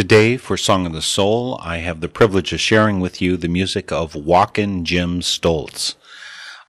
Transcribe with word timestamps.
Today, 0.00 0.38
for 0.38 0.56
Song 0.56 0.86
of 0.86 0.94
the 0.94 1.02
Soul, 1.02 1.60
I 1.62 1.76
have 1.76 2.00
the 2.00 2.08
privilege 2.08 2.54
of 2.54 2.60
sharing 2.60 3.00
with 3.00 3.20
you 3.20 3.36
the 3.36 3.48
music 3.48 3.92
of 3.92 4.14
Walkin' 4.14 4.86
Jim 4.86 5.20
Stoltz. 5.20 5.94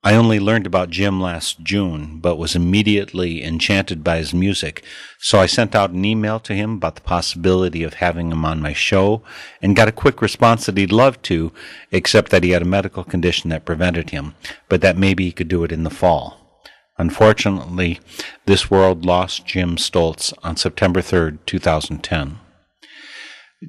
I 0.04 0.14
only 0.14 0.38
learned 0.38 0.66
about 0.66 0.90
Jim 0.90 1.18
last 1.18 1.62
June, 1.62 2.18
but 2.18 2.36
was 2.36 2.54
immediately 2.54 3.42
enchanted 3.42 4.04
by 4.04 4.18
his 4.18 4.34
music, 4.34 4.84
so 5.18 5.38
I 5.38 5.46
sent 5.46 5.74
out 5.74 5.92
an 5.92 6.04
email 6.04 6.40
to 6.40 6.52
him 6.52 6.74
about 6.74 6.96
the 6.96 7.00
possibility 7.00 7.82
of 7.82 7.94
having 7.94 8.30
him 8.30 8.44
on 8.44 8.60
my 8.60 8.74
show, 8.74 9.22
and 9.62 9.74
got 9.74 9.88
a 9.88 9.92
quick 9.92 10.20
response 10.20 10.66
that 10.66 10.76
he'd 10.76 10.92
love 10.92 11.22
to, 11.22 11.52
except 11.90 12.30
that 12.32 12.44
he 12.44 12.50
had 12.50 12.60
a 12.60 12.66
medical 12.66 13.02
condition 13.02 13.48
that 13.48 13.64
prevented 13.64 14.10
him, 14.10 14.34
but 14.68 14.82
that 14.82 14.98
maybe 14.98 15.24
he 15.24 15.32
could 15.32 15.48
do 15.48 15.64
it 15.64 15.72
in 15.72 15.84
the 15.84 15.88
fall. 15.88 16.60
Unfortunately, 16.98 17.98
this 18.44 18.70
world 18.70 19.06
lost 19.06 19.46
Jim 19.46 19.76
Stoltz 19.76 20.34
on 20.42 20.58
September 20.58 21.00
3rd, 21.00 21.38
2010. 21.46 22.38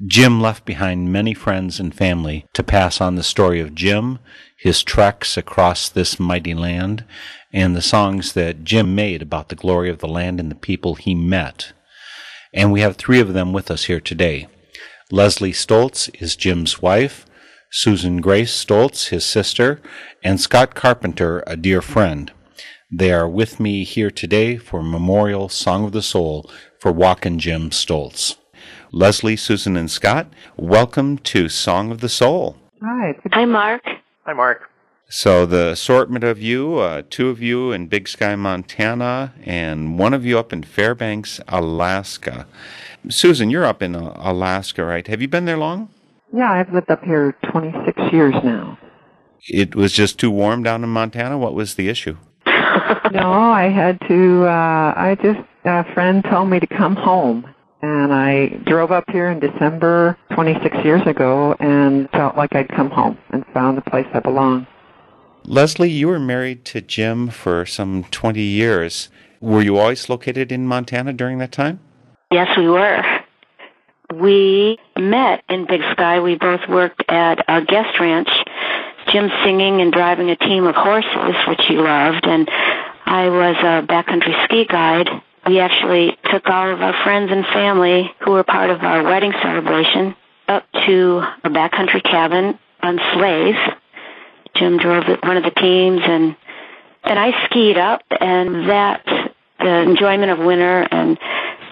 Jim 0.08 0.42
left 0.42 0.66
behind 0.66 1.14
many 1.14 1.34
friends 1.34 1.80
and 1.80 1.94
family 1.94 2.46
to 2.54 2.64
pass 2.64 3.00
on 3.00 3.16
the 3.16 3.24
story 3.24 3.60
of 3.60 3.76
Jim, 3.76 4.18
his 4.58 4.82
treks 4.82 5.38
across 5.38 5.88
this 5.88 6.20
mighty 6.20 6.56
land, 6.56 7.06
and 7.52 7.76
the 7.76 7.82
songs 7.82 8.34
that 8.34 8.64
Jim 8.64 8.96
made 8.96 9.22
about 9.22 9.50
the 9.50 9.56
glory 9.56 9.90
of 9.90 10.00
the 10.00 10.08
land 10.08 10.40
and 10.40 10.50
the 10.50 10.56
people 10.56 10.96
he 10.96 11.14
met. 11.14 11.74
And 12.54 12.72
we 12.72 12.82
have 12.82 12.96
three 12.96 13.20
of 13.20 13.34
them 13.34 13.54
with 13.54 13.70
us 13.70 13.86
here 13.86 14.00
today. 14.00 14.48
Leslie 15.12 15.52
Stoltz 15.52 16.10
is 16.20 16.36
Jim's 16.36 16.82
wife, 16.82 17.26
Susan 17.72 18.20
Grace 18.20 18.52
Stoltz, 18.52 19.10
his 19.10 19.26
sister, 19.26 19.80
and 20.24 20.40
Scott 20.40 20.74
Carpenter, 20.74 21.44
a 21.46 21.56
dear 21.56 21.82
friend. 21.82 22.32
They 22.92 23.12
are 23.12 23.30
with 23.30 23.60
me 23.60 23.84
here 23.84 24.12
today 24.12 24.58
for 24.58 24.82
Memorial 24.82 25.50
Song 25.50 25.86
of 25.86 25.92
the 25.92 26.02
Soul 26.02 26.50
for 26.80 26.92
Walkin' 26.92 27.38
Jim 27.38 27.70
Stoltz. 27.70 28.38
Leslie, 28.96 29.36
Susan, 29.36 29.76
and 29.76 29.90
Scott, 29.90 30.28
welcome 30.56 31.18
to 31.18 31.50
Song 31.50 31.90
of 31.90 32.00
the 32.00 32.08
Soul. 32.08 32.58
Hi. 32.84 33.16
Hi, 33.32 33.44
Mark. 33.44 33.82
Hi, 34.28 34.34
Mark. 34.34 34.70
So, 35.10 35.48
the 35.48 35.72
assortment 35.72 36.24
of 36.24 36.40
you, 36.40 36.76
uh, 36.76 37.02
two 37.10 37.30
of 37.30 37.42
you 37.42 37.72
in 37.72 37.88
Big 37.88 38.08
Sky, 38.08 38.36
Montana, 38.36 39.34
and 39.44 39.98
one 39.98 40.14
of 40.14 40.28
you 40.28 40.38
up 40.38 40.54
in 40.54 40.62
Fairbanks, 40.62 41.42
Alaska. 41.48 42.46
Susan, 43.10 43.50
you're 43.50 43.66
up 43.66 43.82
in 43.82 43.96
uh, 43.96 44.14
Alaska, 44.16 44.86
right? 44.86 45.08
Have 45.08 45.24
you 45.24 45.28
been 45.28 45.46
there 45.46 45.58
long? 45.58 45.90
Yeah, 46.32 46.52
I've 46.52 46.72
lived 46.72 46.92
up 46.92 47.04
here 47.04 47.36
26 47.52 48.00
years 48.14 48.36
now. 48.44 48.78
It 49.48 49.74
was 49.74 49.92
just 49.92 50.20
too 50.20 50.30
warm 50.30 50.62
down 50.62 50.84
in 50.84 50.92
Montana. 50.92 51.40
What 51.40 51.56
was 51.56 51.74
the 51.74 51.90
issue? 51.90 52.18
no, 52.46 53.32
I 53.32 53.72
had 53.74 54.00
to, 54.08 54.46
uh, 54.46 54.94
I 54.96 55.18
just, 55.20 55.40
a 55.66 55.84
friend 55.96 56.24
told 56.30 56.52
me 56.52 56.60
to 56.60 56.68
come 56.68 56.96
home. 56.96 57.53
And 57.84 58.14
I 58.14 58.48
drove 58.66 58.94
up 58.94 59.04
here 59.12 59.30
in 59.30 59.42
December 59.42 60.18
26 60.34 60.86
years 60.86 61.06
ago 61.06 61.54
and 61.60 62.10
felt 62.12 62.38
like 62.38 62.56
I'd 62.56 62.70
come 62.70 62.90
home 62.90 63.18
and 63.32 63.46
found 63.48 63.78
the 63.78 63.82
place 63.82 64.08
I 64.14 64.22
belong. 64.22 64.66
Leslie, 65.44 65.90
you 65.90 66.08
were 66.08 66.18
married 66.18 66.64
to 66.64 66.80
Jim 66.80 67.28
for 67.28 67.66
some 67.66 68.06
20 68.06 68.42
years. 68.42 69.10
Were 69.42 69.62
you 69.62 69.78
always 69.78 70.08
located 70.08 70.50
in 70.50 70.66
Montana 70.66 71.12
during 71.12 71.40
that 71.40 71.52
time? 71.52 71.82
Yes, 72.32 72.48
we 72.58 72.70
were. 72.70 73.04
We 74.14 74.78
met 74.98 75.44
in 75.50 75.66
Big 75.68 75.82
Sky. 75.92 76.22
We 76.22 76.36
both 76.36 76.62
worked 76.70 77.04
at 77.10 77.44
a 77.50 77.66
guest 77.66 78.00
ranch. 78.00 78.30
Jim 79.12 79.30
singing 79.44 79.82
and 79.82 79.92
driving 79.92 80.30
a 80.30 80.38
team 80.38 80.66
of 80.68 80.76
horses, 80.76 81.36
which 81.50 81.60
he 81.68 81.76
loved, 81.76 82.26
and 82.26 82.50
I 83.06 83.28
was 83.28 83.58
a 83.60 83.86
backcountry 83.86 84.42
ski 84.46 84.64
guide. 84.64 85.10
We 85.46 85.60
actually 85.60 86.18
took 86.32 86.48
all 86.48 86.72
of 86.72 86.82
our 86.82 86.94
friends 87.04 87.32
and 87.32 87.46
family 87.48 88.10
who 88.22 88.32
were 88.32 88.44
part 88.44 88.70
of 88.70 88.82
our 88.82 89.04
wedding 89.04 89.34
celebration 89.42 90.16
up 90.48 90.66
to 90.86 91.24
a 91.44 91.50
backcountry 91.50 92.04
cabin 92.04 92.58
on 92.82 93.00
sleighs. 93.14 93.56
Jim 94.56 94.78
drove 94.78 95.06
one 95.24 95.38
of 95.38 95.44
the 95.44 95.52
teams, 95.52 96.02
and 96.04 96.36
and 97.04 97.20
I 97.20 97.46
skied 97.46 97.78
up, 97.78 98.02
and 98.20 98.70
that 98.70 99.04
the 99.60 99.82
enjoyment 99.82 100.32
of 100.32 100.40
winter 100.40 100.88
and 100.90 101.18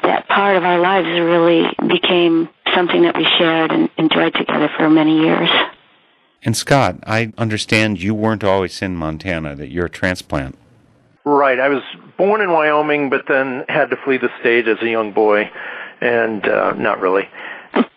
that 0.04 0.28
part 0.28 0.58
of 0.58 0.64
our 0.64 0.80
lives 0.80 1.08
really 1.08 1.64
became 1.88 2.50
something 2.74 3.04
that 3.04 3.16
we 3.16 3.26
shared 3.38 3.72
and 3.72 3.90
enjoyed 3.98 4.34
together 4.34 4.70
for 4.78 4.90
many 4.90 5.20
years. 5.22 5.50
And 6.44 6.58
Scott, 6.58 7.00
I 7.06 7.32
understand 7.38 8.02
you 8.02 8.16
weren't 8.16 8.44
always 8.44 8.82
in 8.82 8.96
Montana, 8.96 9.56
that 9.56 9.70
you're 9.70 9.86
a 9.86 9.90
transplant. 9.90 10.58
Right. 11.24 11.60
I 11.60 11.70
was 11.70 11.84
born 12.18 12.42
in 12.42 12.52
Wyoming, 12.52 13.10
but 13.10 13.26
then 13.28 13.66
had 13.70 13.92
to 13.92 13.98
flee 13.98 14.18
the 14.18 14.30
state 14.40 14.68
as 14.68 14.78
a 14.82 14.90
young 14.90 15.14
boy, 15.14 15.52
and 16.02 16.46
uh, 16.48 16.74
not 16.74 17.00
really. 17.00 17.30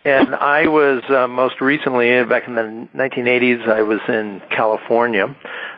and 0.04 0.34
I 0.34 0.66
was 0.68 1.02
uh, 1.08 1.26
most 1.26 1.60
recently, 1.60 2.22
back 2.24 2.46
in 2.46 2.54
the 2.54 2.88
1980s, 2.94 3.66
I 3.68 3.82
was 3.82 4.00
in 4.08 4.42
California 4.50 5.34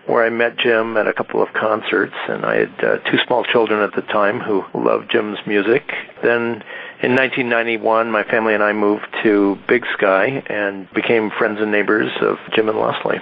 where 0.06 0.24
I 0.24 0.30
met 0.30 0.56
Jim 0.56 0.96
at 0.96 1.06
a 1.06 1.12
couple 1.12 1.42
of 1.42 1.52
concerts, 1.52 2.14
and 2.28 2.44
I 2.44 2.56
had 2.56 2.84
uh, 2.84 2.96
two 3.10 3.18
small 3.26 3.44
children 3.44 3.80
at 3.80 3.94
the 3.94 4.02
time 4.02 4.40
who 4.40 4.64
loved 4.74 5.10
Jim's 5.10 5.38
music. 5.46 5.82
Then 6.22 6.62
in 7.02 7.14
1991, 7.14 8.10
my 8.10 8.22
family 8.24 8.54
and 8.54 8.62
I 8.62 8.72
moved 8.72 9.06
to 9.22 9.58
Big 9.68 9.84
Sky 9.96 10.42
and 10.46 10.88
became 10.92 11.30
friends 11.30 11.60
and 11.60 11.70
neighbors 11.70 12.10
of 12.20 12.38
Jim 12.54 12.68
and 12.68 12.78
Leslie. 12.78 13.20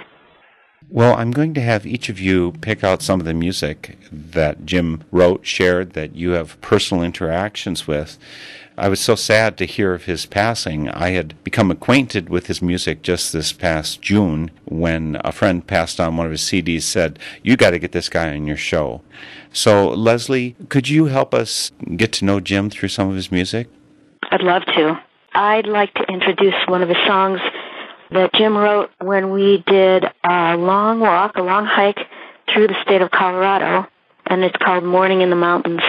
Well, 0.89 1.15
I'm 1.15 1.31
going 1.31 1.53
to 1.55 1.61
have 1.61 1.85
each 1.85 2.09
of 2.09 2.19
you 2.19 2.53
pick 2.61 2.83
out 2.83 3.01
some 3.01 3.19
of 3.19 3.25
the 3.25 3.33
music 3.33 3.97
that 4.11 4.65
Jim 4.65 5.03
wrote, 5.11 5.45
shared, 5.45 5.93
that 5.93 6.15
you 6.15 6.31
have 6.31 6.59
personal 6.61 7.03
interactions 7.03 7.87
with. 7.87 8.17
I 8.77 8.89
was 8.89 8.99
so 8.99 9.15
sad 9.15 9.57
to 9.57 9.65
hear 9.65 9.93
of 9.93 10.03
his 10.03 10.25
passing. 10.25 10.89
I 10.89 11.11
had 11.11 11.41
become 11.43 11.71
acquainted 11.71 12.29
with 12.29 12.47
his 12.47 12.61
music 12.61 13.01
just 13.01 13.33
this 13.33 13.51
past 13.51 14.01
June 14.01 14.51
when 14.65 15.19
a 15.23 15.31
friend 15.31 15.65
passed 15.65 15.99
on 15.99 16.17
one 16.17 16.25
of 16.25 16.31
his 16.31 16.41
CDs 16.41 16.83
said, 16.83 17.17
You 17.41 17.55
got 17.55 17.71
to 17.71 17.79
get 17.79 17.93
this 17.93 18.09
guy 18.09 18.35
on 18.35 18.45
your 18.45 18.57
show. 18.57 19.01
So, 19.53 19.89
Leslie, 19.89 20.55
could 20.69 20.89
you 20.89 21.05
help 21.05 21.33
us 21.33 21.71
get 21.95 22.11
to 22.13 22.25
know 22.25 22.39
Jim 22.39 22.69
through 22.69 22.89
some 22.89 23.09
of 23.09 23.15
his 23.15 23.31
music? 23.31 23.69
I'd 24.29 24.43
love 24.43 24.65
to. 24.75 25.01
I'd 25.33 25.67
like 25.67 25.93
to 25.95 26.03
introduce 26.03 26.55
one 26.67 26.81
of 26.81 26.89
his 26.89 26.97
songs 27.07 27.39
that 28.15 28.33
Jim 28.33 28.57
wrote 28.57 28.89
when 28.99 29.31
we 29.31 29.63
did 29.67 30.05
a 30.23 30.57
long 30.57 30.99
walk, 30.99 31.35
a 31.35 31.41
long 31.41 31.65
hike 31.65 31.99
through 32.51 32.67
the 32.67 32.81
state 32.83 33.01
of 33.01 33.11
Colorado, 33.11 33.87
and 34.25 34.43
it's 34.43 34.55
called 34.57 34.83
Morning 34.83 35.21
in 35.21 35.29
the 35.29 35.35
Mountains. 35.35 35.81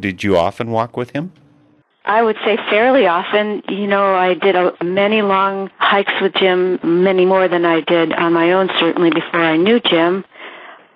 Did 0.00 0.22
you 0.22 0.36
often 0.36 0.70
walk 0.70 0.96
with 0.96 1.10
him? 1.10 1.32
I 2.04 2.22
would 2.22 2.36
say 2.44 2.56
fairly 2.70 3.06
often. 3.06 3.62
You 3.68 3.86
know, 3.86 4.14
I 4.14 4.34
did 4.34 4.56
a, 4.56 4.72
many 4.82 5.22
long 5.22 5.70
hikes 5.76 6.12
with 6.22 6.34
Jim, 6.34 6.78
many 6.82 7.26
more 7.26 7.48
than 7.48 7.64
I 7.64 7.80
did 7.80 8.12
on 8.12 8.32
my 8.32 8.52
own, 8.52 8.70
certainly 8.78 9.10
before 9.10 9.40
I 9.40 9.56
knew 9.56 9.80
Jim. 9.80 10.24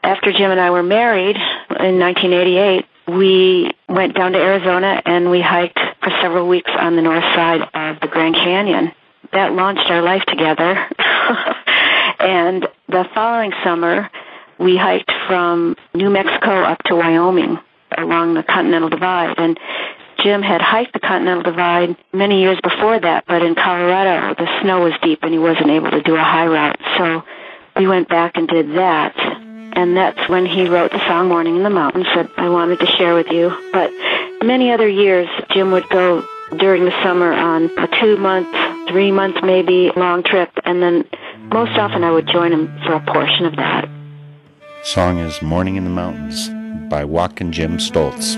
After 0.03 0.33
Jim 0.33 0.51
and 0.51 0.61
I 0.61 0.71
were 0.71 0.83
married 0.83 1.37
in 1.37 1.99
1988, 1.99 2.87
we 3.09 3.73
went 3.89 4.15
down 4.15 4.33
to 4.33 4.39
Arizona 4.39 5.03
and 5.05 5.31
we 5.31 5.41
hiked 5.41 5.79
for 6.03 6.11
several 6.23 6.49
weeks 6.49 6.71
on 6.79 6.97
the 6.97 7.03
north 7.03 7.25
side 7.35 7.63
of 7.75 8.01
the 8.01 8.09
Grand 8.09 8.35
Canyon. 8.35 8.93
That 9.35 9.53
launched 9.53 9.91
our 9.91 10.01
life 10.01 10.25
together. 10.27 10.73
and 12.21 12.67
the 12.89 13.05
following 13.15 13.53
summer, 13.65 14.09
we 14.59 14.77
hiked 14.77 15.11
from 15.27 15.77
New 15.93 16.09
Mexico 16.09 16.63
up 16.63 16.83
to 16.85 16.95
Wyoming 16.95 17.59
along 17.99 18.35
the 18.35 18.43
Continental 18.45 18.89
Divide. 18.89 19.35
And 19.39 19.59
Jim 20.23 20.41
had 20.41 20.63
hiked 20.63 20.93
the 20.93 21.01
Continental 21.01 21.43
Divide 21.43 21.97
many 22.13 22.43
years 22.43 22.59
before 22.63 22.99
that, 23.01 23.25
but 23.27 23.43
in 23.43 23.55
Colorado 23.55 24.35
the 24.35 24.63
snow 24.63 24.83
was 24.83 24.93
deep 25.03 25.21
and 25.23 25.33
he 25.33 25.39
wasn't 25.39 25.71
able 25.71 25.91
to 25.91 26.03
do 26.03 26.15
a 26.15 26.23
high 26.23 26.47
route. 26.47 26.79
So 26.97 27.25
we 27.77 27.87
went 27.87 28.09
back 28.09 28.37
and 28.37 28.47
did 28.47 28.77
that. 28.77 29.17
And 29.77 29.97
that's 29.97 30.29
when 30.29 30.47
he 30.47 30.69
wrote 30.69 30.93
the 30.93 31.05
song 31.09 31.29
Morning 31.29 31.57
in 31.57 31.65
the 31.65 31.71
Mountains 31.71 32.07
that 32.15 32.31
I 32.37 32.49
wanted 32.49 32.79
to 32.79 32.87
share 32.87 33.15
with 33.15 33.27
you. 33.33 33.51
But 33.73 33.91
many 34.45 34.71
other 34.71 34.89
years, 34.89 35.29
Jim 35.51 35.73
would 35.73 35.89
go 35.89 36.25
during 36.57 36.85
the 36.85 37.03
summer 37.03 37.33
on 37.33 37.65
a 37.77 37.89
two 38.01 38.17
month, 38.17 38.49
three 38.89 39.11
month 39.11 39.37
maybe 39.43 39.91
long 39.97 40.23
trip, 40.23 40.51
and 40.65 40.83
then 40.83 41.05
most 41.53 41.77
often 41.79 42.05
I 42.05 42.11
would 42.11 42.27
join 42.27 42.53
him 42.53 42.67
for 42.85 42.95
a 42.95 43.01
portion 43.01 43.47
of 43.47 43.57
that. 43.57 43.89
Song 44.83 45.19
is 45.19 45.41
Morning 45.43 45.77
in 45.77 45.85
the 45.85 45.91
Mountains 45.91 46.49
by 46.91 47.05
Walkin' 47.05 47.53
Jim 47.53 47.79
Stoltz. 47.79 48.37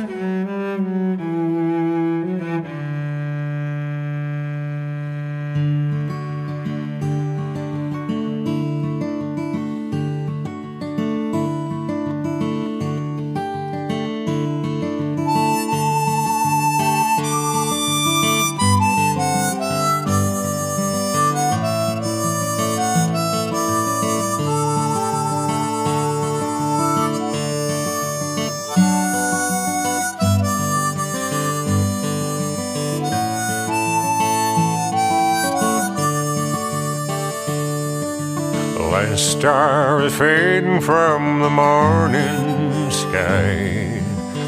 Star 39.39 40.03
is 40.03 40.17
fading 40.17 40.81
from 40.81 41.41
the 41.41 41.51
morning 41.51 42.91
sky. 42.91 44.01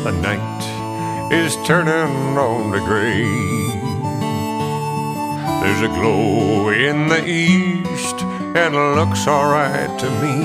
The 0.02 0.12
night 0.12 0.62
is 1.30 1.56
turning 1.66 2.38
on 2.38 2.72
to 2.72 2.80
gray. 2.80 3.28
There's 5.60 5.82
a 5.82 5.88
glow 5.88 6.70
in 6.70 7.08
the 7.08 7.22
east, 7.26 8.22
and 8.56 8.74
it 8.74 8.94
looks 8.98 9.26
alright 9.28 9.98
to 10.00 10.10
me. 10.22 10.36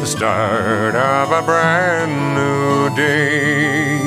The 0.00 0.06
start 0.06 0.96
of 0.96 1.30
a 1.30 1.42
brand 1.42 2.34
new 2.34 2.96
day. 2.96 4.02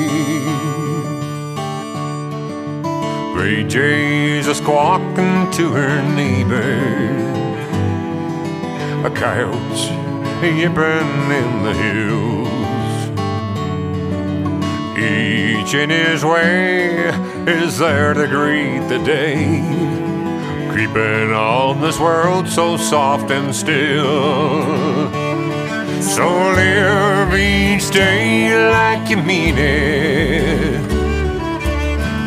Gray 3.32 3.64
jays 3.64 4.46
are 4.46 4.54
squawking 4.54 5.50
to 5.52 5.70
her 5.72 6.02
neighbors 6.14 7.35
a 9.06 9.10
coyote's 9.10 9.86
yipping 10.42 11.30
in 11.40 11.62
the 11.62 11.74
hills. 11.84 13.08
Each 14.98 15.74
in 15.74 15.90
his 15.90 16.24
way 16.24 17.10
is 17.46 17.78
there 17.78 18.14
to 18.14 18.26
greet 18.26 18.80
the 18.88 18.98
day, 19.04 19.62
creeping 20.72 21.30
on 21.32 21.80
this 21.80 22.00
world 22.00 22.48
so 22.48 22.76
soft 22.76 23.30
and 23.30 23.54
still. 23.54 24.64
So 26.02 26.26
live 26.56 27.32
each 27.32 27.88
day 27.90 28.58
like 28.70 29.08
you 29.08 29.18
mean 29.18 29.54
it. 29.56 30.84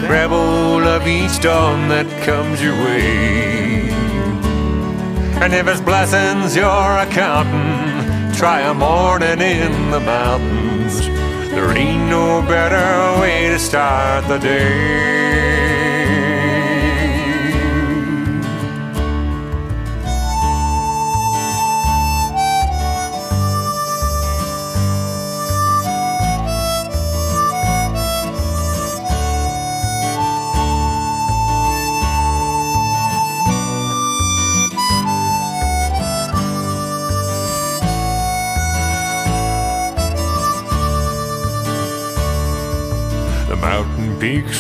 Grab 0.07 0.29
hold 0.29 0.83
of 0.83 1.05
each 1.05 1.41
dawn 1.41 1.89
that 1.89 2.07
comes 2.23 2.61
your 2.61 2.75
way. 2.85 3.78
And 5.41 5.53
if 5.53 5.67
it's 5.67 5.81
blessings 5.81 6.55
you're 6.55 6.97
accounting, 6.97 8.31
try 8.33 8.61
a 8.61 8.73
morning 8.73 9.39
in 9.39 9.91
the 9.91 9.99
mountains. 9.99 10.99
There 11.51 11.71
ain't 11.77 12.09
no 12.09 12.41
better 12.41 13.21
way 13.21 13.47
to 13.49 13.57
start 13.57 14.27
the 14.27 14.37
day. 14.37 15.18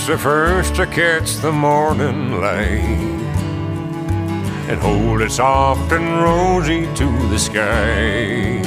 Are 0.09 0.17
first 0.17 0.75
to 0.75 0.87
catch 0.87 1.35
the 1.37 1.51
morning 1.51 2.41
light 2.41 3.19
and 4.67 4.79
hold 4.79 5.21
it 5.21 5.31
soft 5.31 5.91
and 5.91 6.23
rosy 6.23 6.85
to 6.95 7.05
the 7.27 7.37
sky. 7.37 8.59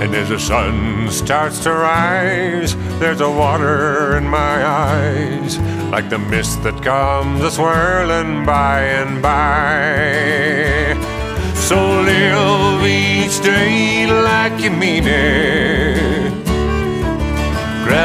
And 0.00 0.14
as 0.14 0.28
the 0.28 0.38
sun 0.38 1.10
starts 1.10 1.58
to 1.64 1.72
rise, 1.72 2.76
there's 3.00 3.20
a 3.20 3.30
water 3.30 4.16
in 4.16 4.28
my 4.28 4.64
eyes, 4.64 5.58
like 5.90 6.08
the 6.10 6.18
mist 6.18 6.62
that 6.62 6.80
comes 6.82 7.42
a 7.42 7.50
swirling 7.50 8.46
by 8.46 8.82
and 8.82 9.20
by. 9.20 10.94
So 11.56 12.02
live 12.02 12.86
each 12.86 13.42
day 13.42 14.06
like 14.06 14.62
you 14.62 14.70
mean 14.70 15.04
it. 15.06 15.98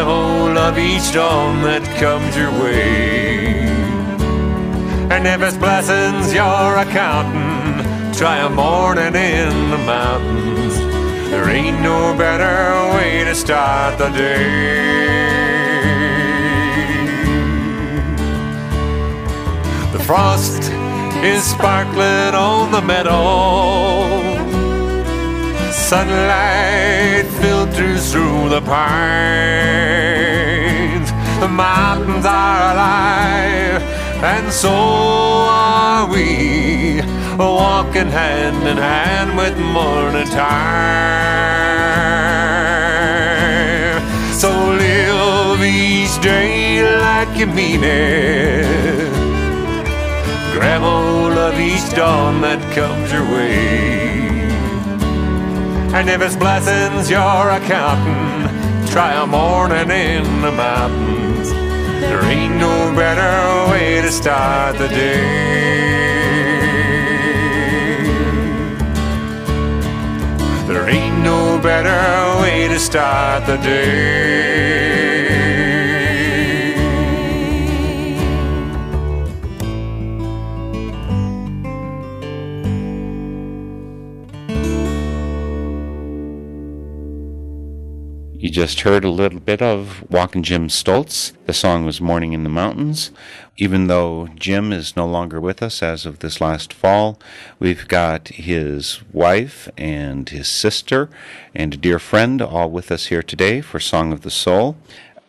Of 0.04 0.33
each 0.84 1.14
dawn 1.14 1.64
that 1.64 1.84
comes 1.98 2.36
your 2.36 2.52
way. 2.62 3.64
And 5.14 5.26
if 5.26 5.42
it's 5.42 5.58
blessings 5.58 6.34
you're 6.34 6.78
accounting, 6.86 8.14
try 8.14 8.40
a 8.40 8.50
morning 8.50 9.16
in 9.16 9.70
the 9.70 9.78
mountains. 9.78 10.76
There 11.30 11.50
ain't 11.50 11.80
no 11.82 12.16
better 12.18 12.96
way 12.96 13.24
to 13.24 13.34
start 13.34 13.98
the 13.98 14.10
day. 14.10 15.14
The 19.94 20.04
frost 20.04 20.64
is 21.24 21.44
sparkling 21.44 22.36
on 22.36 22.72
the 22.72 22.82
meadow. 22.82 24.12
Sunlight 25.72 27.26
filters 27.42 28.12
through 28.12 28.50
the 28.50 28.62
pines. 28.62 30.63
The 31.44 31.50
mountains 31.50 32.26
are 32.26 32.72
alive, 32.72 33.82
and 34.24 34.50
so 34.50 34.70
are 34.72 36.08
we, 36.10 37.02
walking 37.38 38.08
hand 38.08 38.66
in 38.66 38.78
hand 38.78 39.36
with 39.36 39.60
morning 39.60 40.26
time. 40.28 40.54
So 44.32 44.52
live 44.72 45.62
each 45.62 46.22
day 46.22 46.82
like 47.02 47.38
you 47.38 47.48
mean 47.48 47.84
it. 47.84 49.12
Grab 50.54 50.80
hold 50.80 51.38
of 51.38 51.60
each 51.60 51.94
dawn 51.94 52.40
that 52.40 52.62
comes 52.74 53.12
your 53.12 53.26
way. 53.26 54.48
And 55.94 56.10
if 56.10 56.22
it's 56.22 56.38
blessings 56.38 57.10
you're 57.10 57.50
accounting, 57.60 58.48
try 58.88 59.22
a 59.22 59.26
morning 59.28 59.92
in 59.92 60.24
the 60.42 60.54
mountains. 60.54 61.23
There 62.10 62.24
ain't 62.26 62.56
no 62.56 62.94
better 62.96 63.72
way 63.72 64.02
to 64.02 64.12
start 64.12 64.78
the 64.78 64.88
day. 64.88 65.54
There 70.68 70.90
ain't 70.90 71.20
no 71.24 71.60
better 71.60 72.42
way 72.42 72.68
to 72.68 72.80
start 72.80 73.46
the 73.46 73.58
day. 73.58 74.53
Just 88.54 88.82
heard 88.82 89.04
a 89.04 89.10
little 89.10 89.40
bit 89.40 89.64
of 89.64 90.06
Walkin' 90.12 90.44
Jim 90.44 90.68
Stoltz. 90.68 91.34
The 91.48 91.54
song 91.54 91.86
was 91.86 92.00
Morning 92.00 92.34
in 92.34 92.44
the 92.44 92.50
Mountains. 92.50 93.10
Even 93.58 93.88
though 93.88 94.28
Jim 94.36 94.72
is 94.72 94.96
no 94.96 95.08
longer 95.08 95.42
with 95.42 95.64
us 95.64 95.82
as 95.82 96.06
of 96.06 96.20
this 96.20 96.40
last 96.40 96.72
fall, 96.72 97.20
we've 97.58 97.88
got 97.88 98.28
his 98.28 99.02
wife 99.12 99.72
and 99.76 100.30
his 100.30 100.48
sister 100.48 101.10
and 101.56 101.74
a 101.74 101.78
dear 101.78 101.98
friend 101.98 102.44
all 102.44 102.70
with 102.70 102.92
us 102.92 103.08
here 103.08 103.24
today 103.24 103.60
for 103.60 103.80
Song 103.80 104.14
of 104.14 104.22
the 104.22 104.30
Soul. 104.30 104.78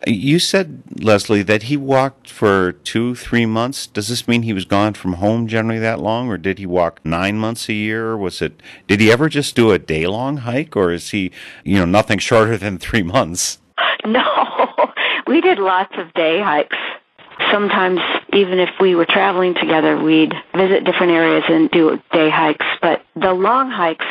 You 0.06 0.38
said, 0.38 0.82
Leslie, 1.00 1.42
that 1.42 1.64
he 1.64 1.76
walked 1.76 2.28
for 2.30 2.72
two, 2.72 3.14
three 3.14 3.46
months. 3.46 3.86
Does 3.86 4.08
this 4.08 4.28
mean 4.28 4.42
he 4.42 4.52
was 4.52 4.66
gone 4.66 4.92
from 4.94 5.14
home 5.14 5.46
generally 5.46 5.80
that 5.80 6.00
long, 6.00 6.28
or 6.28 6.36
did 6.36 6.58
he 6.58 6.66
walk 6.66 7.00
nine 7.04 7.38
months 7.38 7.68
a 7.68 7.72
year? 7.72 8.16
Was 8.16 8.42
it? 8.42 8.60
Did 8.86 9.00
he 9.00 9.10
ever 9.10 9.28
just 9.28 9.56
do 9.56 9.70
a 9.70 9.78
day 9.78 10.06
long 10.06 10.38
hike, 10.38 10.76
or 10.76 10.92
is 10.92 11.10
he, 11.10 11.32
you 11.64 11.76
know, 11.76 11.86
nothing 11.86 12.18
shorter 12.18 12.56
than 12.56 12.78
three 12.78 13.02
months? 13.02 13.58
No, 14.06 14.92
we 15.26 15.40
did 15.40 15.58
lots 15.58 15.94
of 15.96 16.12
day 16.12 16.38
hikes. 16.38 16.76
Sometimes, 17.50 18.00
even 18.34 18.58
if 18.58 18.68
we 18.78 18.94
were 18.94 19.06
traveling 19.06 19.54
together, 19.54 19.96
we'd 19.96 20.34
visit 20.54 20.84
different 20.84 21.12
areas 21.12 21.44
and 21.48 21.70
do 21.70 22.02
day 22.12 22.28
hikes. 22.28 22.66
But 22.82 23.02
the 23.16 23.32
long 23.32 23.70
hikes 23.70 24.04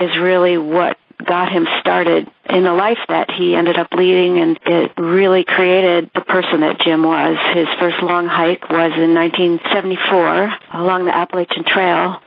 is 0.00 0.18
really 0.18 0.58
what 0.58 0.98
got 1.24 1.52
him 1.52 1.66
started 1.80 2.30
in 2.48 2.64
the 2.64 2.72
life 2.72 2.98
that 3.08 3.30
he 3.30 3.54
ended 3.54 3.76
up 3.76 3.88
leading 3.92 4.38
and 4.38 4.58
it 4.66 4.92
really 4.98 5.44
created 5.44 6.10
the 6.14 6.20
person 6.20 6.60
that 6.60 6.80
Jim 6.80 7.02
was. 7.02 7.36
His 7.54 7.68
first 7.78 8.02
long 8.02 8.26
hike 8.26 8.68
was 8.68 8.92
in 8.96 9.14
1974 9.14 10.52
along 10.74 11.04
the 11.04 11.14
Appalachian 11.14 11.64
Trail. 11.64 12.20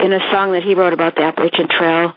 In 0.00 0.12
a 0.12 0.20
song 0.32 0.52
that 0.52 0.62
he 0.62 0.74
wrote 0.74 0.92
about 0.92 1.14
the 1.14 1.22
Appalachian 1.22 1.68
Trail, 1.68 2.14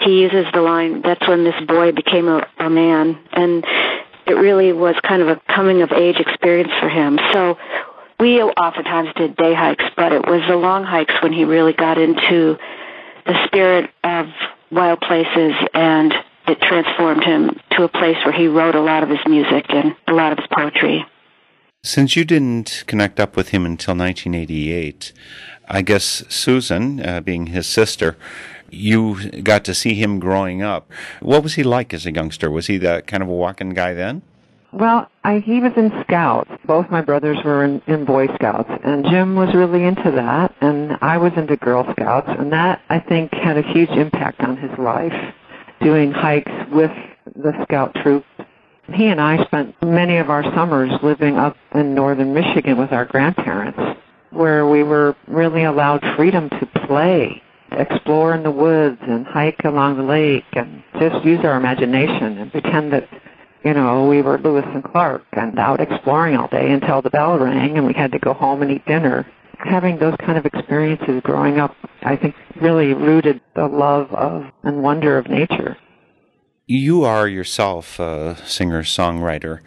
he 0.00 0.20
uses 0.22 0.46
the 0.52 0.60
line, 0.60 1.02
that's 1.02 1.26
when 1.26 1.44
this 1.44 1.60
boy 1.66 1.92
became 1.92 2.28
a, 2.28 2.46
a 2.58 2.70
man. 2.70 3.18
And 3.32 3.64
it 4.26 4.34
really 4.34 4.72
was 4.72 4.94
kind 5.02 5.22
of 5.22 5.28
a 5.28 5.40
coming 5.48 5.82
of 5.82 5.92
age 5.92 6.16
experience 6.16 6.72
for 6.80 6.88
him. 6.88 7.18
So 7.32 7.58
we 8.20 8.40
oftentimes 8.42 9.10
did 9.16 9.36
day 9.36 9.54
hikes, 9.54 9.84
but 9.96 10.12
it 10.12 10.26
was 10.26 10.42
the 10.48 10.56
long 10.56 10.84
hikes 10.84 11.14
when 11.22 11.32
he 11.32 11.44
really 11.44 11.72
got 11.72 11.98
into 11.98 12.58
the 13.26 13.46
spirit 13.46 13.90
of 14.02 14.26
wild 14.74 15.00
places 15.00 15.52
and 15.72 16.12
it 16.46 16.60
transformed 16.60 17.24
him 17.24 17.58
to 17.72 17.84
a 17.84 17.88
place 17.88 18.16
where 18.24 18.32
he 18.32 18.48
wrote 18.48 18.74
a 18.74 18.80
lot 18.80 19.02
of 19.02 19.08
his 19.08 19.20
music 19.26 19.64
and 19.70 19.96
a 20.08 20.12
lot 20.12 20.32
of 20.32 20.38
his 20.38 20.46
poetry. 20.52 21.04
Since 21.82 22.16
you 22.16 22.24
didn't 22.24 22.84
connect 22.86 23.20
up 23.20 23.36
with 23.36 23.50
him 23.50 23.64
until 23.64 23.94
1988, 23.94 25.12
I 25.68 25.82
guess 25.82 26.24
Susan, 26.28 27.04
uh, 27.04 27.20
being 27.20 27.46
his 27.46 27.66
sister, 27.66 28.16
you 28.70 29.30
got 29.42 29.64
to 29.64 29.74
see 29.74 29.94
him 29.94 30.18
growing 30.18 30.62
up. 30.62 30.90
What 31.20 31.42
was 31.42 31.54
he 31.54 31.62
like 31.62 31.94
as 31.94 32.06
a 32.06 32.12
youngster? 32.12 32.50
Was 32.50 32.66
he 32.66 32.78
that 32.78 33.06
kind 33.06 33.22
of 33.22 33.28
a 33.28 33.32
walking 33.32 33.70
guy 33.70 33.94
then? 33.94 34.22
Well, 34.74 35.08
I, 35.22 35.38
he 35.38 35.60
was 35.60 35.70
in 35.76 35.92
Scouts. 36.02 36.50
Both 36.66 36.90
my 36.90 37.00
brothers 37.00 37.38
were 37.44 37.62
in, 37.62 37.80
in 37.86 38.04
Boy 38.04 38.26
Scouts, 38.34 38.70
and 38.82 39.04
Jim 39.08 39.36
was 39.36 39.54
really 39.54 39.84
into 39.84 40.10
that, 40.10 40.52
and 40.60 40.98
I 41.00 41.16
was 41.16 41.30
into 41.36 41.56
Girl 41.56 41.86
Scouts, 41.92 42.28
and 42.28 42.52
that 42.52 42.82
I 42.88 42.98
think 42.98 43.32
had 43.32 43.56
a 43.56 43.62
huge 43.62 43.90
impact 43.90 44.40
on 44.40 44.56
his 44.56 44.76
life. 44.76 45.12
Doing 45.80 46.10
hikes 46.10 46.50
with 46.72 46.90
the 47.36 47.52
Scout 47.62 47.94
troop. 48.02 48.24
He 48.92 49.06
and 49.06 49.20
I 49.20 49.44
spent 49.44 49.80
many 49.80 50.16
of 50.16 50.28
our 50.28 50.42
summers 50.56 50.90
living 51.04 51.36
up 51.36 51.56
in 51.72 51.94
northern 51.94 52.34
Michigan 52.34 52.76
with 52.76 52.90
our 52.90 53.04
grandparents, 53.04 53.78
where 54.30 54.66
we 54.66 54.82
were 54.82 55.14
really 55.28 55.62
allowed 55.62 56.02
freedom 56.16 56.50
to 56.50 56.66
play, 56.84 57.40
explore 57.70 58.34
in 58.34 58.42
the 58.42 58.50
woods, 58.50 58.98
and 59.02 59.24
hike 59.24 59.64
along 59.64 59.98
the 59.98 60.02
lake, 60.02 60.44
and 60.54 60.82
just 60.98 61.24
use 61.24 61.44
our 61.44 61.56
imagination 61.56 62.38
and 62.38 62.50
pretend 62.50 62.92
that 62.92 63.08
you 63.64 63.72
know, 63.72 64.06
we 64.06 64.20
were 64.20 64.38
Lewis 64.38 64.66
and 64.66 64.84
Clark 64.84 65.24
and 65.32 65.58
out 65.58 65.80
exploring 65.80 66.36
all 66.36 66.48
day 66.48 66.70
until 66.70 67.00
the 67.00 67.10
bell 67.10 67.38
rang 67.38 67.78
and 67.78 67.86
we 67.86 67.94
had 67.94 68.12
to 68.12 68.18
go 68.18 68.34
home 68.34 68.62
and 68.62 68.70
eat 68.70 68.84
dinner. 68.86 69.26
Having 69.58 69.98
those 69.98 70.16
kind 70.18 70.36
of 70.36 70.44
experiences 70.44 71.22
growing 71.22 71.58
up, 71.58 71.74
I 72.02 72.16
think 72.16 72.34
really 72.60 72.92
rooted 72.92 73.40
the 73.54 73.66
love 73.66 74.12
of 74.12 74.44
and 74.62 74.82
wonder 74.82 75.16
of 75.16 75.28
nature. 75.28 75.78
You 76.66 77.04
are 77.04 77.26
yourself 77.26 77.98
a 77.98 78.36
singer 78.44 78.82
songwriter. 78.82 79.60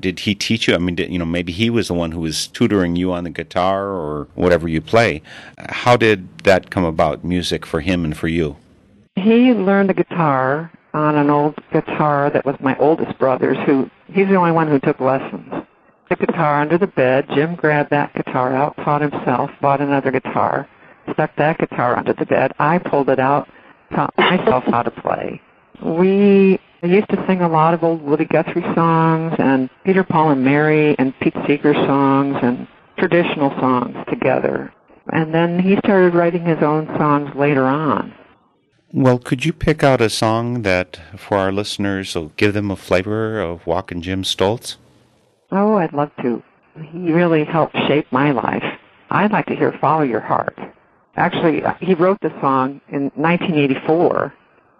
Did 0.00 0.20
he 0.20 0.34
teach 0.34 0.66
you? 0.66 0.74
I 0.74 0.78
mean, 0.78 0.96
did, 0.96 1.12
you 1.12 1.18
know, 1.18 1.24
maybe 1.24 1.52
he 1.52 1.70
was 1.70 1.86
the 1.88 1.94
one 1.94 2.10
who 2.10 2.20
was 2.20 2.48
tutoring 2.48 2.96
you 2.96 3.12
on 3.12 3.22
the 3.22 3.30
guitar 3.30 3.88
or 3.88 4.26
whatever 4.34 4.66
you 4.66 4.80
play. 4.80 5.22
How 5.68 5.96
did 5.96 6.38
that 6.40 6.70
come 6.70 6.84
about, 6.84 7.24
music 7.24 7.64
for 7.64 7.80
him 7.80 8.04
and 8.04 8.16
for 8.16 8.26
you? 8.26 8.56
He 9.14 9.52
learned 9.52 9.90
the 9.90 9.94
guitar 9.94 10.72
on 10.94 11.16
an 11.16 11.30
old 11.30 11.54
guitar 11.72 12.30
that 12.30 12.44
was 12.44 12.56
my 12.60 12.76
oldest 12.78 13.18
brother's 13.18 13.58
who 13.66 13.90
he's 14.12 14.28
the 14.28 14.36
only 14.36 14.52
one 14.52 14.68
who 14.68 14.78
took 14.80 15.00
lessons. 15.00 15.52
The 16.08 16.16
guitar 16.16 16.62
under 16.62 16.78
the 16.78 16.86
bed, 16.86 17.26
Jim 17.34 17.54
grabbed 17.54 17.90
that 17.90 18.14
guitar 18.14 18.54
out, 18.54 18.76
taught 18.76 19.02
himself, 19.02 19.50
bought 19.60 19.82
another 19.82 20.10
guitar, 20.10 20.66
stuck 21.12 21.36
that 21.36 21.58
guitar 21.58 21.98
under 21.98 22.14
the 22.14 22.24
bed. 22.24 22.52
I 22.58 22.78
pulled 22.78 23.10
it 23.10 23.18
out, 23.18 23.48
taught 23.94 24.16
myself 24.16 24.64
how 24.64 24.82
to 24.82 24.90
play. 24.90 25.42
We 25.84 26.58
used 26.82 27.08
to 27.10 27.24
sing 27.26 27.42
a 27.42 27.48
lot 27.48 27.74
of 27.74 27.84
old 27.84 28.02
Woody 28.02 28.24
Guthrie 28.24 28.62
songs 28.74 29.34
and 29.38 29.68
Peter 29.84 30.02
Paul 30.02 30.30
and 30.30 30.44
Mary 30.44 30.96
and 30.98 31.12
Pete 31.20 31.34
Seeger 31.46 31.74
songs 31.74 32.36
and 32.42 32.66
traditional 32.98 33.50
songs 33.60 33.96
together. 34.08 34.72
And 35.12 35.32
then 35.34 35.58
he 35.58 35.76
started 35.78 36.14
writing 36.14 36.44
his 36.44 36.62
own 36.62 36.86
songs 36.98 37.30
later 37.34 37.64
on. 37.64 38.14
Well, 38.92 39.18
could 39.18 39.44
you 39.44 39.52
pick 39.52 39.84
out 39.84 40.00
a 40.00 40.08
song 40.08 40.62
that, 40.62 40.98
for 41.18 41.36
our 41.36 41.52
listeners, 41.52 42.14
will 42.14 42.32
give 42.38 42.54
them 42.54 42.70
a 42.70 42.76
flavor 42.76 43.38
of 43.38 43.66
Walkin' 43.66 44.00
Jim 44.00 44.22
Stoltz? 44.22 44.76
Oh, 45.52 45.74
I'd 45.74 45.92
love 45.92 46.10
to. 46.22 46.42
He 46.90 47.12
really 47.12 47.44
helped 47.44 47.76
shape 47.86 48.06
my 48.10 48.30
life. 48.30 48.64
I'd 49.10 49.30
like 49.30 49.44
to 49.46 49.54
hear 49.54 49.76
Follow 49.78 50.04
Your 50.04 50.20
Heart. 50.20 50.58
Actually, 51.16 51.62
uh, 51.64 51.74
he 51.80 51.92
wrote 51.92 52.18
the 52.22 52.30
song 52.40 52.80
in 52.88 53.10
1984. 53.14 54.32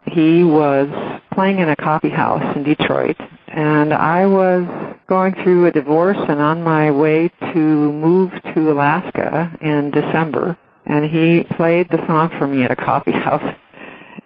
He 0.06 0.42
was 0.42 0.88
playing 1.34 1.58
in 1.58 1.68
a 1.68 1.76
coffee 1.76 2.08
house 2.08 2.56
in 2.56 2.62
Detroit, 2.62 3.16
and 3.48 3.92
I 3.92 4.24
was 4.24 4.64
going 5.06 5.34
through 5.42 5.66
a 5.66 5.70
divorce 5.70 6.18
and 6.28 6.40
on 6.40 6.62
my 6.62 6.90
way 6.90 7.28
to 7.52 7.58
move 7.92 8.32
to 8.54 8.72
Alaska 8.72 9.54
in 9.60 9.90
December, 9.90 10.56
and 10.86 11.04
he 11.04 11.44
played 11.56 11.90
the 11.90 12.06
song 12.06 12.30
for 12.38 12.46
me 12.46 12.62
at 12.62 12.70
a 12.70 12.76
coffee 12.76 13.12
house 13.26 13.54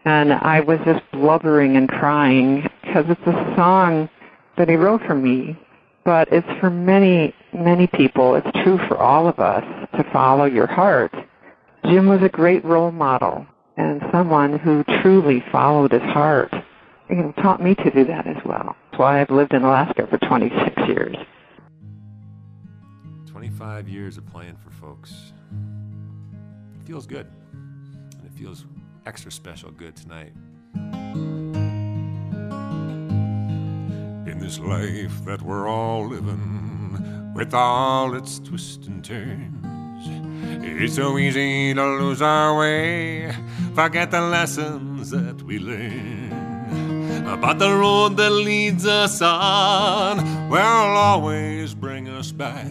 and 0.04 0.32
I 0.32 0.60
was 0.60 0.78
just 0.84 1.02
blubbering 1.12 1.76
and 1.76 1.88
crying 1.88 2.68
because 2.82 3.04
it's 3.08 3.26
a 3.26 3.54
song 3.56 4.08
that 4.56 4.68
he 4.68 4.74
wrote 4.74 5.02
for 5.06 5.14
me, 5.14 5.58
but 6.04 6.28
it's 6.32 6.46
for 6.60 6.70
many, 6.70 7.34
many 7.52 7.86
people. 7.86 8.34
It's 8.34 8.50
true 8.64 8.78
for 8.88 8.98
all 8.98 9.28
of 9.28 9.38
us 9.38 9.64
to 9.96 10.04
follow 10.12 10.44
your 10.44 10.66
heart. 10.66 11.14
Jim 11.84 12.08
was 12.08 12.22
a 12.22 12.28
great 12.28 12.64
role 12.64 12.90
model 12.90 13.46
and 13.76 14.02
someone 14.12 14.58
who 14.58 14.84
truly 15.02 15.42
followed 15.50 15.92
his 15.92 16.02
heart. 16.02 16.52
He 17.08 17.16
taught 17.42 17.62
me 17.62 17.74
to 17.76 17.90
do 17.90 18.04
that 18.04 18.26
as 18.26 18.36
well. 18.44 18.76
That's 18.90 18.98
why 18.98 19.20
I've 19.20 19.30
lived 19.30 19.54
in 19.54 19.62
Alaska 19.62 20.06
for 20.06 20.18
26 20.18 20.88
years. 20.88 21.16
25 23.26 23.88
years 23.88 24.16
of 24.18 24.26
playing 24.26 24.56
for 24.62 24.70
folks. 24.70 25.32
It 26.74 26.86
feels 26.86 27.06
good. 27.06 27.26
And 27.52 28.26
it 28.26 28.32
feels 28.38 28.64
extra 29.04 29.32
special 29.32 29.70
good 29.70 29.96
tonight. 29.96 30.32
In 34.26 34.38
this 34.38 34.58
life 34.58 35.24
that 35.24 35.42
we're 35.42 35.68
all 35.68 36.06
living, 36.06 37.32
with 37.34 37.52
all 37.52 38.14
its 38.14 38.38
twists 38.38 38.86
and 38.86 39.04
turns, 39.04 40.06
it's 40.64 40.94
so 40.94 41.18
easy 41.18 41.74
to 41.74 41.84
lose 41.84 42.22
our 42.22 42.56
way, 42.58 43.34
forget 43.74 44.10
the 44.10 44.20
lessons 44.20 45.10
that 45.10 45.42
we 45.42 45.58
learn. 45.58 46.30
But 47.40 47.58
the 47.58 47.74
road 47.74 48.16
that 48.18 48.30
leads 48.30 48.86
us 48.86 49.20
on 49.20 50.48
will 50.48 50.60
always 50.60 51.74
bring 51.74 52.08
us 52.08 52.30
back. 52.30 52.70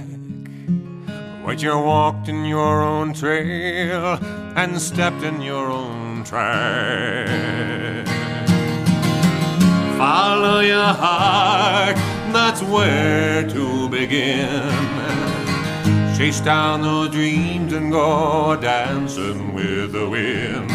Once 1.44 1.62
you 1.62 1.78
walked 1.78 2.30
in 2.30 2.46
your 2.46 2.82
own 2.82 3.14
trail 3.14 4.18
and 4.56 4.80
stepped 4.80 5.24
in 5.24 5.42
your 5.42 5.68
own 5.70 6.01
Follow 9.98 10.60
your 10.62 10.94
heart, 11.04 11.96
that's 12.34 12.62
where 12.64 13.48
to 13.48 13.90
begin. 13.90 14.72
Chase 16.18 16.40
down 16.42 16.82
those 16.82 17.10
dreams 17.10 17.74
and 17.74 17.92
go 17.92 18.56
dancing 18.56 19.54
with 19.54 19.92
the 19.94 20.08
wind. 20.10 20.70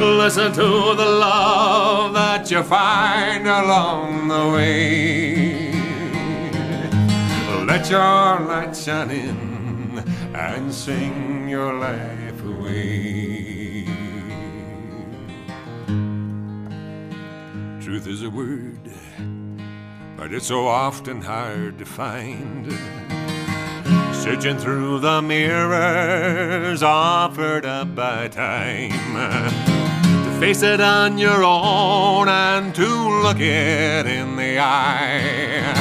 Listen 0.00 0.52
to 0.52 0.94
the 0.96 1.06
love 1.06 2.12
that 2.14 2.50
you 2.50 2.62
find 2.62 3.46
along 3.46 4.28
the 4.28 4.50
way. 4.54 5.72
Let 7.66 7.88
your 7.88 8.40
light 8.50 8.76
shine 8.76 9.10
in 9.10 10.04
and 10.34 10.74
sing 10.74 11.48
your 11.48 11.74
life 11.74 12.44
away. 12.44 13.01
Truth 17.92 18.08
is 18.08 18.22
a 18.22 18.30
word, 18.30 18.90
but 20.16 20.32
it's 20.32 20.46
so 20.46 20.66
often 20.66 21.20
hard 21.20 21.78
to 21.78 21.84
find. 21.84 22.72
Searching 24.14 24.56
through 24.56 25.00
the 25.00 25.20
mirrors 25.20 26.82
offered 26.82 27.66
up 27.66 27.94
by 27.94 28.28
time. 28.28 29.12
To 30.24 30.40
face 30.40 30.62
it 30.62 30.80
on 30.80 31.18
your 31.18 31.44
own 31.44 32.30
and 32.30 32.74
to 32.76 32.88
look 33.20 33.40
it 33.40 34.06
in 34.06 34.36
the 34.36 34.58
eye. 34.58 35.74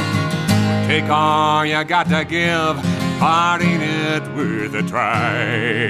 Take 0.88 1.10
all 1.10 1.66
you 1.66 1.82
got 1.86 2.10
to 2.10 2.26
give, 2.26 2.76
parting 3.20 3.80
it 3.80 4.22
worth 4.36 4.74
a 4.74 4.84
try. 4.84 5.90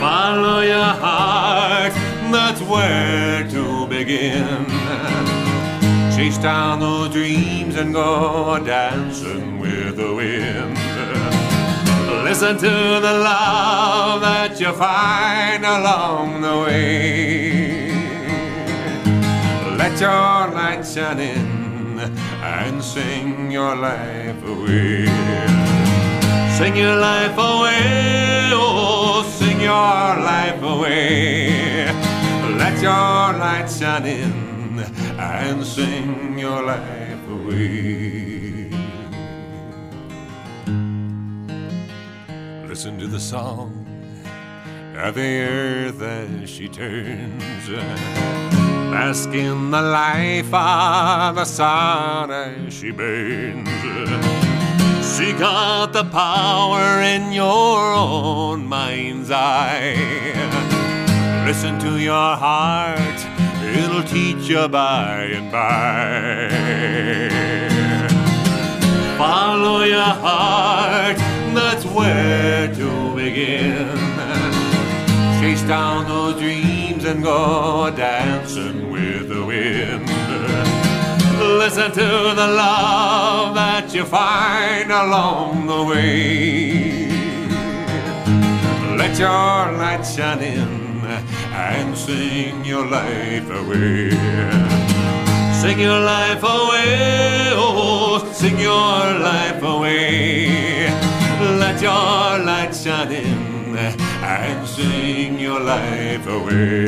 Follow 0.00 0.62
your 0.62 0.94
heart, 1.04 1.92
that's 2.32 2.62
where 2.62 3.46
to 3.48 3.86
begin. 3.86 4.64
Chase 6.16 6.38
down 6.38 6.80
those 6.80 7.10
dreams 7.10 7.76
and 7.76 7.92
go 7.92 8.58
dancing 8.64 9.60
with 9.60 9.96
the 9.96 10.14
wind. 10.14 10.78
Listen 12.24 12.56
to 12.56 13.00
the 13.06 13.14
love 13.30 14.22
that 14.22 14.58
you 14.58 14.72
find 14.72 15.64
along 15.64 16.40
the 16.40 16.56
way. 16.64 17.92
Let 19.76 20.00
your 20.00 20.54
light 20.56 20.86
shine 20.86 21.20
in 21.20 21.98
and 22.42 22.82
sing 22.82 23.50
your 23.50 23.76
life 23.76 24.42
away. 24.46 25.06
Sing 26.56 26.76
your 26.76 26.96
life 26.96 27.36
away, 27.36 28.50
oh, 28.52 29.22
sing 29.38 29.60
your 29.60 29.70
life 29.70 30.62
away. 30.62 32.01
Your 32.82 32.90
light 32.90 33.68
shine 33.70 34.06
in 34.06 34.80
and 35.16 35.64
sing 35.64 36.36
your 36.36 36.64
life 36.64 37.28
away. 37.28 38.70
Listen 42.66 42.98
to 42.98 43.06
the 43.06 43.20
song 43.20 43.86
of 44.96 45.14
the 45.14 45.42
earth 45.42 46.02
as 46.02 46.50
she 46.50 46.66
turns. 46.66 47.68
Bask 48.90 49.28
in 49.28 49.70
the 49.70 49.80
life 49.80 50.52
of 50.52 51.36
the 51.36 51.44
sun 51.44 52.32
as 52.32 52.74
she 52.74 52.90
burns. 52.90 53.68
She 55.16 55.32
got 55.34 55.92
the 55.92 56.02
power 56.02 57.00
in 57.00 57.30
your 57.30 57.94
own 57.94 58.66
mind's 58.66 59.30
eye. 59.30 60.71
Listen 61.46 61.78
to 61.80 61.98
your 61.98 62.36
heart 62.36 63.42
it'll 63.74 64.02
teach 64.02 64.48
you 64.48 64.68
by 64.68 65.24
and 65.32 65.50
by. 65.50 66.48
Follow 69.16 69.82
your 69.82 70.12
heart, 70.26 71.16
that's 71.54 71.84
where 71.84 72.68
to 72.74 73.14
begin. 73.14 73.88
Chase 75.40 75.62
down 75.62 76.06
those 76.06 76.40
dreams 76.40 77.04
and 77.04 77.22
go 77.22 77.90
dancing 77.96 78.90
with 78.90 79.28
the 79.28 79.44
wind. 79.44 80.08
Listen 81.38 81.90
to 81.90 82.34
the 82.40 82.48
love 82.64 83.54
that 83.54 83.92
you 83.94 84.04
find 84.04 84.90
along 84.90 85.66
the 85.66 85.84
way. 85.84 87.08
Let 88.96 89.18
your 89.18 89.78
light 89.78 90.02
shine 90.04 90.40
in 90.40 90.91
and 91.06 91.96
sing 91.96 92.64
your 92.64 92.86
life 92.86 93.48
away. 93.50 94.10
Sing 95.60 95.78
your 95.78 96.00
life 96.00 96.42
away, 96.42 97.50
oh, 97.54 98.30
sing 98.32 98.58
your 98.58 99.20
life 99.30 99.62
away. 99.62 100.90
Let 101.58 101.80
your 101.80 102.44
light 102.44 102.74
shine 102.74 103.12
in 103.12 103.76
and 103.76 104.68
sing 104.68 105.38
your 105.38 105.60
life 105.60 106.26
away. 106.26 106.86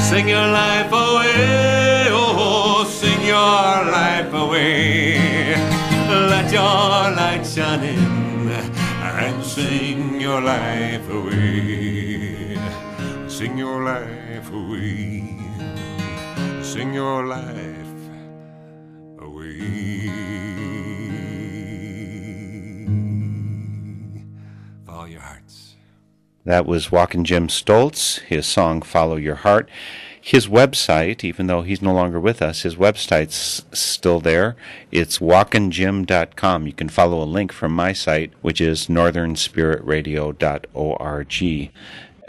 Sing 0.00 0.28
your 0.28 0.46
life 0.46 0.92
away, 0.92 2.06
oh, 2.10 2.84
sing 2.88 3.20
your 3.26 3.92
life 3.98 4.32
away. 4.32 5.54
Let 6.08 6.52
your 6.52 7.16
light 7.18 7.44
shine 7.44 7.82
in 7.82 8.24
and 9.02 9.44
sing 9.44 10.20
your 10.20 10.40
life 10.40 11.08
away. 11.10 12.33
Sing 13.44 13.58
your 13.58 13.84
life 13.84 14.50
away. 14.50 15.36
Sing 16.62 16.94
your 16.94 17.26
life 17.26 17.94
away. 19.18 19.60
Follow 24.86 25.04
your 25.04 25.20
hearts. 25.20 25.76
That 26.46 26.64
was 26.64 26.90
Walkin' 26.90 27.24
Jim 27.24 27.48
Stoltz, 27.48 28.20
his 28.20 28.46
song 28.46 28.80
Follow 28.80 29.16
Your 29.16 29.34
Heart. 29.34 29.68
His 30.18 30.48
website, 30.48 31.22
even 31.22 31.46
though 31.46 31.60
he's 31.60 31.82
no 31.82 31.92
longer 31.92 32.18
with 32.18 32.40
us, 32.40 32.62
his 32.62 32.76
website's 32.76 33.66
still 33.78 34.20
there. 34.20 34.56
It's 34.90 35.18
walkinjim.com. 35.18 36.66
You 36.66 36.72
can 36.72 36.88
follow 36.88 37.22
a 37.22 37.28
link 37.28 37.52
from 37.52 37.72
my 37.72 37.92
site, 37.92 38.32
which 38.40 38.62
is 38.62 38.86
northernspiritradio.org. 38.86 41.72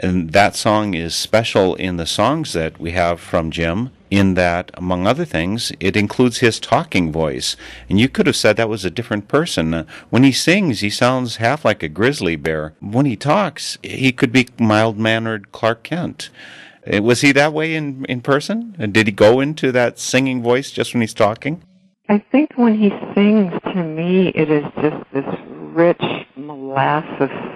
And 0.06 0.32
that 0.34 0.54
song 0.54 0.94
is 0.94 1.16
special 1.16 1.74
in 1.74 1.96
the 1.96 2.06
songs 2.06 2.52
that 2.52 2.78
we 2.78 2.92
have 2.92 3.18
from 3.18 3.50
Jim, 3.50 3.90
in 4.08 4.34
that, 4.34 4.70
among 4.74 5.04
other 5.04 5.24
things, 5.24 5.72
it 5.80 5.96
includes 5.96 6.38
his 6.38 6.60
talking 6.60 7.10
voice. 7.10 7.56
And 7.88 7.98
you 7.98 8.08
could 8.08 8.28
have 8.28 8.36
said 8.36 8.56
that 8.56 8.68
was 8.68 8.84
a 8.84 8.90
different 8.98 9.26
person. 9.26 9.84
When 10.10 10.22
he 10.22 10.30
sings, 10.30 10.78
he 10.78 10.90
sounds 10.90 11.36
half 11.36 11.64
like 11.64 11.82
a 11.82 11.88
grizzly 11.88 12.36
bear. 12.36 12.74
When 12.78 13.04
he 13.04 13.16
talks, 13.16 13.78
he 13.82 14.12
could 14.12 14.30
be 14.30 14.46
mild 14.60 14.96
mannered 14.96 15.50
Clark 15.50 15.82
Kent. 15.82 16.30
Uh, 16.86 17.02
Was 17.02 17.22
he 17.22 17.32
that 17.32 17.52
way 17.52 17.74
in, 17.74 18.04
in 18.04 18.20
person? 18.20 18.76
And 18.78 18.92
Did 18.92 19.08
he 19.08 19.12
go 19.12 19.40
into 19.40 19.72
that 19.72 19.98
singing 19.98 20.40
voice 20.40 20.70
just 20.70 20.94
when 20.94 21.00
he's 21.00 21.14
talking? 21.14 21.64
I 22.08 22.24
think 22.30 22.52
when 22.54 22.78
he 22.78 22.90
sings, 23.12 23.52
to 23.74 23.82
me, 23.82 24.28
it 24.28 24.52
is 24.52 24.66
just 24.80 25.04
this 25.12 25.26
rich 25.74 26.00
molasses. 26.36 27.55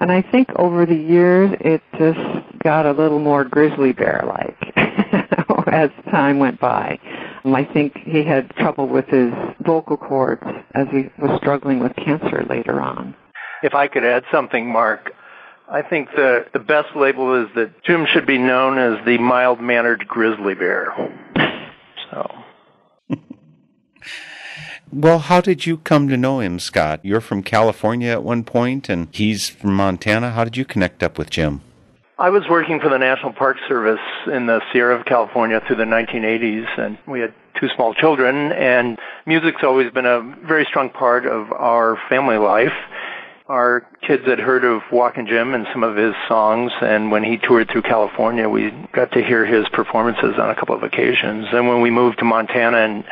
And 0.00 0.10
I 0.10 0.22
think 0.22 0.48
over 0.56 0.86
the 0.86 0.94
years, 0.94 1.54
it 1.60 1.82
just 1.98 2.18
got 2.64 2.86
a 2.86 2.92
little 2.92 3.18
more 3.18 3.44
grizzly 3.44 3.92
bear-like 3.92 4.56
as 5.68 5.90
time 6.10 6.38
went 6.38 6.58
by. 6.58 6.98
Um, 7.44 7.54
I 7.54 7.64
think 7.64 7.96
he 7.98 8.24
had 8.24 8.50
trouble 8.56 8.88
with 8.88 9.06
his 9.06 9.32
vocal 9.60 9.96
cords 9.96 10.42
as 10.74 10.86
he 10.90 11.10
was 11.18 11.38
struggling 11.38 11.80
with 11.80 11.94
cancer 11.96 12.44
later 12.48 12.80
on. 12.80 13.14
If 13.62 13.74
I 13.74 13.88
could 13.88 14.04
add 14.04 14.24
something, 14.32 14.70
Mark, 14.70 15.12
I 15.70 15.82
think 15.82 16.08
the, 16.16 16.46
the 16.52 16.58
best 16.58 16.96
label 16.96 17.42
is 17.42 17.48
that 17.54 17.82
Jim 17.84 18.06
should 18.06 18.26
be 18.26 18.38
known 18.38 18.78
as 18.78 19.04
the 19.04 19.18
mild 19.18 19.60
mannered 19.60 20.06
grizzly 20.08 20.54
bear. 20.54 20.92
So. 22.10 22.28
Well, 24.92 25.20
how 25.20 25.40
did 25.40 25.66
you 25.66 25.76
come 25.76 26.08
to 26.08 26.16
know 26.16 26.40
him, 26.40 26.58
Scott? 26.58 26.98
You're 27.04 27.20
from 27.20 27.44
California 27.44 28.10
at 28.10 28.24
one 28.24 28.42
point, 28.42 28.88
and 28.88 29.06
he's 29.12 29.48
from 29.48 29.74
Montana. 29.76 30.30
How 30.32 30.42
did 30.42 30.56
you 30.56 30.64
connect 30.64 31.04
up 31.04 31.16
with 31.16 31.30
Jim? 31.30 31.60
I 32.18 32.30
was 32.30 32.42
working 32.50 32.80
for 32.80 32.88
the 32.88 32.98
National 32.98 33.32
Park 33.32 33.56
Service 33.68 34.00
in 34.26 34.46
the 34.46 34.60
Sierra 34.72 34.98
of 34.98 35.06
California 35.06 35.62
through 35.64 35.76
the 35.76 35.84
1980s, 35.84 36.66
and 36.76 36.98
we 37.06 37.20
had 37.20 37.32
two 37.58 37.68
small 37.76 37.94
children, 37.94 38.52
and 38.52 38.98
music's 39.26 39.62
always 39.62 39.92
been 39.92 40.06
a 40.06 40.20
very 40.44 40.64
strong 40.64 40.90
part 40.90 41.24
of 41.24 41.52
our 41.52 41.96
family 42.08 42.36
life. 42.36 42.74
Our 43.46 43.86
kids 44.02 44.26
had 44.26 44.40
heard 44.40 44.64
of 44.64 44.82
Walkin' 44.90 45.28
Jim 45.28 45.54
and 45.54 45.66
some 45.72 45.84
of 45.84 45.96
his 45.96 46.14
songs, 46.26 46.72
and 46.82 47.12
when 47.12 47.22
he 47.22 47.38
toured 47.38 47.70
through 47.70 47.82
California, 47.82 48.48
we 48.48 48.70
got 48.92 49.12
to 49.12 49.22
hear 49.22 49.46
his 49.46 49.68
performances 49.68 50.34
on 50.36 50.50
a 50.50 50.54
couple 50.56 50.74
of 50.74 50.82
occasions. 50.82 51.46
And 51.52 51.68
when 51.68 51.80
we 51.80 51.90
moved 51.90 52.18
to 52.18 52.24
Montana 52.24 52.78
in 52.78 53.04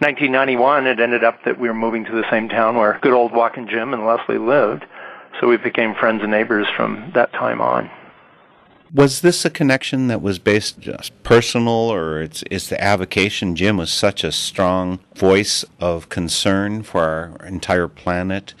1991, 0.00 0.86
it 0.86 0.98
ended 0.98 1.24
up 1.24 1.44
that 1.44 1.60
we 1.60 1.68
were 1.68 1.74
moving 1.74 2.06
to 2.06 2.12
the 2.12 2.24
same 2.30 2.48
town 2.48 2.76
where 2.76 2.98
good 3.02 3.12
old 3.12 3.32
Walkin' 3.32 3.68
Jim 3.68 3.92
and 3.92 4.06
Leslie 4.06 4.38
lived. 4.38 4.86
So 5.38 5.46
we 5.46 5.58
became 5.58 5.94
friends 5.94 6.22
and 6.22 6.30
neighbors 6.30 6.66
from 6.74 7.12
that 7.14 7.32
time 7.32 7.60
on. 7.60 7.90
Was 8.92 9.20
this 9.20 9.44
a 9.44 9.50
connection 9.50 10.08
that 10.08 10.20
was 10.20 10.38
based 10.38 10.80
just 10.80 11.22
personal, 11.22 11.72
or 11.72 12.20
it's, 12.22 12.42
it's 12.50 12.68
the 12.68 12.82
avocation? 12.82 13.54
Jim 13.54 13.76
was 13.76 13.92
such 13.92 14.24
a 14.24 14.32
strong 14.32 14.98
voice 15.14 15.64
of 15.78 16.08
concern 16.08 16.82
for 16.82 17.36
our 17.40 17.46
entire 17.46 17.86
planet 17.86 18.54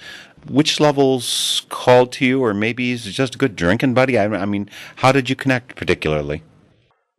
which 0.48 0.80
levels 0.80 1.66
called 1.68 2.12
to 2.12 2.24
you, 2.24 2.42
or 2.42 2.54
maybe 2.54 2.90
he's 2.90 3.04
just 3.04 3.34
a 3.34 3.38
good 3.38 3.56
drinking 3.56 3.94
buddy? 3.94 4.18
I, 4.18 4.24
I 4.24 4.46
mean, 4.46 4.68
how 4.96 5.12
did 5.12 5.28
you 5.28 5.36
connect 5.36 5.76
particularly? 5.76 6.42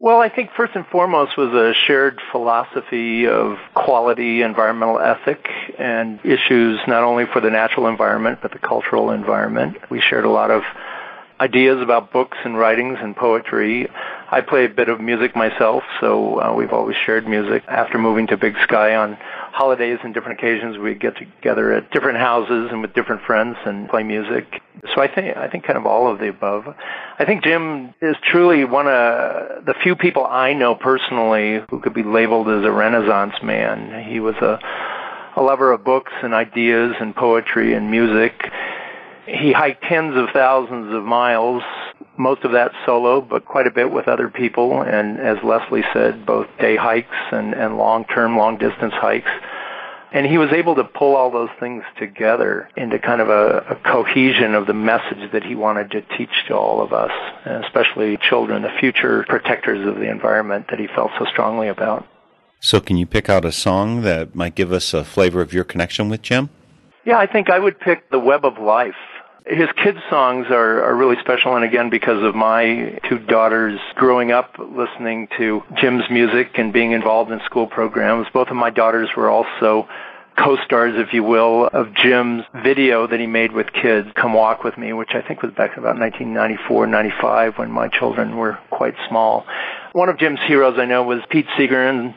Well, 0.04 0.20
I 0.20 0.30
think 0.30 0.50
first 0.58 0.74
and 0.74 0.84
foremost 0.88 1.38
was 1.38 1.54
a 1.54 1.76
shared 1.86 2.20
philosophy 2.32 3.28
of 3.28 3.58
quality, 3.76 4.42
environmental 4.42 5.00
ethic, 5.00 5.48
and 5.78 6.20
issues 6.26 6.80
not 6.88 7.04
only 7.04 7.26
for 7.32 7.40
the 7.40 7.52
natural 7.52 7.86
environment, 7.86 8.40
but 8.42 8.52
the 8.52 8.58
cultural 8.58 9.12
environment. 9.12 9.78
We 9.92 10.02
shared 10.02 10.26
a 10.26 10.30
lot 10.32 10.50
of 10.50 10.64
ideas 11.40 11.84
about 11.84 12.12
books 12.12 12.36
and 12.44 12.58
writings 12.58 12.98
and 13.00 13.16
poetry. 13.16 13.90
I 14.34 14.40
play 14.40 14.64
a 14.64 14.70
bit 14.70 14.88
of 14.88 15.02
music 15.02 15.36
myself, 15.36 15.84
so 16.00 16.40
uh, 16.40 16.54
we've 16.56 16.72
always 16.72 16.96
shared 17.06 17.28
music. 17.28 17.64
After 17.68 17.98
moving 17.98 18.28
to 18.28 18.38
Big 18.38 18.56
Sky 18.64 18.96
on 18.96 19.18
holidays 19.52 20.00
and 20.06 20.14
different 20.14 20.40
occasions, 20.40 20.78
we 20.78 20.96
get 20.96 21.18
together 21.18 21.74
at 21.74 21.92
different 21.92 22.18
houses 22.18 22.70
and 22.72 22.82
with 22.82 22.94
different 22.94 23.24
friends 23.24 23.58
and 23.66 23.90
play 23.90 24.04
music. 24.04 24.62
So 24.96 25.02
I 25.02 25.14
think 25.14 25.36
I 25.36 25.50
think 25.50 25.66
kind 25.66 25.78
of 25.78 25.86
all 25.86 26.10
of 26.10 26.20
the 26.20 26.30
above. 26.30 26.64
I 27.20 27.26
think 27.26 27.44
Jim 27.44 27.94
is 28.02 28.16
truly 28.24 28.64
one 28.64 28.88
of 28.88 29.66
the 29.66 29.76
few 29.84 29.98
people 29.98 30.26
I 30.26 30.54
know 30.54 30.76
personally 30.76 31.60
who 31.70 31.82
could 31.82 31.94
be 31.94 32.04
labeled 32.04 32.48
as 32.48 32.64
a 32.64 32.72
Renaissance 32.72 33.36
man. 33.44 34.10
He 34.10 34.22
was 34.22 34.36
a 34.36 34.60
a 35.36 35.42
lover 35.42 35.72
of 35.72 35.84
books 35.84 36.14
and 36.24 36.34
ideas 36.34 36.96
and 37.00 37.16
poetry 37.16 37.74
and 37.74 37.92
music. 37.92 38.34
He 39.26 39.52
hiked 39.52 39.84
tens 39.84 40.16
of 40.18 40.30
thousands 40.34 40.94
of 40.94 41.04
miles, 41.04 41.64
most 42.18 42.44
of 42.44 42.52
that 42.52 42.72
solo, 42.86 43.22
but 43.22 43.46
quite 43.46 43.68
a 43.68 43.72
bit 43.72 43.92
with 43.92 44.08
other 44.08 44.30
people. 44.30 44.82
And 44.82 45.20
as 45.20 45.38
Leslie 45.44 45.84
said, 45.94 46.26
both 46.26 46.48
day 46.60 46.76
hikes 46.76 47.16
and, 47.32 47.54
and 47.54 47.78
long-term, 47.78 48.38
long-distance 48.38 48.94
hikes. 48.94 49.30
And 50.14 50.26
he 50.26 50.38
was 50.38 50.52
able 50.52 50.76
to 50.76 50.84
pull 50.84 51.16
all 51.16 51.32
those 51.32 51.50
things 51.60 51.84
together 51.98 52.70
into 52.76 53.00
kind 53.00 53.22
of 53.22 53.30
a, 53.30 53.66
a, 53.70 53.76
cohesion 53.76 54.56
of 54.56 54.68
the 54.68 54.74
message 54.74 55.32
that 55.32 55.44
he 55.44 55.56
wanted 55.56 55.92
to 55.92 56.02
teach 56.18 56.46
to 56.48 56.56
all 56.56 56.82
of 56.82 56.92
us, 56.92 57.12
and 57.46 57.64
especially 57.64 58.18
children, 58.18 58.64
the 58.64 58.72
future 58.78 59.24
protectors 59.30 59.88
of 59.88 59.96
the 59.96 60.10
environment 60.10 60.68
that 60.70 60.80
he 60.80 60.88
felt 60.88 61.12
so 61.18 61.26
strongly 61.26 61.70
about. 61.70 62.06
So, 62.60 62.82
can 62.82 62.98
you 62.98 63.06
pick 63.06 63.30
out 63.30 63.46
a 63.46 63.54
song 63.54 64.02
that 64.02 64.36
might 64.36 64.54
give 64.54 64.74
us 64.74 64.94
a 64.94 65.06
flavor 65.06 65.40
of 65.40 65.54
your 65.54 65.64
connection 65.64 66.10
with 66.10 66.22
Jim? 66.22 66.50
Yeah, 67.06 67.18
I 67.18 67.26
think 67.26 67.50
I 67.50 67.58
would 67.58 67.80
pick 67.80 68.10
The 68.12 68.20
Web 68.20 68.46
of 68.46 68.60
Life 68.60 68.96
his 69.46 69.70
kids' 69.84 70.00
songs 70.10 70.48
are, 70.50 70.84
are 70.84 70.96
really 70.96 71.16
special, 71.20 71.56
and 71.56 71.66
again, 71.66 71.90
because 71.90 72.24
of 72.24 72.36
my 72.36 73.00
two 73.10 73.18
daughters 73.18 73.80
growing 73.96 74.32
up 74.32 74.56
listening 74.60 75.28
to 75.38 75.64
Jim's 75.76 76.04
music 76.12 76.52
and 76.56 76.72
being 76.72 76.92
involved 76.92 77.32
in 77.32 77.40
school 77.46 77.68
programs, 77.68 78.28
both 78.34 78.50
of 78.50 78.56
my 78.56 78.70
daughters 78.70 79.10
were 79.18 79.30
also 79.30 79.88
co-stars, 80.38 80.94
if 80.96 81.14
you 81.14 81.24
will, 81.24 81.68
of 81.68 81.94
Jim's 81.94 82.44
video 82.64 83.08
that 83.08 83.20
he 83.20 83.28
made 83.28 83.52
with 83.52 83.68
kids, 83.74 84.08
Come 84.16 84.34
Walk 84.34 84.64
With 84.64 84.78
Me, 84.78 84.94
which 84.94 85.12
I 85.14 85.22
think 85.22 85.42
was 85.42 85.52
back 85.54 85.74
in 85.74 85.80
about 85.80 86.00
1994, 86.00 86.88
95 86.88 87.58
when 87.58 87.72
my 87.72 87.88
children 87.88 88.38
were 88.38 88.58
quite 88.70 88.96
small. 89.10 89.46
One 89.94 90.10
of 90.10 90.18
Jim's 90.18 90.40
heroes 90.48 90.76
I 90.78 90.86
know 90.86 91.04
was 91.04 91.20
Pete 91.30 91.48
Seeger 91.58 91.84
and, 91.84 92.16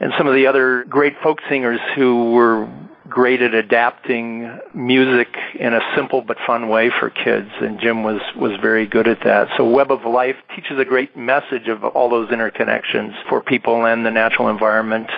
and 0.00 0.12
some 0.18 0.26
of 0.26 0.34
the 0.34 0.48
other 0.48 0.84
great 0.84 1.14
folk 1.22 1.38
singers 1.48 1.80
who 1.94 2.32
were 2.32 2.68
great 3.08 3.42
at 3.42 3.54
adapting 3.54 4.58
music 4.74 5.28
in 5.58 5.74
a 5.74 5.80
simple 5.94 6.22
but 6.22 6.38
fun 6.46 6.68
way 6.68 6.90
for 6.90 7.10
kids, 7.10 7.50
and 7.60 7.80
Jim 7.80 8.02
was 8.02 8.20
was 8.34 8.52
very 8.60 8.86
good 8.86 9.08
at 9.08 9.20
that. 9.24 9.48
So 9.56 9.68
Web 9.68 9.90
of 9.90 10.04
Life 10.04 10.36
teaches 10.54 10.78
a 10.78 10.84
great 10.84 11.16
message 11.16 11.68
of 11.68 11.84
all 11.84 12.08
those 12.08 12.30
interconnections 12.30 13.14
for 13.28 13.40
people 13.40 13.86
and 13.86 14.04
the 14.04 14.10
natural 14.10 14.48
environment. 14.48 15.08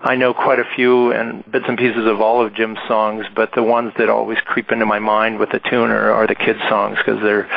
I 0.00 0.14
know 0.14 0.32
quite 0.32 0.60
a 0.60 0.64
few 0.76 1.12
and 1.12 1.44
bits 1.50 1.64
and 1.66 1.76
pieces 1.76 2.06
of 2.06 2.20
all 2.20 2.40
of 2.40 2.54
Jim's 2.54 2.78
songs, 2.86 3.26
but 3.34 3.52
the 3.54 3.64
ones 3.64 3.92
that 3.98 4.08
always 4.08 4.38
creep 4.44 4.70
into 4.70 4.86
my 4.86 5.00
mind 5.00 5.40
with 5.40 5.50
the 5.50 5.58
tune 5.58 5.90
are, 5.90 6.12
are 6.12 6.26
the 6.26 6.36
kids' 6.36 6.60
songs 6.68 6.98
because 6.98 7.20
they're 7.20 7.48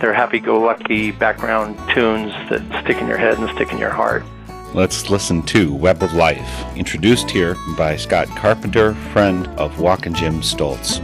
they're 0.00 0.14
happy-go-lucky 0.14 1.10
background 1.12 1.76
tunes 1.92 2.32
that 2.50 2.84
stick 2.84 2.98
in 2.98 3.08
your 3.08 3.18
head 3.18 3.38
and 3.38 3.50
stick 3.56 3.72
in 3.72 3.78
your 3.78 3.90
heart. 3.90 4.22
Let's 4.74 5.08
listen 5.08 5.42
to 5.44 5.72
Web 5.72 6.02
of 6.02 6.12
Life, 6.12 6.76
introduced 6.76 7.30
here 7.30 7.56
by 7.76 7.96
Scott 7.96 8.28
Carpenter, 8.28 8.94
friend 9.12 9.46
of 9.58 9.80
Walkin' 9.80 10.14
Jim 10.14 10.42
Stoltz. 10.42 11.00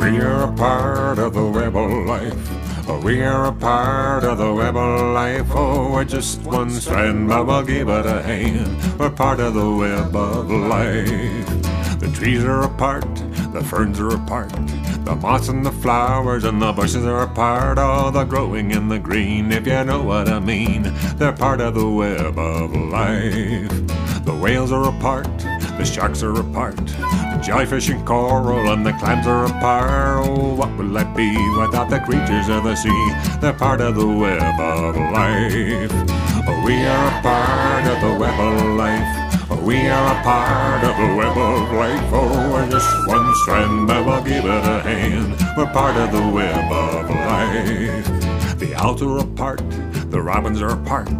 We 0.00 0.20
are 0.20 0.44
a 0.44 0.52
part 0.52 1.18
of 1.18 1.34
the 1.34 1.44
web 1.44 1.76
of 1.76 2.06
life. 2.06 3.02
We 3.02 3.22
are 3.22 3.46
a 3.46 3.52
part 3.52 4.22
of 4.22 4.38
the 4.38 4.54
web 4.54 4.76
of 4.76 5.12
life. 5.12 5.46
Oh, 5.50 5.92
we're 5.92 6.04
just 6.04 6.40
one 6.42 6.70
strand, 6.70 7.28
but 7.28 7.44
we'll 7.44 7.64
give 7.64 7.88
it 7.88 8.06
a 8.06 8.22
hand. 8.22 8.98
We're 8.98 9.10
part 9.10 9.40
of 9.40 9.54
the 9.54 9.70
web 9.70 10.14
of 10.14 10.48
life. 10.50 11.98
The 11.98 12.10
trees 12.14 12.44
are 12.44 12.62
apart, 12.62 13.04
the 13.52 13.64
ferns 13.64 13.98
are 14.00 14.14
apart. 14.14 14.50
The 15.04 15.16
moss 15.16 15.48
and 15.48 15.64
the 15.64 15.72
flowers 15.72 16.44
and 16.44 16.60
the 16.62 16.72
bushes 16.72 17.04
are 17.04 17.22
a 17.22 17.28
part 17.28 17.78
of 17.78 18.14
the 18.14 18.24
growing 18.24 18.70
in 18.70 18.88
the 18.88 18.98
green, 18.98 19.50
if 19.50 19.66
you 19.66 19.84
know 19.84 20.02
what 20.02 20.28
I 20.28 20.38
mean. 20.38 20.92
They're 21.16 21.32
part 21.32 21.60
of 21.60 21.74
the 21.74 21.88
web 21.88 22.38
of 22.38 22.74
life. 22.74 23.70
The 24.24 24.38
whales 24.40 24.70
are 24.70 24.88
apart, 24.88 25.26
the 25.78 25.84
sharks 25.84 26.22
are 26.22 26.38
apart, 26.38 26.76
the 26.76 27.40
jellyfish 27.42 27.88
and 27.88 28.06
coral 28.06 28.72
and 28.72 28.84
the 28.86 28.92
clams 28.92 29.26
are 29.26 29.46
apart. 29.46 30.26
Oh, 30.26 30.54
what 30.54 30.76
will 30.76 30.96
I 30.96 31.04
be 31.14 31.30
without 31.58 31.90
the 31.90 32.00
creatures 32.00 32.48
of 32.48 32.64
the 32.64 32.76
sea? 32.76 33.12
They're 33.40 33.52
part 33.52 33.80
of 33.80 33.96
the 33.96 34.06
web 34.06 34.60
of 34.60 34.96
life. 34.96 35.92
We 36.64 36.74
are 36.84 37.18
a 37.18 37.22
part 37.22 37.86
of 37.86 38.00
the 38.02 38.18
web 38.20 38.38
of 38.38 38.76
life. 38.76 39.29
We 39.58 39.88
are 39.88 40.18
a 40.18 40.22
part 40.22 40.84
of 40.84 40.96
the 40.96 41.16
web 41.16 41.36
of 41.36 41.72
life. 41.72 42.10
Oh, 42.12 42.52
we're 42.52 42.70
just 42.70 42.88
one 43.06 43.34
strand, 43.42 43.88
we'll 43.88 44.22
give 44.22 44.44
it 44.44 44.64
a 44.64 44.80
hand. 44.80 45.36
We're 45.56 45.72
part 45.72 45.96
of 45.96 46.12
the 46.12 46.26
web 46.28 46.72
of 46.72 47.10
life. 47.10 48.58
The 48.58 48.74
owls 48.76 49.02
are 49.02 49.18
apart, 49.18 49.62
the 50.10 50.22
robins 50.22 50.62
are 50.62 50.70
apart. 50.70 51.10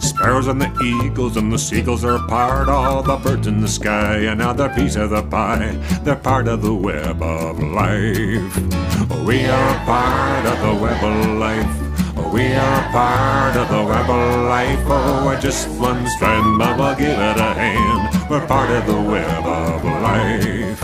Sparrows 0.00 0.46
and 0.46 0.60
the 0.60 0.70
eagles 0.82 1.36
and 1.36 1.52
the 1.52 1.58
seagulls 1.58 2.04
are 2.04 2.18
part. 2.28 2.68
All 2.68 3.02
the 3.02 3.16
birds 3.16 3.46
in 3.46 3.60
the 3.60 3.68
sky 3.68 4.18
and 4.18 4.40
other 4.40 4.68
piece 4.68 4.96
of 4.96 5.10
the 5.10 5.22
pie. 5.22 5.72
They're 6.02 6.16
part 6.16 6.46
of 6.46 6.62
the 6.62 6.74
web 6.74 7.22
of 7.22 7.58
life. 7.62 9.26
We 9.26 9.46
are 9.46 9.76
a 9.76 9.84
part 9.84 10.46
of 10.46 10.60
the 10.60 10.74
web 10.82 11.02
of 11.02 11.38
life. 11.38 11.89
We 12.32 12.52
are 12.54 12.82
part 12.92 13.56
of 13.56 13.68
the 13.68 13.82
web 13.82 14.10
of 14.10 14.48
life. 14.48 14.84
Oh, 14.86 15.24
we're 15.26 15.40
just 15.40 15.68
one 15.78 16.08
strand, 16.10 16.58
we'll 16.58 16.94
give 16.94 17.18
it 17.18 17.36
a 17.38 17.54
hand. 17.54 18.30
We're 18.30 18.46
part 18.46 18.70
of 18.70 18.86
the 18.86 19.00
web 19.00 19.44
of 19.44 19.84
life. 19.84 20.80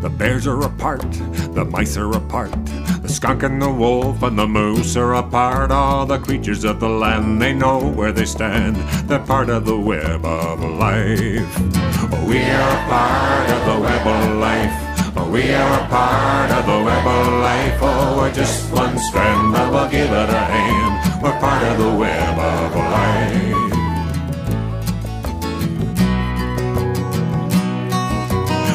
The 0.00 0.08
bears 0.08 0.46
are 0.46 0.60
apart, 0.62 1.10
the 1.54 1.64
mice 1.64 1.96
are 1.96 2.12
apart. 2.12 2.52
The 3.02 3.08
skunk 3.08 3.42
and 3.42 3.60
the 3.60 3.70
wolf 3.70 4.22
and 4.22 4.38
the 4.38 4.46
moose 4.46 4.96
are 4.96 5.14
apart. 5.14 5.70
All 5.70 6.06
the 6.06 6.18
creatures 6.18 6.64
of 6.64 6.78
the 6.80 6.88
land, 6.88 7.40
they 7.40 7.52
know 7.52 7.78
where 7.90 8.12
they 8.12 8.26
stand. 8.26 8.76
They're 9.08 9.18
part 9.18 9.50
of 9.50 9.64
the 9.64 9.78
web 9.78 10.24
of 10.24 10.60
life. 10.60 11.52
Oh, 12.10 12.24
we 12.28 12.38
are 12.40 12.88
part 12.88 13.50
of 13.50 13.64
the 13.66 13.80
web 13.80 14.06
of 14.06 14.36
life. 14.36 14.87
We 15.26 15.52
are 15.52 15.84
a 15.84 15.86
part 15.88 16.50
of 16.50 16.64
the 16.66 16.78
web 16.84 17.06
of 17.06 17.32
life. 17.42 17.78
Oh, 17.82 18.16
we're 18.16 18.32
just 18.32 18.72
one 18.72 18.98
strand, 18.98 19.52
but 19.52 19.70
we'll 19.70 19.88
give 19.90 20.10
it 20.10 20.30
a 20.30 20.44
hand. 20.54 21.22
We're 21.22 21.38
part 21.38 21.62
of 21.64 21.78
the 21.78 21.92
web 21.94 22.38
of 22.38 22.74
life. 22.74 23.58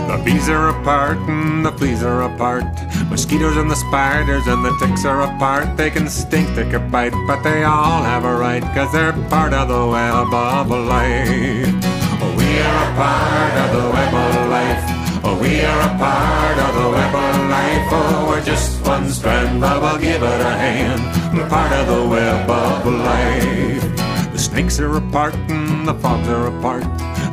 The 0.08 0.18
bees 0.24 0.48
are 0.50 0.70
apart 0.70 1.18
and 1.28 1.66
the 1.66 1.72
fleas 1.72 2.04
are 2.04 2.22
apart. 2.24 2.66
Mosquitoes 3.10 3.58
and 3.58 3.70
the 3.70 3.76
spiders 3.76 4.48
and 4.48 4.64
the 4.64 4.76
ticks 4.80 5.06
are 5.06 5.22
apart. 5.22 5.76
They 5.76 5.90
can 5.90 6.08
stink, 6.08 6.56
they 6.56 6.70
can 6.70 6.90
bite, 6.92 7.14
but 7.28 7.42
they 7.42 7.64
all 7.64 8.04
have 8.04 8.26
a 8.26 8.36
right, 8.36 8.64
cause 8.76 8.92
they're 8.92 9.14
part 9.30 9.54
of 9.54 9.68
the 9.70 9.86
web 9.88 10.34
of 10.34 10.70
life. 10.70 11.74
Oh, 12.22 12.36
we 12.38 12.60
are 12.60 12.92
a 12.92 12.96
part 12.96 13.54
of 13.64 13.72
the 13.76 13.90
web 13.90 14.14
of 14.14 14.50
life. 14.50 14.93
Oh, 15.26 15.40
we 15.40 15.62
are 15.62 15.82
a 15.82 15.98
part 15.98 16.58
of 16.60 16.76
the 16.76 16.90
web 16.90 17.16
of 17.16 17.50
life. 17.50 17.88
Oh, 17.92 18.26
we're 18.28 18.44
just 18.44 18.86
one 18.86 19.10
strand, 19.10 19.62
but 19.62 19.82
we'll 19.82 19.98
give 19.98 20.22
it 20.22 20.42
a 20.42 20.54
hand. 20.54 21.02
We're 21.38 21.48
part 21.48 21.72
of 21.72 21.88
the 21.88 22.08
web 22.08 22.50
of 22.50 22.86
life. 22.86 24.32
The 24.34 24.38
snakes 24.38 24.80
are 24.82 24.98
apart 24.98 25.34
and 25.48 25.88
the 25.88 25.94
frogs 25.94 26.28
are 26.28 26.48
apart. 26.48 26.84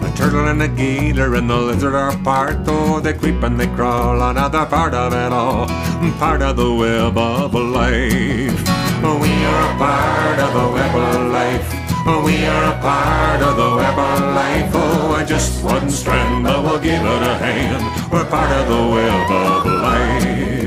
The 0.02 0.12
turtle 0.14 0.46
and 0.46 0.60
the 0.60 0.68
gator 0.68 1.34
and 1.34 1.50
the 1.50 1.56
lizard 1.56 1.94
are 1.94 2.16
part. 2.18 2.58
Oh, 2.68 3.00
they 3.00 3.12
creep 3.12 3.42
and 3.42 3.58
they 3.58 3.66
crawl, 3.66 4.22
another 4.22 4.66
part 4.66 4.94
of 4.94 5.12
it 5.12 5.32
all. 5.32 5.66
Part 6.18 6.42
of 6.42 6.56
the 6.56 6.72
web 6.72 7.18
of 7.18 7.54
life. 7.54 8.62
Oh, 9.02 9.18
we 9.20 9.32
are 9.50 9.74
a 9.74 9.78
part 9.78 10.38
of 10.38 10.52
the 10.54 10.68
web 10.72 10.94
of 10.94 11.32
life. 11.32 11.79
We 12.06 12.46
are 12.46 12.64
a 12.64 12.80
part 12.80 13.42
of 13.42 13.56
the 13.56 13.76
web 13.76 13.98
of 13.98 14.20
life. 14.34 14.70
Oh, 14.72 15.10
we're 15.10 15.26
just 15.26 15.62
one 15.62 15.90
strand, 15.90 16.44
but 16.44 16.62
we'll 16.62 16.80
give 16.80 17.02
it 17.02 17.22
a 17.22 17.36
hand. 17.36 18.10
We're 18.10 18.24
part 18.24 18.50
of 18.52 18.68
the 18.68 18.82
web 18.94 19.30
of 19.30 19.66
life. 19.66 20.59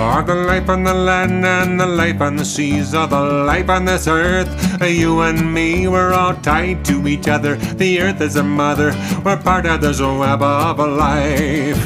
Are 0.00 0.22
the 0.22 0.34
life 0.34 0.70
on 0.70 0.82
the 0.82 0.94
land 0.94 1.44
and 1.44 1.78
the 1.78 1.86
life 1.86 2.22
on 2.22 2.36
the 2.36 2.44
seas, 2.44 2.94
All 2.94 3.06
the 3.06 3.20
life 3.20 3.68
on 3.68 3.84
this 3.84 4.08
earth. 4.08 4.48
You 4.80 5.20
and 5.20 5.52
me, 5.52 5.88
we're 5.88 6.14
all 6.14 6.34
tied 6.36 6.86
to 6.86 7.06
each 7.06 7.28
other. 7.28 7.56
The 7.56 8.00
earth 8.00 8.22
is 8.22 8.36
a 8.36 8.42
mother, 8.42 8.94
we're 9.22 9.36
part 9.36 9.66
of 9.66 9.82
this 9.82 10.00
web 10.00 10.40
of 10.42 10.78
life. 10.78 11.76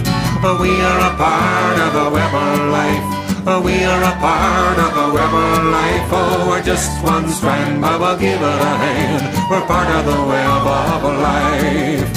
We 0.62 0.72
are 0.80 1.00
a 1.10 1.16
part 1.18 1.78
of 1.80 1.92
the 1.92 2.08
web 2.14 2.34
of 2.34 2.70
life. 2.70 3.64
We 3.64 3.82
are 3.82 4.04
a 4.04 4.16
part 4.22 4.78
of 4.78 4.94
the 4.94 5.08
web 5.12 5.34
of 5.34 5.64
life. 5.74 6.08
Oh, 6.14 6.46
we're 6.48 6.62
just 6.62 7.02
one 7.02 7.28
strand, 7.28 7.80
but 7.82 7.98
we'll 7.98 8.16
give 8.16 8.40
it 8.40 8.60
a 8.62 8.76
hand. 8.78 9.50
We're 9.50 9.66
part 9.66 9.90
of 9.90 10.06
the 10.06 10.22
web 10.22 10.62
of 10.62 11.02
life. 11.18 12.08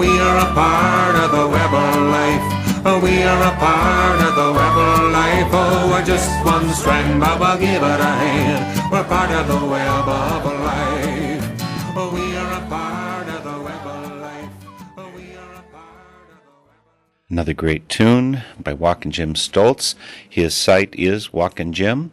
We 0.00 0.08
are 0.08 0.38
a 0.38 0.54
part 0.54 1.16
of 1.16 1.30
the 1.32 1.46
web 1.46 1.74
of 1.74 2.02
life. 2.08 2.63
Oh, 2.86 3.00
we 3.00 3.22
are 3.22 3.42
a 3.42 3.56
part 3.56 4.20
of 4.20 4.34
the 4.36 4.52
rebel 4.52 5.10
life. 5.10 5.48
Oh, 5.52 5.88
we're 5.90 6.04
just 6.04 6.28
one 6.44 6.68
strand, 6.74 7.18
but 7.18 7.40
we'll 7.40 7.58
give 7.58 7.82
it 7.82 8.00
a 8.00 8.12
hand. 8.22 8.92
We're 8.92 9.04
part 9.04 9.30
of 9.30 9.48
the 9.48 9.66
web 9.66 10.06
of 10.06 10.44
life. 10.44 11.96
Oh, 11.96 12.10
we 12.12 12.36
are 12.36 12.52
a 12.52 12.68
part 12.68 13.26
of 13.28 13.42
the 13.42 13.50
of 13.50 14.20
life. 14.20 14.50
Oh, 14.98 15.10
we 15.16 15.34
are 15.34 15.52
a 15.54 15.62
part 15.72 16.28
of 16.28 16.44
the. 16.44 17.32
Another 17.32 17.54
great 17.54 17.88
tune 17.88 18.42
by 18.62 18.74
Walkin' 18.74 19.12
Jim 19.12 19.32
Stoltz. 19.32 19.94
His 20.28 20.54
site 20.54 20.94
is 20.94 21.32
Walkin' 21.32 21.72
Jim. 21.72 22.10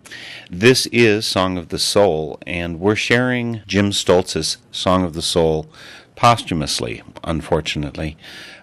This 0.50 0.86
is 0.94 1.26
Song 1.26 1.58
of 1.58 1.68
the 1.68 1.80
Soul, 1.80 2.40
and 2.48 2.80
we're 2.80 2.96
sharing 2.96 3.62
Jim 3.68 3.92
Stoltz's 3.92 4.56
Song 4.72 5.04
of 5.04 5.16
the 5.16 5.22
Soul 5.22 5.70
posthumously, 6.16 7.04
unfortunately. 7.26 8.16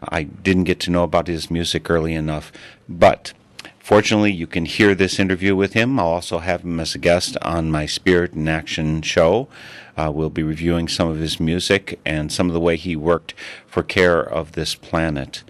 I 0.03 0.25
didn't 0.25 0.65
get 0.65 0.81
to 0.81 0.91
know 0.91 1.03
about 1.03 1.27
his 1.27 1.51
music 1.51 1.91
early 1.91 2.15
enough, 2.15 2.53
but 2.89 3.33
fortunately, 3.79 4.33
you 4.33 4.47
can 4.47 4.65
hear 4.65 4.95
this 4.95 5.19
interview 5.19 5.57
with 5.57 5.73
him. 5.73 5.99
I'll 5.99 6.07
also 6.07 6.39
have 6.39 6.63
him 6.63 6.81
as 6.81 6.95
a 6.95 6.99
guest 6.99 7.37
on 7.43 7.71
my 7.71 7.87
Spirit 7.87 8.35
in 8.35 8.49
Action 8.49 9.03
show. 9.03 9.49
Uh, 9.97 10.13
we'll 10.15 10.31
be 10.31 10.43
reviewing 10.43 10.87
some 10.89 11.09
of 11.09 11.19
his 11.19 11.41
music 11.41 11.99
and 12.05 12.31
some 12.31 12.49
of 12.49 12.55
the 12.55 12.61
way 12.61 12.77
he 12.77 12.95
worked 12.95 13.35
for 13.67 13.83
care 13.83 14.21
of 14.21 14.53
this 14.53 14.75
planet. 14.75 15.43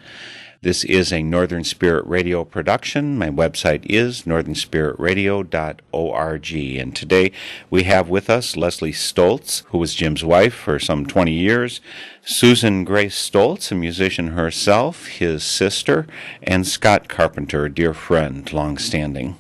This 0.61 0.83
is 0.83 1.13
a 1.13 1.23
Northern 1.23 1.63
Spirit 1.63 2.05
Radio 2.09 2.45
production. 2.45 3.17
My 3.17 3.31
website 3.31 3.87
is 3.87 4.23
northernspiritradio.org. 4.23 6.81
And 6.81 6.97
today 6.97 7.31
we 7.71 7.85
have 7.85 8.09
with 8.09 8.29
us 8.29 8.57
Leslie 8.57 8.91
Stoltz, 8.91 9.63
who 9.67 9.79
was 9.79 9.95
Jim's 9.95 10.25
wife 10.25 10.55
for 10.55 10.81
some 10.81 11.07
20 11.07 11.31
years, 11.31 11.81
Susan 12.25 12.83
Grace 12.83 13.17
Stoltz, 13.17 13.71
a 13.71 13.77
musician 13.77 14.33
herself, 14.33 15.07
his 15.07 15.45
sister, 15.45 16.09
and 16.43 16.67
Scott 16.67 17.09
Carpenter, 17.09 17.67
a 17.67 17.73
dear 17.73 17.95
friend, 17.95 18.53
long 18.53 18.79
standing. 18.79 19.37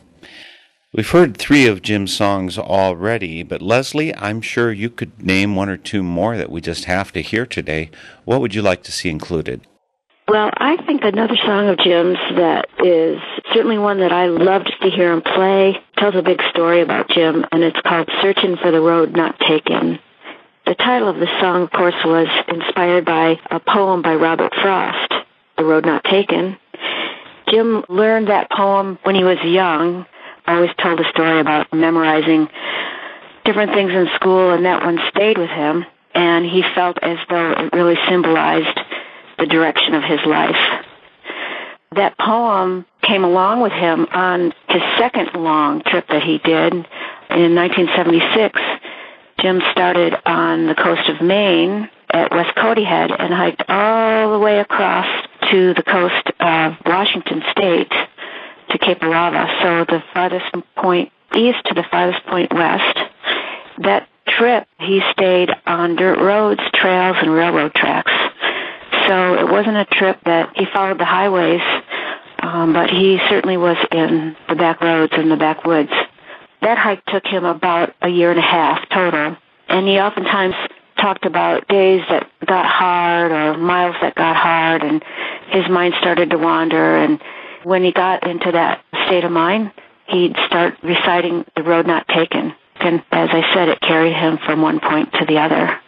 We've 0.92 1.10
heard 1.10 1.36
three 1.36 1.66
of 1.66 1.82
Jim's 1.82 2.14
songs 2.14 2.56
already, 2.56 3.42
but 3.42 3.60
Leslie, 3.60 4.14
I'm 4.14 4.40
sure 4.40 4.70
you 4.70 4.88
could 4.88 5.20
name 5.20 5.56
one 5.56 5.68
or 5.68 5.76
two 5.76 6.04
more 6.04 6.36
that 6.36 6.52
we 6.52 6.60
just 6.60 6.84
have 6.84 7.10
to 7.10 7.22
hear 7.22 7.44
today. 7.44 7.90
What 8.24 8.40
would 8.40 8.54
you 8.54 8.62
like 8.62 8.84
to 8.84 8.92
see 8.92 9.08
included? 9.08 9.66
Well, 10.28 10.50
I 10.58 10.76
think 10.84 11.04
another 11.04 11.36
song 11.36 11.70
of 11.70 11.78
Jim's 11.78 12.18
that 12.36 12.68
is 12.84 13.18
certainly 13.54 13.78
one 13.78 14.00
that 14.00 14.12
I 14.12 14.26
loved 14.26 14.70
to 14.82 14.90
hear 14.90 15.10
him 15.10 15.22
play 15.22 15.78
tells 15.96 16.16
a 16.16 16.22
big 16.22 16.42
story 16.50 16.82
about 16.82 17.08
Jim, 17.08 17.46
and 17.50 17.64
it's 17.64 17.80
called 17.80 18.10
Searching 18.20 18.58
for 18.58 18.70
the 18.70 18.80
Road 18.80 19.16
Not 19.16 19.40
Taken. 19.40 19.98
The 20.66 20.74
title 20.74 21.08
of 21.08 21.16
the 21.16 21.28
song, 21.40 21.62
of 21.62 21.70
course, 21.70 21.94
was 22.04 22.28
inspired 22.46 23.06
by 23.06 23.40
a 23.50 23.58
poem 23.58 24.02
by 24.02 24.16
Robert 24.16 24.52
Frost, 24.60 25.14
The 25.56 25.64
Road 25.64 25.86
Not 25.86 26.04
Taken. 26.04 26.58
Jim 27.50 27.82
learned 27.88 28.28
that 28.28 28.50
poem 28.50 28.98
when 29.04 29.14
he 29.14 29.24
was 29.24 29.38
young. 29.42 30.04
I 30.44 30.56
always 30.56 30.74
told 30.78 31.00
a 31.00 31.08
story 31.08 31.40
about 31.40 31.72
memorizing 31.72 32.48
different 33.46 33.72
things 33.72 33.92
in 33.92 34.08
school, 34.16 34.50
and 34.50 34.66
that 34.66 34.84
one 34.84 34.98
stayed 35.08 35.38
with 35.38 35.48
him, 35.48 35.86
and 36.14 36.44
he 36.44 36.62
felt 36.74 36.98
as 37.00 37.16
though 37.30 37.52
it 37.52 37.72
really 37.72 37.96
symbolized 38.10 38.78
the 39.38 39.46
direction 39.46 39.94
of 39.94 40.02
his 40.02 40.20
life. 40.26 40.84
That 41.94 42.18
poem 42.18 42.84
came 43.02 43.24
along 43.24 43.62
with 43.62 43.72
him 43.72 44.06
on 44.12 44.52
his 44.68 44.82
second 44.98 45.30
long 45.34 45.82
trip 45.82 46.06
that 46.08 46.22
he 46.22 46.38
did 46.38 46.72
in 46.72 47.54
1976. 47.54 48.60
Jim 49.40 49.62
started 49.72 50.14
on 50.26 50.66
the 50.66 50.74
coast 50.74 51.08
of 51.08 51.22
Maine 51.22 51.88
at 52.10 52.30
West 52.32 52.56
Quoddy 52.56 52.84
Head 52.84 53.10
and 53.10 53.32
hiked 53.32 53.62
all 53.68 54.32
the 54.32 54.38
way 54.38 54.58
across 54.58 55.06
to 55.50 55.74
the 55.74 55.82
coast 55.82 56.30
of 56.40 56.74
Washington 56.84 57.42
State 57.50 57.92
to 58.70 58.78
Cape 58.78 59.02
Alava, 59.02 59.46
so 59.62 59.84
the 59.84 60.02
farthest 60.12 60.46
point 60.76 61.10
east 61.34 61.58
to 61.66 61.74
the 61.74 61.84
farthest 61.90 62.24
point 62.26 62.52
west. 62.52 62.98
That 63.78 64.08
trip, 64.26 64.66
he 64.78 65.00
stayed 65.12 65.50
on 65.66 65.96
dirt 65.96 66.18
roads, 66.18 66.60
trails, 66.74 67.16
and 67.20 67.32
railroad 67.32 67.74
tracks. 67.74 68.12
So 69.08 69.34
it 69.34 69.50
wasn't 69.50 69.78
a 69.78 69.86
trip 69.86 70.18
that 70.26 70.52
he 70.54 70.66
followed 70.72 71.00
the 71.00 71.06
highways, 71.06 71.62
um, 72.40 72.74
but 72.74 72.90
he 72.90 73.18
certainly 73.30 73.56
was 73.56 73.78
in 73.90 74.36
the 74.50 74.54
back 74.54 74.82
roads 74.82 75.14
and 75.16 75.30
the 75.30 75.36
backwoods. 75.36 75.90
That 76.60 76.76
hike 76.76 77.04
took 77.06 77.24
him 77.26 77.46
about 77.46 77.94
a 78.02 78.08
year 78.08 78.30
and 78.30 78.38
a 78.38 78.42
half 78.42 78.86
total, 78.90 79.36
and 79.68 79.88
he 79.88 79.98
oftentimes 79.98 80.54
talked 81.00 81.24
about 81.24 81.66
days 81.68 82.02
that 82.10 82.30
got 82.44 82.66
hard 82.66 83.32
or 83.32 83.56
miles 83.56 83.96
that 84.02 84.14
got 84.14 84.36
hard, 84.36 84.82
and 84.82 85.02
his 85.52 85.66
mind 85.70 85.94
started 85.98 86.30
to 86.30 86.36
wander. 86.36 86.96
And 86.96 87.18
when 87.64 87.84
he 87.84 87.92
got 87.92 88.26
into 88.26 88.52
that 88.52 88.84
state 89.06 89.24
of 89.24 89.32
mind, 89.32 89.72
he'd 90.08 90.36
start 90.46 90.76
reciting 90.82 91.46
the 91.56 91.62
road 91.62 91.86
not 91.86 92.06
taken. 92.08 92.52
And 92.80 93.02
as 93.10 93.30
I 93.32 93.42
said, 93.54 93.68
it 93.68 93.80
carried 93.80 94.14
him 94.14 94.38
from 94.44 94.60
one 94.60 94.80
point 94.80 95.12
to 95.14 95.24
the 95.24 95.38
other 95.38 95.80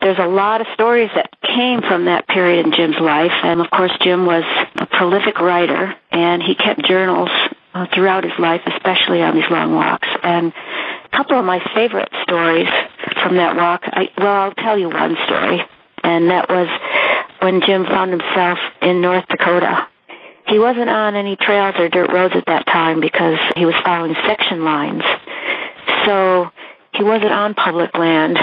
there's 0.00 0.18
a 0.18 0.26
lot 0.26 0.60
of 0.60 0.66
stories 0.74 1.10
that 1.14 1.30
came 1.42 1.82
from 1.82 2.06
that 2.06 2.26
period 2.26 2.64
in 2.64 2.72
Jim's 2.72 2.98
life. 2.98 3.32
And 3.42 3.60
of 3.60 3.70
course, 3.70 3.92
Jim 4.00 4.24
was 4.26 4.44
a 4.76 4.86
prolific 4.86 5.38
writer 5.40 5.94
and 6.10 6.42
he 6.42 6.54
kept 6.54 6.84
journals 6.84 7.30
uh, 7.74 7.86
throughout 7.94 8.24
his 8.24 8.32
life, 8.38 8.62
especially 8.66 9.22
on 9.22 9.34
these 9.34 9.48
long 9.50 9.74
walks. 9.74 10.08
And 10.22 10.52
a 11.04 11.16
couple 11.16 11.38
of 11.38 11.44
my 11.44 11.60
favorite 11.74 12.10
stories 12.22 12.68
from 13.22 13.36
that 13.36 13.56
walk, 13.56 13.82
I, 13.84 14.08
well, 14.16 14.32
I'll 14.32 14.54
tell 14.54 14.78
you 14.78 14.88
one 14.88 15.16
story. 15.26 15.60
And 16.02 16.30
that 16.30 16.48
was 16.48 16.68
when 17.40 17.60
Jim 17.60 17.84
found 17.84 18.10
himself 18.10 18.58
in 18.80 19.00
North 19.00 19.26
Dakota. 19.28 19.86
He 20.46 20.58
wasn't 20.58 20.88
on 20.88 21.14
any 21.14 21.36
trails 21.36 21.74
or 21.78 21.88
dirt 21.88 22.10
roads 22.10 22.34
at 22.34 22.46
that 22.46 22.66
time 22.66 23.00
because 23.00 23.38
he 23.56 23.66
was 23.66 23.74
following 23.84 24.14
section 24.26 24.64
lines. 24.64 25.02
So 26.06 26.50
he 26.94 27.04
wasn't 27.04 27.32
on 27.32 27.54
public 27.54 27.96
land 27.96 28.38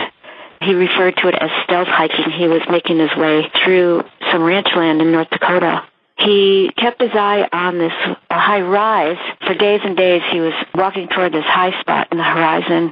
he 0.62 0.74
referred 0.74 1.16
to 1.18 1.28
it 1.28 1.36
as 1.36 1.50
stealth 1.64 1.88
hiking. 1.88 2.32
He 2.32 2.48
was 2.48 2.62
making 2.70 3.00
his 3.00 3.16
way 3.16 3.50
through 3.64 4.04
some 4.32 4.44
ranch 4.44 4.68
land 4.76 5.02
in 5.02 5.12
North 5.12 5.30
Dakota. 5.30 5.84
He 6.18 6.72
kept 6.78 7.00
his 7.00 7.12
eye 7.14 7.48
on 7.52 7.78
this 7.78 7.94
high 8.32 8.62
rise. 8.62 9.18
For 9.46 9.54
days 9.54 9.82
and 9.84 9.96
days, 9.96 10.24
he 10.32 10.40
was 10.40 10.54
walking 10.74 11.08
toward 11.10 11.32
this 11.32 11.46
high 11.46 11.80
spot 11.80 12.08
in 12.12 12.18
the 12.18 12.24
horizon. 12.24 12.92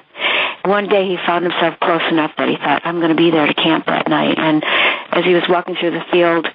One 0.65 0.87
day, 0.87 1.07
he 1.07 1.17
found 1.25 1.43
himself 1.43 1.79
close 1.79 2.03
enough 2.09 2.31
that 2.37 2.49
he 2.49 2.55
thought, 2.55 2.81
I'm 2.85 2.97
going 2.97 3.09
to 3.09 3.15
be 3.15 3.31
there 3.31 3.47
to 3.47 3.53
camp 3.53 3.87
that 3.87 4.07
night. 4.07 4.37
And 4.37 4.63
as 5.11 5.25
he 5.25 5.33
was 5.33 5.43
walking 5.49 5.75
through 5.75 5.91
the 5.91 6.05
field, 6.11 6.47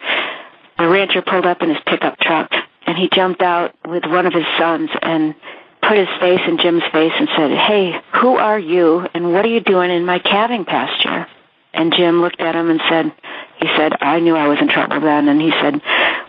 the 0.78 0.88
rancher 0.88 1.22
pulled 1.22 1.46
up 1.46 1.60
in 1.62 1.70
his 1.70 1.78
pickup 1.86 2.18
truck, 2.18 2.50
and 2.86 2.96
he 2.96 3.08
jumped 3.12 3.42
out 3.42 3.74
with 3.86 4.04
one 4.06 4.26
of 4.26 4.32
his 4.32 4.46
sons 4.58 4.90
and 5.02 5.34
put 5.82 5.96
his 5.96 6.08
face 6.20 6.40
in 6.46 6.58
Jim's 6.58 6.82
face 6.92 7.12
and 7.18 7.28
said, 7.36 7.50
Hey, 7.50 8.00
who 8.20 8.36
are 8.36 8.58
you 8.58 9.06
and 9.14 9.32
what 9.32 9.44
are 9.44 9.48
you 9.48 9.60
doing 9.60 9.90
in 9.90 10.04
my 10.04 10.18
calving 10.18 10.64
pasture? 10.64 11.26
And 11.72 11.94
Jim 11.96 12.20
looked 12.20 12.40
at 12.40 12.54
him 12.54 12.68
and 12.68 12.80
said, 12.88 13.12
he 13.60 13.68
said, 13.76 13.92
I 14.00 14.20
knew 14.20 14.34
I 14.36 14.48
was 14.48 14.58
in 14.60 14.68
trouble 14.68 15.00
then. 15.00 15.28
And 15.28 15.40
he 15.40 15.50
said, 15.62 15.80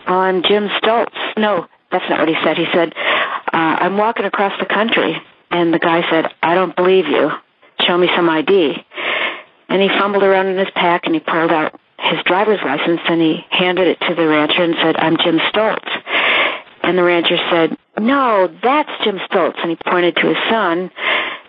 well, 0.06 0.18
I'm 0.18 0.42
Jim 0.42 0.68
Stoltz. 0.68 1.16
No, 1.36 1.66
that's 1.90 2.08
not 2.08 2.20
what 2.20 2.28
he 2.28 2.36
said. 2.44 2.56
He 2.56 2.66
said, 2.72 2.94
uh, 2.96 3.76
I'm 3.80 3.96
walking 3.96 4.24
across 4.24 4.52
the 4.60 4.66
country. 4.66 5.16
And 5.50 5.72
the 5.72 5.78
guy 5.78 6.08
said, 6.10 6.26
I 6.42 6.54
don't 6.54 6.76
believe 6.76 7.06
you. 7.06 7.30
Show 7.80 7.98
me 7.98 8.08
some 8.14 8.28
ID. 8.28 8.84
And 9.68 9.82
he 9.82 9.88
fumbled 9.88 10.22
around 10.22 10.46
in 10.46 10.58
his 10.58 10.70
pack 10.74 11.02
and 11.06 11.14
he 11.14 11.20
pulled 11.20 11.50
out 11.50 11.78
his 11.98 12.22
driver's 12.24 12.60
license 12.64 13.00
and 13.08 13.20
he 13.20 13.44
handed 13.50 13.88
it 13.88 14.00
to 14.00 14.14
the 14.14 14.26
rancher 14.26 14.62
and 14.62 14.74
said, 14.82 14.96
I'm 14.96 15.16
Jim 15.16 15.38
Stoltz. 15.38 15.88
And 16.82 16.98
the 16.98 17.02
rancher 17.02 17.38
said, 17.50 17.76
no, 17.98 18.48
that's 18.62 18.90
Jim 19.04 19.18
Stoltz. 19.30 19.60
And 19.60 19.70
he 19.70 19.76
pointed 19.76 20.16
to 20.16 20.28
his 20.28 20.36
son 20.50 20.90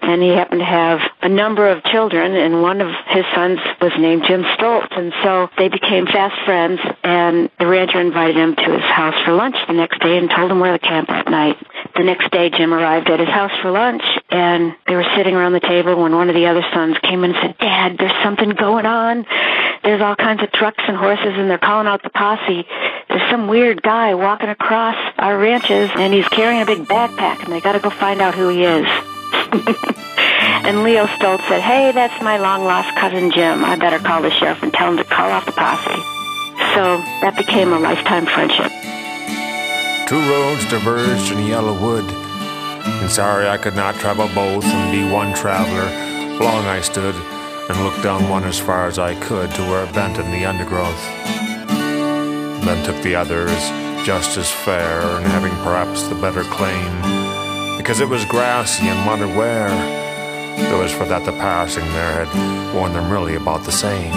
and 0.04 0.22
he 0.22 0.30
happened 0.30 0.60
to 0.60 0.66
have 0.66 1.00
a 1.22 1.30
number 1.30 1.68
of 1.70 1.84
children, 1.86 2.36
and 2.36 2.62
one 2.62 2.82
of 2.82 2.90
his 3.08 3.26
sons 3.34 3.60
was 3.82 3.92
named 3.98 4.24
Jim 4.28 4.44
Stoltz, 4.44 4.92
and 4.98 5.14
so 5.24 5.50
they 5.58 5.70
became 5.70 6.06
fast 6.06 6.36
friends. 6.46 6.82
And 7.04 7.50
the 7.58 7.68
rancher 7.68 8.00
invited 8.00 8.36
him 8.36 8.56
to 8.56 8.72
his 8.74 8.84
house 8.84 9.16
for 9.24 9.32
lunch 9.34 9.56
the 9.68 9.74
next 9.74 10.02
day 10.02 10.18
and 10.18 10.30
told 10.30 10.52
him 10.52 10.60
where 10.60 10.78
to 10.78 10.80
camp 10.80 11.08
that 11.08 11.30
night. 11.30 11.58
The 11.96 12.04
next 12.04 12.32
day, 12.32 12.50
Jim 12.50 12.74
arrived 12.74 13.10
at 13.10 13.20
his 13.20 13.30
house 13.30 13.52
for 13.62 13.72
lunch, 13.72 14.04
and 14.30 14.76
they 14.88 14.96
were 14.96 15.06
sitting 15.16 15.36
around 15.36 15.54
the 15.54 15.60
table 15.60 16.02
when 16.02 16.14
one 16.14 16.30
of 16.30 16.36
the 16.36 16.48
other 16.48 16.66
sons 16.74 16.98
came 17.00 17.24
in 17.24 17.32
and 17.32 17.40
said, 17.42 17.58
"Dad, 17.60 17.98
there's 17.98 18.24
something 18.24 18.50
going 18.50 18.86
on. 18.86 19.26
There's 19.84 20.02
all 20.02 20.16
kinds 20.16 20.42
of 20.44 20.52
trucks 20.52 20.84
and 20.88 20.98
horses, 20.98 21.34
and 21.36 21.50
they're 21.50 21.58
calling 21.58 21.88
out 21.88 22.04
the 22.04 22.10
posse. 22.10 22.66
There's 23.10 23.30
some 23.30 23.48
weird 23.48 23.82
guy 23.82 24.16
walking 24.16 24.50
across 24.50 24.96
our 25.18 25.38
ranches, 25.38 25.90
and 25.96 26.14
he's 26.14 26.28
carrying 26.30 26.62
a 26.62 26.66
big 26.66 26.86
backpack, 26.86 27.44
and 27.44 27.54
they 27.54 27.62
got 27.62 27.74
to 27.74 27.80
go 27.80 27.90
find 27.90 28.22
out 28.22 28.36
who 28.36 28.50
he 28.50 28.64
is." 28.64 28.88
and 30.66 30.84
Leo 30.84 31.06
Stoltz 31.08 31.48
said, 31.48 31.62
Hey, 31.62 31.92
that's 31.92 32.22
my 32.24 32.38
long 32.38 32.66
lost 32.66 32.96
cousin 32.96 33.32
Jim. 33.32 33.64
I 33.64 33.76
better 33.76 34.00
call 34.00 34.22
the 34.22 34.32
sheriff 34.32 34.62
and 34.64 34.74
tell 34.74 34.92
him 34.92 34.98
to 34.98 35.04
call 35.04 35.30
off 35.30 35.46
the 35.46 35.52
posse. 35.52 36.02
So 36.74 36.98
that 37.22 37.36
became 37.38 37.74
a 37.74 37.80
lifetime 37.80 38.26
friendship. 38.26 38.72
Two 40.08 40.20
roads 40.30 40.66
diverged 40.70 41.32
in 41.32 41.48
yellow 41.48 41.74
wood, 41.74 42.06
and 42.06 43.10
sorry 43.10 43.48
I 43.48 43.58
could 43.58 43.76
not 43.76 43.96
travel 43.96 44.28
both 44.34 44.66
and 44.66 44.92
be 44.92 45.12
one 45.12 45.34
traveler. 45.34 45.90
Long 46.40 46.66
I 46.66 46.82
stood 46.82 47.16
and 47.70 47.84
looked 47.84 48.04
down 48.04 48.30
one 48.30 48.44
as 48.44 48.60
far 48.60 48.88
as 48.88 49.00
I 49.00 49.16
could 49.22 49.52
to 49.52 49.62
where 49.64 49.86
it 49.86 49.94
bent 49.94 50.18
in 50.18 50.32
the 50.32 50.46
undergrowth. 50.46 51.04
Then 52.66 52.86
took 52.86 53.02
the 53.04 53.16
others 53.16 53.52
just 54.06 54.38
as 54.38 54.52
fair 54.52 55.02
and 55.02 55.26
having 55.28 55.54
perhaps 55.64 56.08
the 56.08 56.16
better 56.16 56.44
claim 56.44 57.33
because 57.84 58.00
it 58.00 58.08
was 58.08 58.24
grassy 58.24 58.88
and 58.88 59.06
wondered 59.06 59.36
where. 59.36 59.68
As 59.68 60.94
for 60.94 61.04
that 61.06 61.26
the 61.26 61.34
passing 61.34 61.84
there 61.92 62.26
had 62.26 62.74
worn 62.74 62.94
them 62.94 63.12
really 63.12 63.36
about 63.36 63.66
the 63.66 63.74
same. 63.74 64.12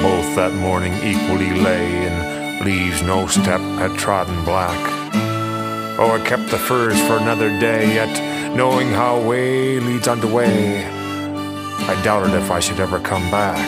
Both 0.00 0.36
that 0.36 0.52
morning 0.54 0.92
equally 1.02 1.50
lay 1.50 2.06
in 2.06 2.64
leaves 2.64 3.02
no 3.02 3.26
step 3.26 3.60
had 3.60 3.98
trodden 3.98 4.44
black. 4.44 4.78
Oh, 5.98 6.12
I 6.12 6.24
kept 6.24 6.48
the 6.48 6.58
furs 6.58 7.00
for 7.08 7.16
another 7.16 7.48
day, 7.58 7.92
yet 7.92 8.54
knowing 8.54 8.90
how 8.90 9.20
way 9.20 9.80
leads 9.80 10.06
unto 10.06 10.32
way, 10.32 10.84
I 10.84 12.00
doubted 12.04 12.34
if 12.34 12.52
I 12.52 12.60
should 12.60 12.78
ever 12.78 13.00
come 13.00 13.28
back. 13.32 13.58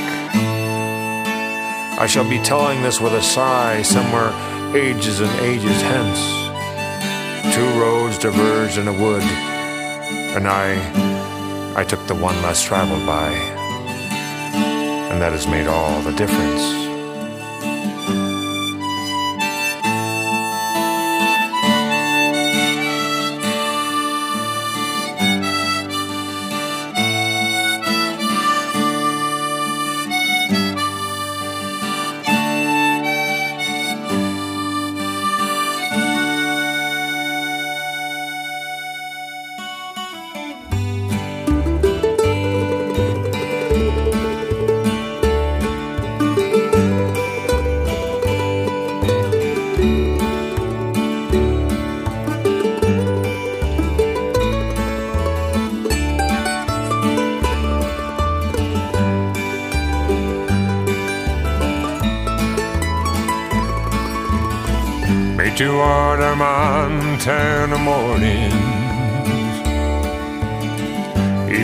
I 2.01 2.07
shall 2.07 2.29
be 2.29 2.39
telling 2.39 2.83
this 2.83 3.01
with 3.01 3.15
a 3.15 3.23
sigh 3.23 3.83
somewhere 3.83 4.31
ages 4.77 5.21
and 5.21 5.41
ages 5.41 5.83
hence 5.83 6.46
two 7.57 7.81
roads 7.81 8.19
diverged 8.19 8.77
in 8.77 8.87
a 8.87 8.93
wood, 8.93 9.23
and 10.37 10.47
I, 10.47 10.75
I 11.75 11.85
took 11.85 12.07
the 12.07 12.15
one 12.15 12.35
less 12.43 12.63
traveled 12.63 13.07
by, 13.07 13.33
and 15.11 15.23
that 15.23 15.33
has 15.33 15.47
made 15.47 15.67
all 15.67 16.03
the 16.03 16.13
difference. 16.13 16.86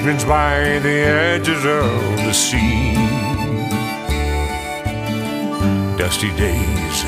Evenings 0.02 0.24
by 0.24 0.80
the 0.80 0.88
edges 0.88 1.64
of 1.64 2.16
the 2.26 2.32
sea, 2.32 2.94
dusty 5.96 6.30
days 6.36 7.04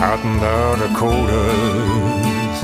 out 0.00 0.20
in 0.24 0.38
the 0.38 0.76
Dakotas. 0.78 2.58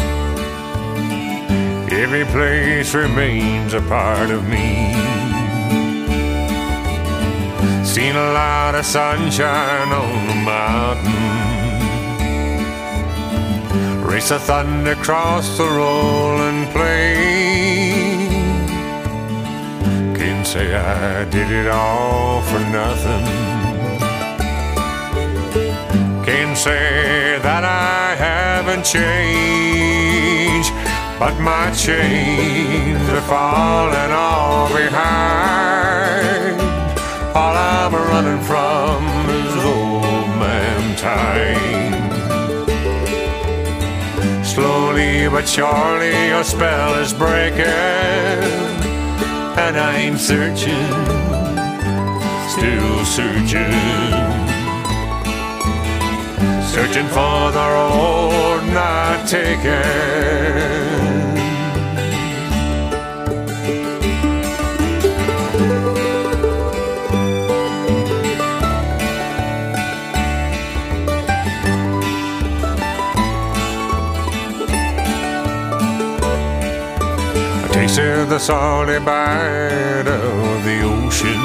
Every 1.91 2.25
place 2.27 2.95
remains 2.95 3.75
a 3.75 3.81
part 3.81 4.31
of 4.31 4.49
me. 4.49 4.95
Seen 7.85 8.15
a 8.15 8.33
lot 8.35 8.77
of 8.77 8.87
sunshine 8.87 9.89
on 9.89 10.29
the 10.29 10.35
mountain 10.53 11.43
race 14.07 14.31
of 14.31 14.43
thunder 14.43 14.93
across 14.93 15.59
the 15.59 15.65
rolling 15.65 16.67
plain. 16.71 18.02
Can't 20.43 20.55
say 20.55 20.75
I 20.75 21.25
did 21.27 21.53
it 21.53 21.69
all 21.69 22.43
for 22.43 22.59
nothing. 22.59 23.25
Can't 26.25 26.59
say 26.59 27.39
that 27.43 27.63
I 27.63 28.17
haven't 28.17 28.85
changed, 28.85 30.73
but 31.21 31.39
my 31.39 31.71
chains 31.71 33.09
are 33.09 33.21
falling 33.21 34.11
all 34.11 34.67
behind. 34.67 36.61
All 37.37 37.55
I'm 37.55 37.95
running 37.95 38.43
from 38.43 39.31
is 39.31 39.65
old 39.65 40.29
man 40.43 40.97
time. 40.97 42.03
Slowly 44.45 45.29
but 45.29 45.47
surely 45.47 46.31
your 46.31 46.43
spell 46.43 46.95
is 46.95 47.13
breaking, 47.15 48.82
and 49.57 49.77
I'm 49.77 50.17
searching, 50.17 50.89
still 52.49 53.05
searching, 53.05 53.73
searching 56.73 57.07
for 57.09 57.53
the 57.53 57.67
road 57.75 58.63
not 58.73 59.29
taken. 59.29 61.22
Tasted 77.95 78.27
the 78.31 78.39
salty 78.39 78.99
bite 79.05 80.09
of 80.09 80.65
the 80.65 80.81
ocean. 80.83 81.43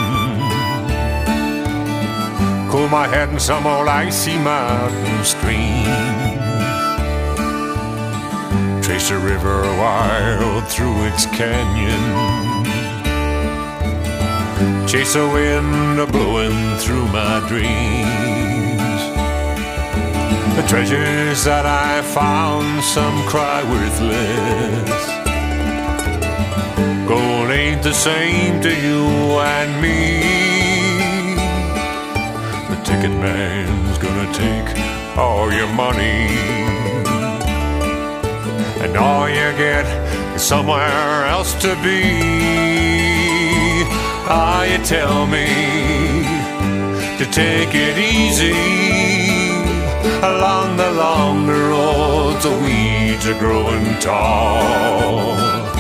Cool 2.72 2.88
my 2.88 3.06
head 3.06 3.28
in 3.28 3.38
some 3.40 3.68
old 3.68 3.90
icy 3.90 4.38
mountain 4.38 5.26
stream. 5.26 5.84
Trace 8.82 9.12
a 9.12 9.18
river 9.18 9.64
wild 9.82 10.66
through 10.70 10.96
its 11.08 11.26
canyon. 11.26 12.04
Chase 14.88 15.16
a 15.16 15.28
wind 15.28 16.00
a 16.00 16.08
blowing 16.08 16.78
through 16.78 17.08
my 17.08 17.46
dreams. 17.50 19.02
The 20.56 20.66
treasures 20.66 21.44
that 21.44 21.66
I 21.66 22.02
found, 22.04 22.82
some 22.86 23.22
cry 23.28 23.64
worthless 23.64 25.17
Gold 27.08 27.52
ain't 27.52 27.84
the 27.84 27.94
same 27.94 28.62
to 28.62 28.70
you 28.70 29.06
and 29.40 29.82
me. 29.82 30.20
The 32.70 32.76
ticket 32.84 33.12
man's 33.12 33.98
gonna 33.98 34.30
take 34.34 35.18
all 35.18 35.50
your 35.50 35.72
money. 35.74 36.28
And 38.84 38.98
all 38.98 39.30
you 39.30 39.50
get 39.56 39.86
is 40.36 40.42
somewhere 40.42 41.26
else 41.28 41.54
to 41.62 41.76
be. 41.82 42.04
Ah, 44.30 44.66
you 44.66 44.78
tell 44.84 45.26
me 45.28 45.48
to 47.20 47.26
take 47.32 47.74
it 47.74 47.98
easy. 47.98 48.52
Along 50.32 50.76
the 50.76 50.92
longer 50.92 51.70
roads, 51.70 52.44
the 52.44 52.52
weeds 52.66 53.26
are 53.28 53.40
growing 53.40 53.98
tall. 54.02 55.77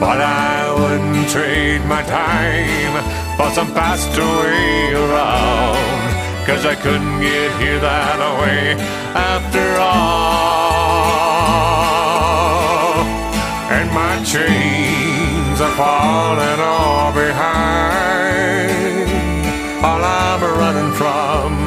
But 0.00 0.20
I 0.20 0.72
wouldn't 0.78 1.28
trade 1.28 1.84
my 1.86 2.02
time 2.02 2.94
for 3.36 3.50
some 3.50 3.72
pastoral 3.74 4.94
around. 5.10 6.46
Cause 6.46 6.64
I 6.64 6.76
couldn't 6.76 7.20
get 7.20 7.50
here 7.60 7.80
that 7.80 8.18
way 8.40 8.76
after 9.12 9.76
all. 9.80 10.28
And 13.74 13.90
my 13.92 14.22
chains 14.22 15.60
are 15.60 15.74
falling 15.74 16.60
all 16.60 17.12
behind. 17.12 18.78
All 19.84 20.02
I'm 20.02 20.40
running 20.62 20.92
from 20.94 21.57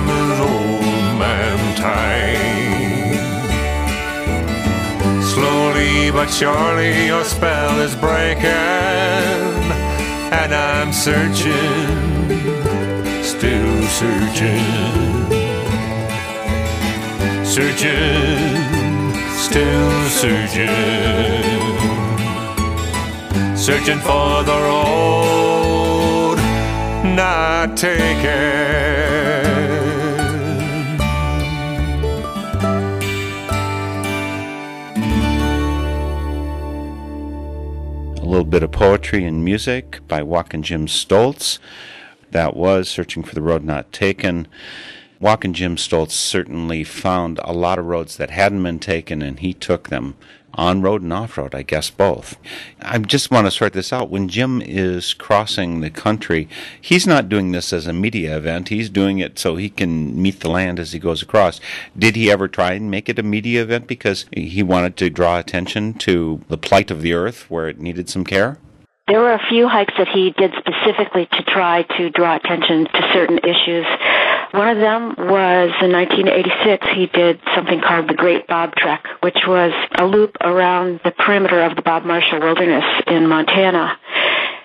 But 6.11 6.29
surely 6.29 7.07
your 7.07 7.23
spell 7.23 7.79
is 7.79 7.95
breaking, 7.95 8.51
and 10.31 10.53
I'm 10.53 10.93
searching 10.93 12.11
still 13.41 13.81
searching, 13.87 14.63
searching, 17.43 19.13
still 19.35 20.09
searching, 20.09 20.69
searching 23.55 23.99
for 23.99 24.43
the 24.43 24.57
road 24.67 26.37
not 27.15 27.75
taken. 27.75 29.50
Little 38.31 38.45
bit 38.45 38.63
of 38.63 38.71
poetry 38.71 39.25
and 39.25 39.43
music 39.43 39.99
by 40.07 40.23
Walkin' 40.23 40.63
Jim 40.63 40.87
Stoltz. 40.87 41.59
That 42.31 42.55
was 42.55 42.87
Searching 42.87 43.23
for 43.23 43.35
the 43.35 43.41
Road 43.41 43.61
Not 43.61 43.91
Taken. 43.91 44.47
Walkin' 45.19 45.53
Jim 45.53 45.75
Stoltz 45.75 46.13
certainly 46.13 46.85
found 46.85 47.41
a 47.43 47.51
lot 47.51 47.77
of 47.77 47.87
roads 47.87 48.15
that 48.15 48.29
hadn't 48.29 48.63
been 48.63 48.79
taken, 48.79 49.21
and 49.21 49.37
he 49.39 49.53
took 49.53 49.89
them 49.89 50.15
on 50.53 50.81
road 50.81 51.01
and 51.01 51.13
off 51.13 51.37
road, 51.37 51.55
I 51.55 51.63
guess 51.63 51.89
both. 51.89 52.37
I 52.81 52.97
just 52.97 53.31
want 53.31 53.47
to 53.47 53.51
sort 53.51 53.73
this 53.73 53.93
out. 53.93 54.09
When 54.09 54.27
Jim 54.27 54.61
is 54.61 55.13
crossing 55.13 55.81
the 55.81 55.89
country, 55.89 56.47
he's 56.79 57.07
not 57.07 57.29
doing 57.29 57.51
this 57.51 57.71
as 57.73 57.87
a 57.87 57.93
media 57.93 58.37
event. 58.37 58.69
He's 58.69 58.89
doing 58.89 59.19
it 59.19 59.39
so 59.39 59.55
he 59.55 59.69
can 59.69 60.21
meet 60.21 60.41
the 60.41 60.49
land 60.49 60.79
as 60.79 60.91
he 60.91 60.99
goes 60.99 61.21
across. 61.21 61.59
Did 61.97 62.15
he 62.15 62.31
ever 62.31 62.47
try 62.47 62.73
and 62.73 62.91
make 62.91 63.09
it 63.09 63.19
a 63.19 63.23
media 63.23 63.61
event 63.61 63.87
because 63.87 64.25
he 64.31 64.63
wanted 64.63 64.97
to 64.97 65.09
draw 65.09 65.39
attention 65.39 65.93
to 65.95 66.41
the 66.47 66.57
plight 66.57 66.91
of 66.91 67.01
the 67.01 67.13
earth 67.13 67.49
where 67.49 67.69
it 67.69 67.79
needed 67.79 68.09
some 68.09 68.25
care? 68.25 68.57
There 69.07 69.19
were 69.19 69.33
a 69.33 69.47
few 69.49 69.67
hikes 69.67 69.93
that 69.97 70.07
he 70.07 70.31
did 70.37 70.53
specifically 70.57 71.25
to 71.25 71.43
try 71.43 71.83
to 71.97 72.09
draw 72.11 72.35
attention 72.35 72.85
to 72.85 73.09
certain 73.11 73.39
issues. 73.39 73.85
One 74.51 74.67
of 74.67 74.77
them 74.77 75.15
was 75.17 75.71
in 75.81 75.93
1986, 75.93 76.87
he 76.93 77.07
did 77.07 77.39
something 77.55 77.79
called 77.79 78.09
the 78.09 78.13
Great 78.13 78.47
Bob 78.47 78.75
Trek, 78.75 79.05
which 79.21 79.37
was 79.47 79.71
a 79.97 80.05
loop 80.05 80.35
around 80.41 80.99
the 81.05 81.11
perimeter 81.11 81.61
of 81.61 81.77
the 81.77 81.81
Bob 81.81 82.03
Marshall 82.03 82.41
Wilderness 82.41 82.83
in 83.07 83.29
Montana. 83.29 83.97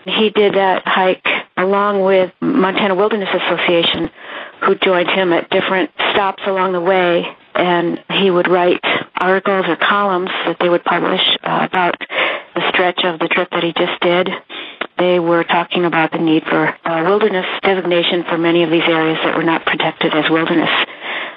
He 0.05 0.30
did 0.30 0.55
that 0.55 0.82
hike 0.87 1.26
along 1.57 2.03
with 2.05 2.32
Montana 2.41 2.97
Wilderness 2.97 3.28
Association, 3.32 4.11
who 4.64 4.74
joined 4.74 5.09
him 5.09 5.32
at 5.32 5.51
different 5.51 5.91
stops 6.11 6.43
along 6.47 6.72
the 6.72 6.80
way, 6.80 7.24
and 7.55 8.03
he 8.11 8.30
would 8.30 8.49
write 8.49 8.82
articles 9.20 9.66
or 9.68 9.76
columns 9.76 10.30
that 10.47 10.57
they 10.61 10.68
would 10.68 10.84
publish 10.84 11.22
uh, 11.45 11.66
about 11.70 11.95
the 12.55 12.68
stretch 12.70 13.01
of 13.05 13.20
the 13.20 13.28
trip 13.28 13.49
that 13.51 13.62
he 13.62 13.72
just 13.72 14.01
did. 14.01 14.28
They 14.99 15.18
were 15.18 15.44
talking 15.44 15.84
about 15.84 16.12
the 16.12 16.18
need 16.18 16.44
for 16.44 16.68
uh, 16.84 17.05
wilderness 17.05 17.47
designation 17.62 18.24
for 18.24 18.38
many 18.38 18.62
of 18.62 18.70
these 18.70 18.86
areas 18.86 19.18
that 19.24 19.36
were 19.36 19.44
not 19.44 19.66
protected 19.66 20.14
as 20.14 20.30
wilderness. 20.30 20.70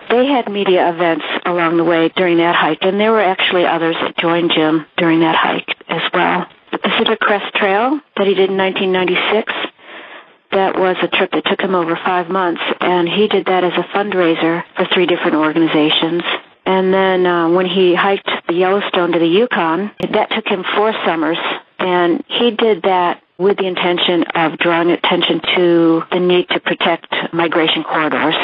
They 0.10 0.26
had 0.26 0.51
media 0.51 0.89
events 0.89 1.26
along 1.45 1.78
the 1.78 1.84
way 1.84 2.10
during 2.16 2.38
that 2.38 2.55
hike, 2.55 2.80
and 2.82 2.99
there 2.99 3.12
were 3.12 3.22
actually 3.22 3.66
others 3.66 3.95
that 4.01 4.18
joined 4.18 4.51
Jim 4.55 4.86
during 4.97 5.20
that 5.20 5.36
hike 5.36 5.76
as 5.88 6.01
well. 6.14 6.47
The 6.72 6.80
Pacific 6.80 7.20
Crest 7.20 7.53
Trail 7.55 7.99
that 8.16 8.28
he 8.28 8.34
did 8.34 8.49
in 8.49 8.57
1996, 8.57 9.53
that 10.51 10.80
was 10.80 10.95
a 11.03 11.07
trip 11.07 11.32
that 11.32 11.45
took 11.45 11.62
him 11.62 11.76
over 11.76 11.95
five 11.95 12.30
months, 12.30 12.62
and 12.80 13.07
he 13.07 13.28
did 13.28 13.45
that 13.47 13.64
as 13.64 13.74
a 13.74 13.84
fundraiser 13.95 14.64
for 14.76 14.88
three 14.93 15.05
different 15.05 15.36
organizations. 15.36 16.24
And 16.66 16.93
then 16.93 17.26
uh, 17.26 17.49
when 17.49 17.66
he 17.66 17.93
hiked 17.93 18.30
the 18.47 18.53
Yellowstone 18.53 19.12
to 19.12 19.20
the 19.20 19.28
Yukon, 19.28 19.91
that 20.12 20.32
took 20.32 20.47
him 20.47 20.64
four 20.76 20.93
summers, 21.05 21.38
and 21.78 22.24
he 22.28 22.51
did 22.51 22.84
that 22.84 23.22
with 23.40 23.58
the 23.58 23.66
intention 23.66 24.26
of 24.36 24.60
drawing 24.60 24.92
attention 24.92 25.40
to 25.56 26.04
the 26.12 26.20
need 26.20 26.48
to 26.50 26.60
protect 26.60 27.08
migration 27.34 27.84
corridors. 27.84 28.36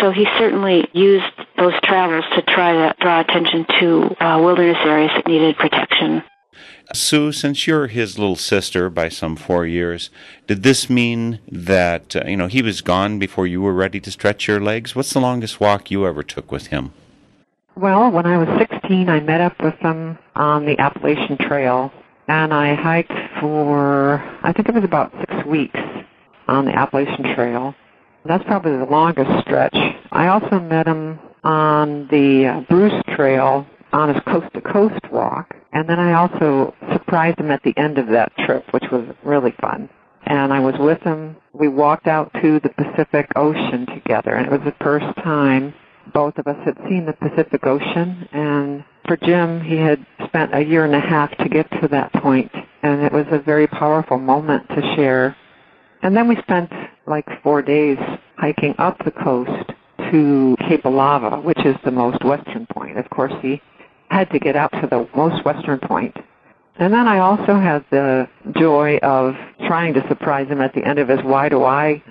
So 0.00 0.10
he 0.10 0.26
certainly 0.36 0.88
used 0.92 1.32
those 1.56 1.74
travels 1.84 2.24
to 2.34 2.42
try 2.42 2.72
to 2.72 2.94
draw 3.00 3.20
attention 3.20 3.64
to 3.78 4.16
uh, 4.20 4.40
wilderness 4.40 4.78
areas 4.84 5.12
that 5.14 5.28
needed 5.28 5.56
protection. 5.56 6.24
Sue, 6.92 7.30
since 7.30 7.66
you're 7.66 7.86
his 7.86 8.18
little 8.18 8.36
sister 8.36 8.90
by 8.90 9.08
some 9.08 9.36
four 9.36 9.64
years, 9.64 10.10
did 10.46 10.64
this 10.64 10.90
mean 10.90 11.38
that, 11.50 12.16
uh, 12.16 12.24
you 12.26 12.36
know, 12.36 12.48
he 12.48 12.62
was 12.62 12.80
gone 12.80 13.18
before 13.18 13.46
you 13.46 13.62
were 13.62 13.72
ready 13.72 14.00
to 14.00 14.10
stretch 14.10 14.48
your 14.48 14.60
legs? 14.60 14.96
What's 14.96 15.12
the 15.12 15.20
longest 15.20 15.60
walk 15.60 15.90
you 15.90 16.04
ever 16.04 16.22
took 16.22 16.50
with 16.50 16.66
him? 16.66 16.92
Well, 17.76 18.10
when 18.10 18.26
I 18.26 18.36
was 18.36 18.48
16, 18.58 19.08
I 19.08 19.20
met 19.20 19.40
up 19.40 19.62
with 19.62 19.76
him 19.76 20.18
on 20.34 20.66
the 20.66 20.78
Appalachian 20.78 21.38
Trail 21.38 21.92
and 22.28 22.52
I 22.52 22.74
hiked 22.74 23.12
for 23.42 24.22
I 24.42 24.52
think 24.52 24.68
it 24.68 24.74
was 24.74 24.84
about 24.84 25.12
six 25.18 25.44
weeks 25.46 25.80
on 26.46 26.64
the 26.64 26.72
Appalachian 26.72 27.34
Trail. 27.34 27.74
That's 28.24 28.44
probably 28.44 28.76
the 28.78 28.86
longest 28.86 29.30
stretch. 29.40 29.76
I 30.12 30.28
also 30.28 30.60
met 30.60 30.86
him 30.86 31.18
on 31.42 32.06
the 32.06 32.46
uh, 32.46 32.60
Bruce 32.70 33.02
Trail 33.16 33.66
on 33.92 34.14
his 34.14 34.22
coast 34.28 34.46
to 34.54 34.60
coast 34.60 35.00
walk, 35.10 35.54
and 35.72 35.88
then 35.88 35.98
I 35.98 36.12
also 36.12 36.72
surprised 36.92 37.40
him 37.40 37.50
at 37.50 37.62
the 37.64 37.76
end 37.76 37.98
of 37.98 38.06
that 38.08 38.32
trip, 38.46 38.64
which 38.72 38.84
was 38.92 39.04
really 39.24 39.52
fun. 39.60 39.90
And 40.24 40.52
I 40.52 40.60
was 40.60 40.74
with 40.78 41.00
him. 41.00 41.36
We 41.52 41.66
walked 41.66 42.06
out 42.06 42.32
to 42.40 42.60
the 42.60 42.68
Pacific 42.68 43.28
Ocean 43.34 43.86
together, 43.86 44.34
and 44.34 44.46
it 44.46 44.52
was 44.52 44.62
the 44.64 44.84
first 44.84 45.16
time 45.16 45.74
both 46.14 46.38
of 46.38 46.46
us 46.46 46.56
had 46.64 46.76
seen 46.88 47.06
the 47.06 47.12
Pacific 47.12 47.66
Ocean, 47.66 48.28
and 48.32 48.84
for 49.06 49.16
Jim, 49.16 49.60
he 49.60 49.76
had 49.76 50.04
spent 50.26 50.54
a 50.54 50.64
year 50.64 50.84
and 50.84 50.94
a 50.94 51.00
half 51.00 51.36
to 51.38 51.48
get 51.48 51.70
to 51.80 51.88
that 51.88 52.12
point, 52.14 52.50
and 52.82 53.02
it 53.02 53.12
was 53.12 53.26
a 53.30 53.38
very 53.38 53.66
powerful 53.66 54.18
moment 54.18 54.68
to 54.70 54.94
share. 54.96 55.36
And 56.02 56.16
then 56.16 56.28
we 56.28 56.36
spent 56.36 56.72
like 57.06 57.26
four 57.42 57.62
days 57.62 57.98
hiking 58.36 58.74
up 58.78 58.98
the 59.04 59.10
coast 59.10 59.72
to 60.10 60.56
Cape 60.68 60.84
Alava, 60.84 61.40
which 61.40 61.64
is 61.64 61.76
the 61.84 61.90
most 61.90 62.24
western 62.24 62.66
point. 62.66 62.98
Of 62.98 63.08
course, 63.10 63.32
he 63.40 63.60
had 64.08 64.30
to 64.30 64.38
get 64.38 64.56
out 64.56 64.72
to 64.80 64.86
the 64.86 65.08
most 65.16 65.44
western 65.44 65.78
point. 65.80 66.16
And 66.76 66.92
then 66.92 67.06
I 67.06 67.18
also 67.18 67.58
had 67.58 67.84
the 67.90 68.28
joy 68.56 68.98
of 68.98 69.34
trying 69.66 69.94
to 69.94 70.06
surprise 70.08 70.48
him 70.48 70.60
at 70.60 70.74
the 70.74 70.84
end 70.84 70.98
of 70.98 71.08
his 71.08 71.20
Y2Y, 71.20 72.02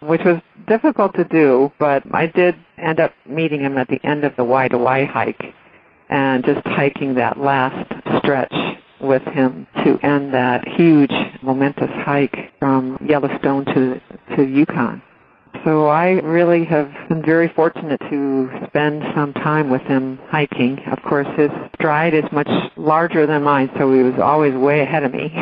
which 0.00 0.22
was 0.24 0.40
difficult 0.66 1.14
to 1.14 1.24
do, 1.24 1.70
but 1.78 2.02
I 2.12 2.26
did 2.26 2.56
end 2.78 3.00
up 3.00 3.12
meeting 3.26 3.60
him 3.60 3.78
at 3.78 3.88
the 3.88 4.00
end 4.04 4.24
of 4.24 4.34
the 4.36 4.44
Y2Y 4.44 5.08
hike 5.08 5.54
and 6.14 6.44
just 6.44 6.64
hiking 6.64 7.14
that 7.14 7.40
last 7.40 7.92
stretch 8.18 8.54
with 9.00 9.22
him 9.22 9.66
to 9.84 9.98
end 10.06 10.32
that 10.32 10.66
huge 10.76 11.10
momentous 11.42 11.90
hike 11.90 12.52
from 12.60 12.96
Yellowstone 13.06 13.64
to 13.64 14.00
to 14.36 14.44
Yukon. 14.44 15.02
So 15.64 15.86
I 15.88 16.10
really 16.22 16.64
have 16.66 16.92
been 17.08 17.22
very 17.24 17.48
fortunate 17.56 18.00
to 18.10 18.48
spend 18.68 19.02
some 19.16 19.32
time 19.32 19.70
with 19.70 19.82
him 19.82 20.20
hiking. 20.28 20.78
Of 20.92 21.02
course, 21.02 21.26
his 21.36 21.50
stride 21.74 22.14
is 22.14 22.24
much 22.30 22.48
larger 22.76 23.26
than 23.26 23.42
mine, 23.42 23.70
so 23.76 23.92
he 23.92 24.02
was 24.02 24.20
always 24.22 24.54
way 24.54 24.82
ahead 24.82 25.02
of 25.02 25.12
me. 25.12 25.32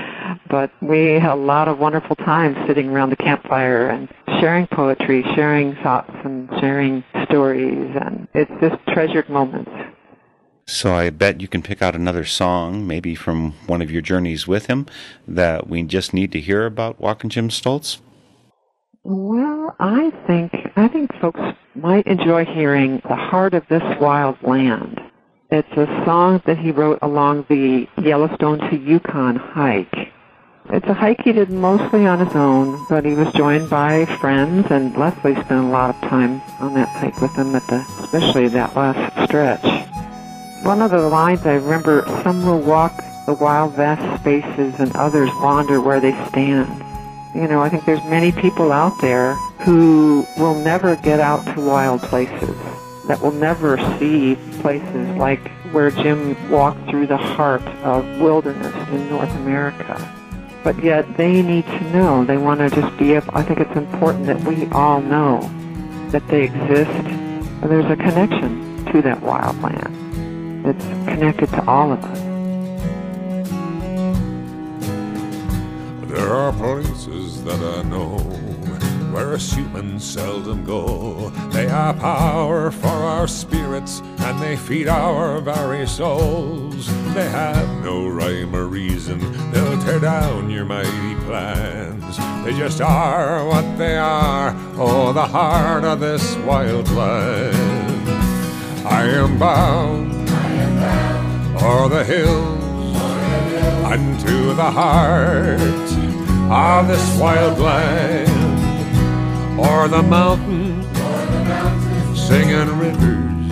but 0.49 0.71
we 0.81 1.13
had 1.13 1.31
a 1.31 1.35
lot 1.35 1.67
of 1.67 1.79
wonderful 1.79 2.15
times 2.15 2.57
sitting 2.67 2.89
around 2.89 3.09
the 3.09 3.15
campfire 3.15 3.89
and 3.89 4.09
sharing 4.39 4.67
poetry, 4.67 5.23
sharing 5.35 5.75
thoughts, 5.83 6.11
and 6.23 6.49
sharing 6.59 7.03
stories, 7.25 7.95
and 8.01 8.27
it's 8.33 8.51
just 8.61 8.75
treasured 8.87 9.29
moments. 9.29 9.71
So 10.65 10.93
I 10.93 11.09
bet 11.09 11.39
you 11.39 11.47
can 11.47 11.61
pick 11.61 11.81
out 11.81 11.95
another 11.95 12.25
song, 12.25 12.85
maybe 12.85 13.15
from 13.15 13.53
one 13.67 13.81
of 13.81 13.89
your 13.89 14.01
journeys 14.01 14.47
with 14.47 14.65
him, 14.65 14.85
that 15.25 15.67
we 15.69 15.83
just 15.83 16.13
need 16.13 16.31
to 16.33 16.41
hear 16.41 16.65
about 16.65 16.99
Walkin' 16.99 17.29
Jim 17.29 17.49
Stoltz. 17.49 17.99
Well, 19.03 19.73
I 19.79 20.11
think 20.27 20.51
I 20.75 20.89
think 20.89 21.13
folks 21.21 21.39
might 21.75 22.05
enjoy 22.05 22.43
hearing 22.43 23.01
"The 23.07 23.15
Heart 23.15 23.53
of 23.53 23.63
This 23.69 23.83
Wild 24.01 24.35
Land." 24.43 24.99
It's 25.49 25.71
a 25.77 25.85
song 26.03 26.41
that 26.45 26.57
he 26.57 26.71
wrote 26.71 26.99
along 27.01 27.45
the 27.47 27.87
Yellowstone 28.01 28.59
to 28.69 28.75
Yukon 28.75 29.37
hike. 29.37 30.11
It's 30.69 30.87
a 30.87 30.93
hike 30.93 31.21
he 31.23 31.31
did 31.31 31.49
mostly 31.49 32.05
on 32.05 32.19
his 32.19 32.35
own, 32.35 32.85
but 32.89 33.05
he 33.05 33.13
was 33.13 33.31
joined 33.33 33.69
by 33.69 34.05
friends, 34.19 34.67
and 34.69 34.95
Leslie 34.97 35.33
spent 35.35 35.51
a 35.51 35.69
lot 35.69 35.95
of 35.95 36.01
time 36.09 36.41
on 36.59 36.73
that 36.73 36.89
hike 36.89 37.21
with 37.21 37.33
him, 37.35 37.55
at 37.55 37.65
the, 37.67 37.85
especially 38.03 38.49
that 38.49 38.75
last 38.75 39.29
stretch. 39.29 39.63
One 40.65 40.81
of 40.81 40.91
the 40.91 41.07
lines 41.07 41.45
I 41.45 41.53
remember, 41.53 42.03
some 42.21 42.45
will 42.45 42.59
walk 42.59 43.01
the 43.25 43.33
wild 43.33 43.75
vast 43.75 44.19
spaces 44.19 44.77
and 44.79 44.93
others 44.97 45.29
wander 45.35 45.79
where 45.79 46.01
they 46.01 46.11
stand. 46.27 46.83
You 47.33 47.47
know, 47.47 47.61
I 47.61 47.69
think 47.69 47.85
there's 47.85 48.03
many 48.03 48.33
people 48.33 48.73
out 48.73 48.99
there 48.99 49.35
who 49.63 50.27
will 50.37 50.55
never 50.55 50.97
get 50.97 51.21
out 51.21 51.45
to 51.53 51.61
wild 51.61 52.01
places, 52.01 52.57
that 53.07 53.21
will 53.21 53.31
never 53.31 53.77
see 53.99 54.35
places 54.59 55.15
like 55.15 55.49
where 55.71 55.91
Jim 55.91 56.35
walked 56.51 56.89
through 56.89 57.07
the 57.07 57.15
heart 57.15 57.63
of 57.83 58.05
wilderness 58.19 58.75
in 58.89 59.09
North 59.09 59.33
America. 59.37 60.16
But 60.67 60.83
yet 60.83 61.15
they 61.15 61.41
need 61.41 61.65
to 61.65 61.81
know, 61.91 62.25
they 62.25 62.35
want 62.35 62.59
to 62.59 62.69
just 62.69 62.97
be 62.97 63.13
able, 63.13 63.29
I 63.33 63.41
think 63.41 63.61
it's 63.61 63.77
important 63.77 64.25
that 64.25 64.41
we 64.41 64.65
all 64.71 64.99
know 64.99 65.39
that 66.09 66.27
they 66.27 66.43
exist. 66.43 66.91
and 66.91 67.71
There's 67.71 67.89
a 67.89 67.95
connection 67.95 68.83
to 68.91 69.01
that 69.03 69.21
wild 69.21 69.61
land. 69.61 70.65
It's 70.67 70.83
connected 71.07 71.47
to 71.51 71.65
all 71.69 71.93
of 71.93 72.03
us. 72.03 72.19
There 76.09 76.33
are 76.33 76.51
places 76.51 77.45
that 77.45 77.61
I 77.61 77.83
know 77.83 78.17
where 79.17 79.33
us 79.33 79.51
humans 79.51 80.05
seldom 80.05 80.63
go. 80.63 81.31
They 81.49 81.65
are 81.65 81.91
power 81.95 82.69
for 82.69 82.87
our 82.87 83.27
spirits 83.27 83.99
and 84.19 84.39
they 84.39 84.55
feed 84.55 84.87
our 84.87 85.41
very 85.41 85.87
souls. 85.87 86.85
They 87.15 87.27
have 87.27 87.67
no 87.83 88.07
rhyme 88.07 88.55
or 88.55 88.67
reason, 88.67 89.17
they'll 89.51 89.81
tear 89.81 89.99
down 89.99 90.51
your 90.51 90.65
mighty 90.65 91.15
plans. 91.25 92.17
They 92.45 92.55
just 92.55 92.79
are 92.79 93.43
what 93.43 93.65
they 93.79 93.97
are, 93.97 94.55
oh, 94.77 95.13
the 95.13 95.25
heart 95.25 95.83
of 95.83 95.99
this 95.99 96.35
wild 96.45 96.87
land. 96.91 98.09
I 98.85 99.01
am 99.03 99.39
bound, 99.39 100.29
o'er 101.63 101.89
the 101.89 102.03
hills 102.03 102.95
unto 103.83 104.53
the 104.53 104.69
heart 104.69 105.59
of 106.51 106.87
this 106.87 107.19
wild 107.19 107.57
land, 107.57 108.36
or 109.57 109.87
the 109.87 110.03
mountains, 110.03 110.85
singing 112.17 112.77
rivers 112.77 113.51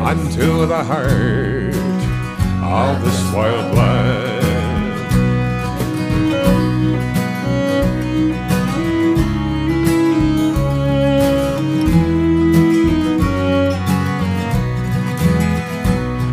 unto 0.00 0.66
the 0.66 0.82
heart 0.82 1.74
of 2.62 3.04
this 3.04 3.32
wild 3.34 3.74
land. 3.76 4.46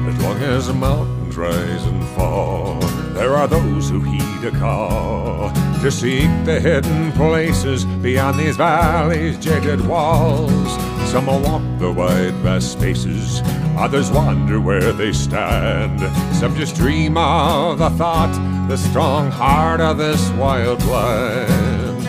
As 0.07 0.23
long 0.23 0.37
as 0.37 0.67
the 0.67 0.73
mountains 0.73 1.37
rise 1.37 1.85
and 1.85 2.03
fall, 2.15 2.79
there 3.13 3.35
are 3.35 3.47
those 3.47 3.89
who 3.89 3.99
heed 3.99 4.43
a 4.45 4.51
call 4.51 5.51
to 5.83 5.91
seek 5.91 6.29
the 6.45 6.61
hidden 6.61 7.11
places 7.11 7.83
beyond 7.83 8.39
these 8.39 8.55
valleys' 8.55 9.37
jagged 9.37 9.81
walls. 9.85 10.71
Some 11.11 11.25
will 11.25 11.41
walk 11.41 11.61
the 11.77 11.91
wide, 11.91 12.33
vast 12.35 12.71
spaces, 12.71 13.41
others 13.77 14.09
wander 14.09 14.61
where 14.61 14.93
they 14.93 15.11
stand. 15.11 15.99
Some 16.37 16.55
just 16.55 16.77
dream 16.77 17.17
of 17.17 17.79
the 17.79 17.89
thought, 17.89 18.31
the 18.69 18.77
strong 18.77 19.29
heart 19.29 19.81
of 19.81 19.97
this 19.97 20.29
wild 20.31 20.81
land. 20.85 22.07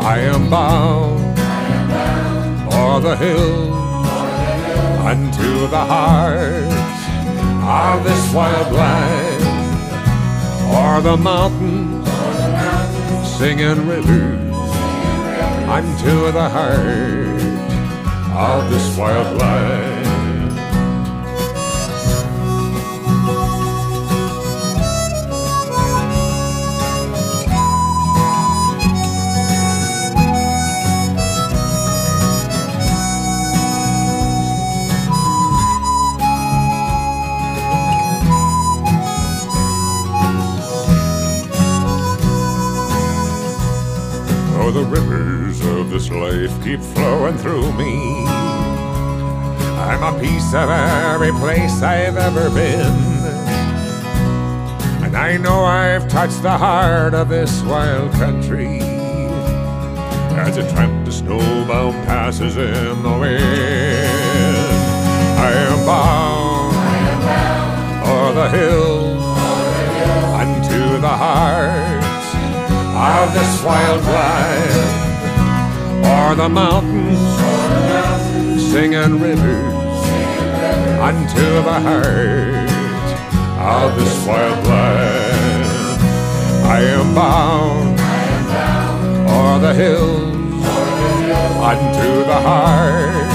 I 0.00 0.18
am 0.18 0.48
bound, 0.48 1.36
for 2.70 3.00
the 3.00 3.16
hills, 3.16 4.06
unto 5.04 5.66
the 5.66 5.84
heart 5.94 6.70
of 7.96 8.04
this 8.04 8.32
wild 8.32 8.72
land, 8.72 9.42
or 10.72 11.00
the 11.00 11.16
mountains, 11.16 11.91
singing 13.42 13.88
rivers, 13.88 14.52
unto 15.66 16.30
the 16.30 16.48
heart 16.48 16.78
of 18.38 18.70
this 18.70 18.96
wild 18.96 19.36
land. 19.36 19.91
The 44.82 45.00
rivers 45.00 45.60
of 45.60 45.90
this 45.90 46.10
life 46.10 46.50
keep 46.64 46.80
flowing 46.80 47.36
through 47.38 47.72
me. 47.74 48.24
I'm 49.78 50.02
a 50.02 50.20
piece 50.20 50.54
of 50.54 50.70
every 50.70 51.30
place 51.32 51.82
I've 51.82 52.16
ever 52.16 52.50
been. 52.50 52.96
And 55.04 55.16
I 55.16 55.36
know 55.36 55.64
I've 55.64 56.08
touched 56.08 56.42
the 56.42 56.56
heart 56.56 57.14
of 57.14 57.28
this 57.28 57.62
wild 57.62 58.12
country. 58.12 58.80
As 60.34 60.56
a 60.56 60.68
tramp 60.72 61.04
the 61.04 61.12
snowbound 61.12 62.04
passes 62.06 62.56
in 62.56 63.02
the 63.02 63.18
wind. 63.18 63.42
I 65.38 65.52
am 65.52 65.86
bound, 65.86 66.76
I 66.76 66.98
am 67.12 67.20
bound. 67.28 68.08
o'er 68.08 68.32
the 68.34 68.48
hills, 68.50 69.38
unto 70.40 71.00
the 71.00 71.08
heart 71.08 72.01
of 73.02 73.34
this 73.34 73.62
wild 73.64 74.04
land, 74.04 74.92
or 76.06 76.36
the 76.36 76.48
mountains, 76.48 77.18
singing 78.70 79.18
rivers, 79.20 80.04
unto 81.08 81.46
the 81.68 81.78
heart 81.86 82.70
of 83.58 83.96
this 83.98 84.16
wild 84.24 84.66
land. 84.68 85.98
I 86.64 86.80
am 86.96 87.12
bound, 87.12 87.98
o'er 89.30 89.58
the 89.58 89.74
hills, 89.74 90.64
unto 91.70 92.10
the 92.32 92.40
heart 92.48 93.30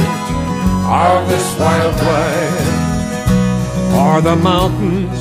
of 1.12 1.28
this 1.28 1.48
wild 1.60 1.96
land, 2.08 2.68
or 4.00 4.22
the 4.22 4.36
mountains, 4.38 5.20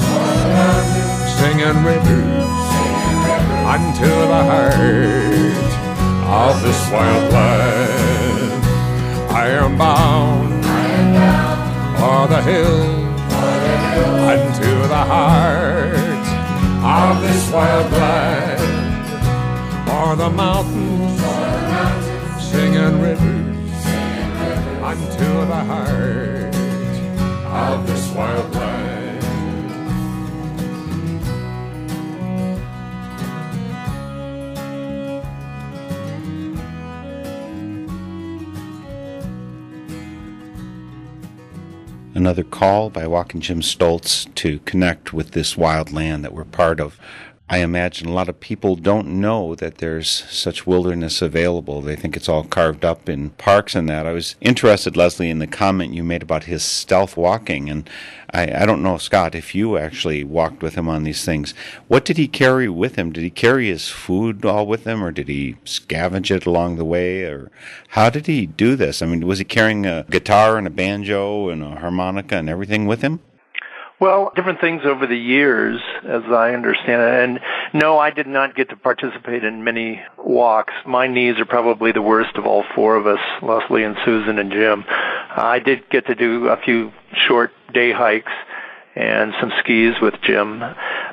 singing 1.37 1.83
rivers 1.83 2.26
unto 3.67 4.07
the 4.07 4.43
heart 4.51 4.75
of 6.47 6.63
this 6.63 6.81
wild 6.93 7.33
land. 7.33 8.65
I 9.43 9.49
am 9.61 9.77
bound, 9.77 10.65
o'er 12.01 12.29
the 12.29 12.43
hills, 12.43 13.23
unto 14.33 14.73
the 14.95 15.05
heart 15.13 16.27
of 17.03 17.23
this 17.23 17.43
wild 17.51 17.91
land, 17.91 18.63
or 19.97 20.15
the 20.15 20.31
mountains, 20.31 21.21
singing 22.51 23.01
rivers, 23.03 23.83
unto 24.91 25.31
the 25.53 25.63
heart 25.73 26.55
of 27.65 27.87
this 27.89 28.05
wild 28.15 28.55
land. 28.55 28.86
Another 42.27 42.43
call 42.43 42.91
by 42.91 43.07
Walking 43.07 43.41
Jim 43.41 43.61
Stoltz 43.61 44.27
to 44.35 44.59
connect 44.65 45.13
with 45.13 45.31
this 45.31 45.57
wild 45.57 45.93
land 45.93 46.25
that 46.25 46.33
we're 46.33 46.45
part 46.45 46.81
of. 46.81 46.99
I 47.49 47.59
imagine 47.59 48.09
a 48.09 48.13
lot 48.13 48.29
of 48.29 48.41
people 48.41 48.75
don't 48.75 49.21
know 49.21 49.55
that 49.55 49.79
there's 49.79 50.11
such 50.11 50.67
wilderness 50.67 51.23
available. 51.23 51.81
They 51.81 51.95
think 51.95 52.17
it's 52.17 52.29
all 52.29 52.43
carved 52.43 52.85
up 52.85 53.09
in 53.09 53.31
parks 53.31 53.77
and 53.77 53.89
that. 53.89 54.05
I 54.05 54.11
was 54.11 54.35
interested, 54.41 54.97
Leslie, 54.97 55.31
in 55.31 55.39
the 55.39 55.47
comment 55.47 55.95
you 55.95 56.03
made 56.03 56.25
about 56.25 56.45
his 56.45 56.65
stealth 56.65 57.17
walking. 57.17 57.71
And 57.71 57.89
I, 58.35 58.63
I 58.63 58.67
don't 58.67 58.83
know, 58.83 58.99
Scott, 58.99 59.37
if 59.37 59.55
you 59.55 59.79
actually 59.79 60.25
walked 60.25 60.61
with 60.61 60.75
him 60.75 60.89
on 60.89 61.05
these 61.05 61.25
things. 61.25 61.55
What 61.87 62.05
did 62.05 62.17
he 62.17 62.27
carry 62.27 62.69
with 62.69 62.97
him? 62.97 63.13
Did 63.13 63.23
he 63.23 63.31
carry 63.31 63.69
his 63.69 63.89
food 63.89 64.45
all 64.45 64.67
with 64.67 64.85
him, 64.85 65.05
or 65.05 65.13
did 65.13 65.29
he 65.29 65.55
scavenge 65.65 66.35
it 66.35 66.47
along 66.47 66.77
the 66.77 66.85
way? 66.85 67.23
Or 67.23 67.53
how 67.91 68.11
did 68.11 68.27
he 68.27 68.47
do 68.47 68.75
this? 68.75 69.03
I 69.03 69.07
mean, 69.07 69.25
was 69.25 69.39
he 69.39 69.45
carrying 69.45 69.87
a 69.87 70.05
guitar 70.11 70.59
and 70.59 70.67
a 70.67 70.71
banjo 70.71 71.49
and 71.51 71.63
a 71.63 71.77
harmonica 71.77 72.39
and 72.39 72.51
everything 72.51 72.87
with 72.87 73.03
him? 73.03 73.21
Well, 73.99 74.31
different 74.37 74.61
things 74.61 74.83
over 74.85 75.07
the 75.07 75.17
years, 75.17 75.81
as 76.05 76.23
I 76.25 76.53
understand 76.53 77.01
it. 77.01 77.25
And 77.25 77.41
no, 77.73 77.99
I 77.99 78.11
did 78.11 78.27
not 78.27 78.55
get 78.55 78.69
to 78.69 78.77
participate 78.77 79.43
in 79.43 79.65
many 79.65 80.03
walks. 80.19 80.75
My 80.85 81.07
knees 81.07 81.39
are 81.39 81.47
probably 81.47 81.93
the 81.93 82.03
worst 82.03 82.37
of 82.37 82.45
all 82.45 82.65
four 82.75 82.97
of 82.97 83.07
us, 83.07 83.21
Leslie 83.41 83.85
and 83.85 83.97
Susan 84.05 84.39
and 84.39 84.53
Jim. 84.53 84.85
I 84.89 85.61
did 85.65 85.89
get 85.89 86.07
to 86.09 86.15
do 86.15 86.49
a 86.49 86.59
few 86.59 86.93
short 87.27 87.53
day 87.73 87.91
hikes 87.91 88.33
and 88.97 89.35
some 89.39 89.53
skis 89.59 89.95
with 90.01 90.15
Jim. 90.23 90.61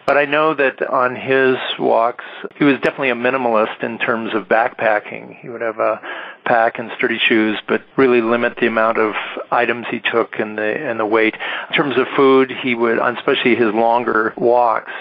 But 0.05 0.17
I 0.17 0.25
know 0.25 0.53
that 0.53 0.81
on 0.81 1.15
his 1.15 1.57
walks, 1.77 2.23
he 2.55 2.63
was 2.63 2.75
definitely 2.75 3.09
a 3.09 3.15
minimalist 3.15 3.83
in 3.83 3.99
terms 3.99 4.33
of 4.33 4.47
backpacking. 4.47 5.37
He 5.39 5.49
would 5.49 5.61
have 5.61 5.79
a 5.79 6.01
pack 6.45 6.79
and 6.79 6.91
sturdy 6.97 7.19
shoes, 7.19 7.59
but 7.67 7.81
really 7.97 8.21
limit 8.21 8.55
the 8.59 8.67
amount 8.67 8.97
of 8.97 9.13
items 9.51 9.85
he 9.91 9.99
took 9.99 10.39
and 10.39 10.57
the 10.57 10.63
and 10.63 10.99
the 10.99 11.05
weight. 11.05 11.35
In 11.69 11.75
terms 11.75 11.97
of 11.97 12.07
food, 12.15 12.51
he 12.63 12.73
would, 12.73 12.99
especially 12.99 13.55
his 13.55 13.73
longer 13.73 14.33
walks, 14.37 14.91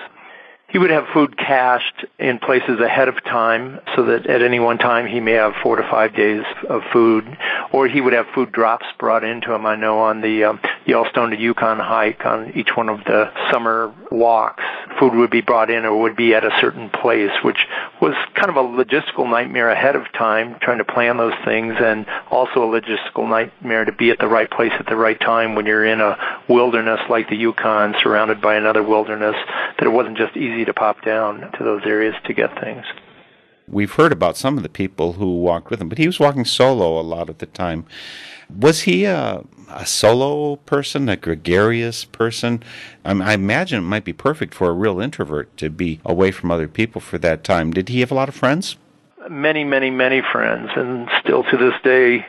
he 0.73 0.79
would 0.79 0.91
have 0.91 1.05
food 1.13 1.37
cached 1.37 2.07
in 2.19 2.39
places 2.39 2.81
ahead 2.81 3.09
of 3.09 3.23
time 3.25 3.79
so 3.95 4.07
that 4.07 4.27
at 4.27 4.41
any 4.41 4.59
one 4.59 4.79
time 4.79 5.07
he 5.07 5.21
may 5.21 5.33
have 5.33 5.53
four 5.63 5.77
to 5.77 5.83
five 5.83 6.17
days 6.17 6.43
of 6.69 6.81
food, 6.93 7.25
or 7.73 7.87
he 7.87 8.01
would 8.01 8.15
have 8.15 8.27
food 8.35 8.51
drops 8.53 8.87
brought 8.99 9.23
into 9.23 9.53
him. 9.53 9.67
I 9.67 9.77
know 9.77 9.99
on 9.99 10.23
the 10.23 10.45
um, 10.45 10.61
Yellowstone 10.87 11.31
to 11.31 11.39
Yukon 11.39 11.79
hike 11.79 12.25
on 12.25 12.53
each 12.57 12.71
one 12.75 12.89
of 12.89 13.05
the 13.05 13.31
summer 13.51 13.93
walks, 14.11 14.65
food 14.99 15.15
would 15.15 15.31
be 15.31 15.43
brought 15.43 15.71
in 15.71 15.85
or 15.85 16.01
would 16.01 16.17
be 16.17 16.35
at 16.35 16.45
a 16.45 16.51
certain 16.61 16.89
place, 16.89 17.33
which 17.45 17.67
was 18.01 18.15
kind 18.35 18.49
of 18.49 18.57
a 18.57 18.63
logistical 18.63 19.29
nightmare 19.29 19.71
ahead 19.71 19.95
of 19.95 20.11
time, 20.13 20.57
trying 20.61 20.79
to 20.79 20.85
plan 20.85 21.19
those 21.19 21.35
things, 21.45 21.75
and 21.79 22.07
also 22.31 22.63
a 22.63 22.81
logistical 22.81 23.29
nightmare 23.29 23.85
to 23.85 23.93
be 23.93 24.11
at 24.11 24.19
the 24.19 24.27
right 24.27 24.51
place 24.51 24.73
at 24.79 24.87
the 24.87 24.97
right 24.97 25.21
time 25.21 25.55
when 25.55 25.67
you're 25.67 25.85
in 25.85 26.01
a 26.01 26.17
wilderness 26.49 27.01
like 27.11 27.29
the 27.29 27.37
Yukon, 27.37 27.95
surrounded 28.03 28.41
by 28.41 28.57
another 28.57 28.83
wilderness, 28.83 29.37
that 29.79 29.87
it 29.87 29.93
wasn't 29.93 30.17
just 30.17 30.37
easy 30.37 30.62
to 30.65 30.75
pop 30.75 31.05
down 31.05 31.51
to 31.59 31.65
those 31.65 31.83
areas 31.85 32.15
to 32.27 32.35
get 32.35 32.59
things. 32.61 32.85
We've 33.69 33.93
heard 33.93 34.13
about 34.13 34.37
some 34.37 34.57
of 34.57 34.63
the 34.63 34.69
people 34.69 35.15
who 35.15 35.41
walked 35.41 35.71
with 35.71 35.81
him, 35.81 35.89
but 35.89 35.99
he 35.99 36.07
was 36.07 36.21
walking 36.21 36.45
solo 36.45 37.01
a 37.01 37.03
lot 37.03 37.31
of 37.31 37.39
the 37.39 37.47
time. 37.47 37.87
Was 38.55 38.83
he 38.83 39.05
a, 39.05 39.45
a 39.71 39.87
solo 39.87 40.57
person, 40.57 41.09
a 41.09 41.17
gregarious 41.17 42.05
person? 42.05 42.63
I, 43.05 43.13
I 43.13 43.33
imagine 43.35 43.79
it 43.79 43.87
might 43.87 44.05
be 44.05 44.13
perfect 44.13 44.53
for 44.55 44.69
a 44.69 44.73
real 44.73 45.01
introvert 45.01 45.57
to 45.59 45.71
be 45.71 46.01
away 46.05 46.33
from 46.33 46.51
other 46.51 46.69
people 46.69 47.01
for 47.01 47.19
that 47.19 47.45
time. 47.45 47.71
Did 47.73 47.89
he 47.89 48.01
have 48.01 48.11
a 48.11 48.15
lot 48.15 48.29
of 48.29 48.35
friends? 48.35 48.77
Many, 49.31 49.65
many, 49.65 49.91
many 49.91 50.21
friends, 50.33 50.71
and 50.77 51.09
still 51.21 51.45
to 51.45 51.57
this 51.57 51.75
day, 51.85 52.27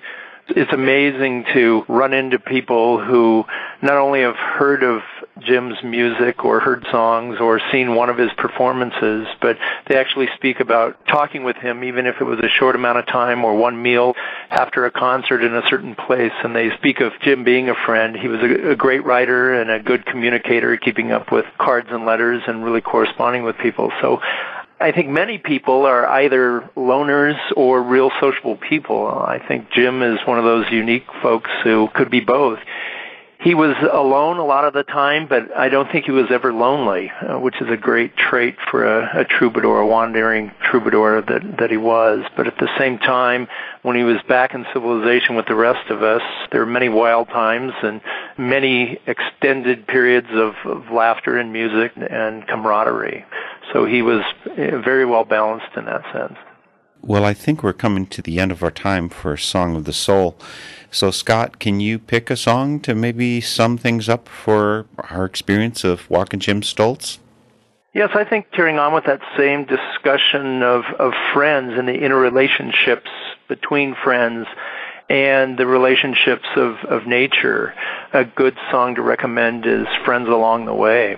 it's 0.49 0.73
amazing 0.73 1.45
to 1.53 1.85
run 1.87 2.13
into 2.13 2.37
people 2.37 3.03
who 3.03 3.45
not 3.81 3.97
only 3.97 4.21
have 4.21 4.35
heard 4.35 4.83
of 4.83 5.01
Jim's 5.39 5.81
music 5.83 6.43
or 6.43 6.59
heard 6.59 6.85
songs 6.91 7.37
or 7.39 7.61
seen 7.71 7.95
one 7.95 8.09
of 8.09 8.17
his 8.17 8.31
performances, 8.37 9.27
but 9.41 9.57
they 9.87 9.95
actually 9.95 10.27
speak 10.35 10.59
about 10.59 10.97
talking 11.07 11.43
with 11.43 11.55
him, 11.57 11.83
even 11.83 12.05
if 12.05 12.15
it 12.19 12.25
was 12.25 12.39
a 12.39 12.49
short 12.49 12.75
amount 12.75 12.97
of 12.97 13.07
time 13.07 13.43
or 13.45 13.55
one 13.55 13.81
meal 13.81 14.15
after 14.49 14.85
a 14.85 14.91
concert 14.91 15.43
in 15.43 15.55
a 15.55 15.63
certain 15.69 15.95
place. 15.95 16.33
And 16.43 16.55
they 16.55 16.71
speak 16.77 16.99
of 16.99 17.13
Jim 17.21 17.43
being 17.43 17.69
a 17.69 17.75
friend. 17.85 18.15
He 18.15 18.27
was 18.27 18.41
a, 18.41 18.71
a 18.71 18.75
great 18.75 19.05
writer 19.05 19.59
and 19.59 19.71
a 19.71 19.79
good 19.79 20.05
communicator, 20.05 20.75
keeping 20.77 21.11
up 21.11 21.31
with 21.31 21.45
cards 21.57 21.87
and 21.89 22.05
letters 22.05 22.43
and 22.47 22.63
really 22.63 22.81
corresponding 22.81 23.43
with 23.43 23.57
people. 23.57 23.91
So 24.01 24.19
I 24.79 24.91
think 24.91 25.09
many 25.09 25.37
people 25.37 25.85
are 25.85 26.05
either 26.05 26.69
loners 26.75 27.37
or 27.55 27.81
real 27.81 28.11
sociable 28.19 28.57
people. 28.57 29.07
I 29.07 29.39
think 29.47 29.71
Jim 29.71 30.01
is 30.01 30.19
one 30.25 30.39
of 30.39 30.43
those 30.43 30.65
unique 30.71 31.05
folks 31.21 31.49
who 31.63 31.87
could 31.93 32.09
be 32.09 32.19
both. 32.19 32.59
He 33.43 33.55
was 33.55 33.75
alone 33.91 34.37
a 34.37 34.45
lot 34.45 34.63
of 34.63 34.73
the 34.73 34.83
time, 34.83 35.27
but 35.27 35.55
I 35.55 35.67
don't 35.67 35.91
think 35.91 36.05
he 36.05 36.11
was 36.11 36.27
ever 36.31 36.53
lonely, 36.53 37.11
uh, 37.11 37.37
which 37.39 37.55
is 37.59 37.67
a 37.69 37.75
great 37.75 38.15
trait 38.15 38.55
for 38.71 38.85
a, 38.85 39.19
a 39.21 39.25
troubadour, 39.25 39.81
a 39.81 39.85
wandering 39.85 40.51
troubadour 40.63 41.21
that, 41.21 41.57
that 41.59 41.69
he 41.69 41.75
was. 41.75 42.23
But 42.37 42.47
at 42.47 42.57
the 42.57 42.69
same 42.77 42.99
time, 42.99 43.49
when 43.81 43.97
he 43.97 44.03
was 44.03 44.15
back 44.29 44.53
in 44.53 44.65
civilization 44.73 45.35
with 45.35 45.45
the 45.47 45.55
rest 45.55 45.89
of 45.89 46.03
us, 46.03 46.21
there 46.51 46.61
were 46.61 46.71
many 46.71 46.87
wild 46.87 47.27
times 47.27 47.73
and 47.83 47.99
many 48.37 48.97
extended 49.07 49.87
periods 49.87 50.29
of, 50.31 50.53
of 50.63 50.89
laughter 50.89 51.37
and 51.37 51.51
music 51.51 51.91
and 51.97 52.47
camaraderie. 52.47 53.25
So 53.71 53.85
he 53.85 54.01
was 54.01 54.23
uh, 54.45 54.77
very 54.79 55.05
well 55.05 55.23
balanced 55.23 55.75
in 55.75 55.85
that 55.85 56.03
sense. 56.13 56.37
Well, 57.01 57.25
I 57.25 57.33
think 57.33 57.63
we're 57.63 57.73
coming 57.73 58.05
to 58.07 58.21
the 58.21 58.39
end 58.39 58.51
of 58.51 58.63
our 58.63 58.71
time 58.71 59.09
for 59.09 59.35
Song 59.35 59.75
of 59.75 59.83
the 59.83 59.91
Soul. 59.91 60.37
So, 60.89 61.11
Scott, 61.11 61.59
can 61.59 61.81
you 61.81 61.99
pick 61.99 62.29
a 62.29 62.37
song 62.37 62.79
to 62.81 62.95
maybe 62.95 63.41
sum 63.41 63.77
things 63.77 64.07
up 64.07 64.29
for 64.29 64.85
our 64.97 65.25
experience 65.25 65.83
of 65.83 66.09
walking 66.09 66.39
Jim 66.39 66.61
Stoltz? 66.61 67.17
Yes, 67.93 68.11
I 68.15 68.23
think 68.23 68.51
carrying 68.51 68.79
on 68.79 68.93
with 68.93 69.03
that 69.05 69.21
same 69.37 69.65
discussion 69.65 70.63
of, 70.63 70.85
of 70.97 71.13
friends 71.33 71.73
and 71.77 71.87
the 71.87 71.93
interrelationships 71.93 73.09
between 73.49 73.95
friends 73.95 74.47
and 75.09 75.59
the 75.59 75.67
relationships 75.67 76.47
of, 76.55 76.77
of 76.85 77.05
nature, 77.05 77.73
a 78.13 78.23
good 78.23 78.55
song 78.71 78.95
to 78.95 79.01
recommend 79.01 79.65
is 79.65 79.85
Friends 80.05 80.29
Along 80.29 80.65
the 80.65 80.73
Way. 80.73 81.17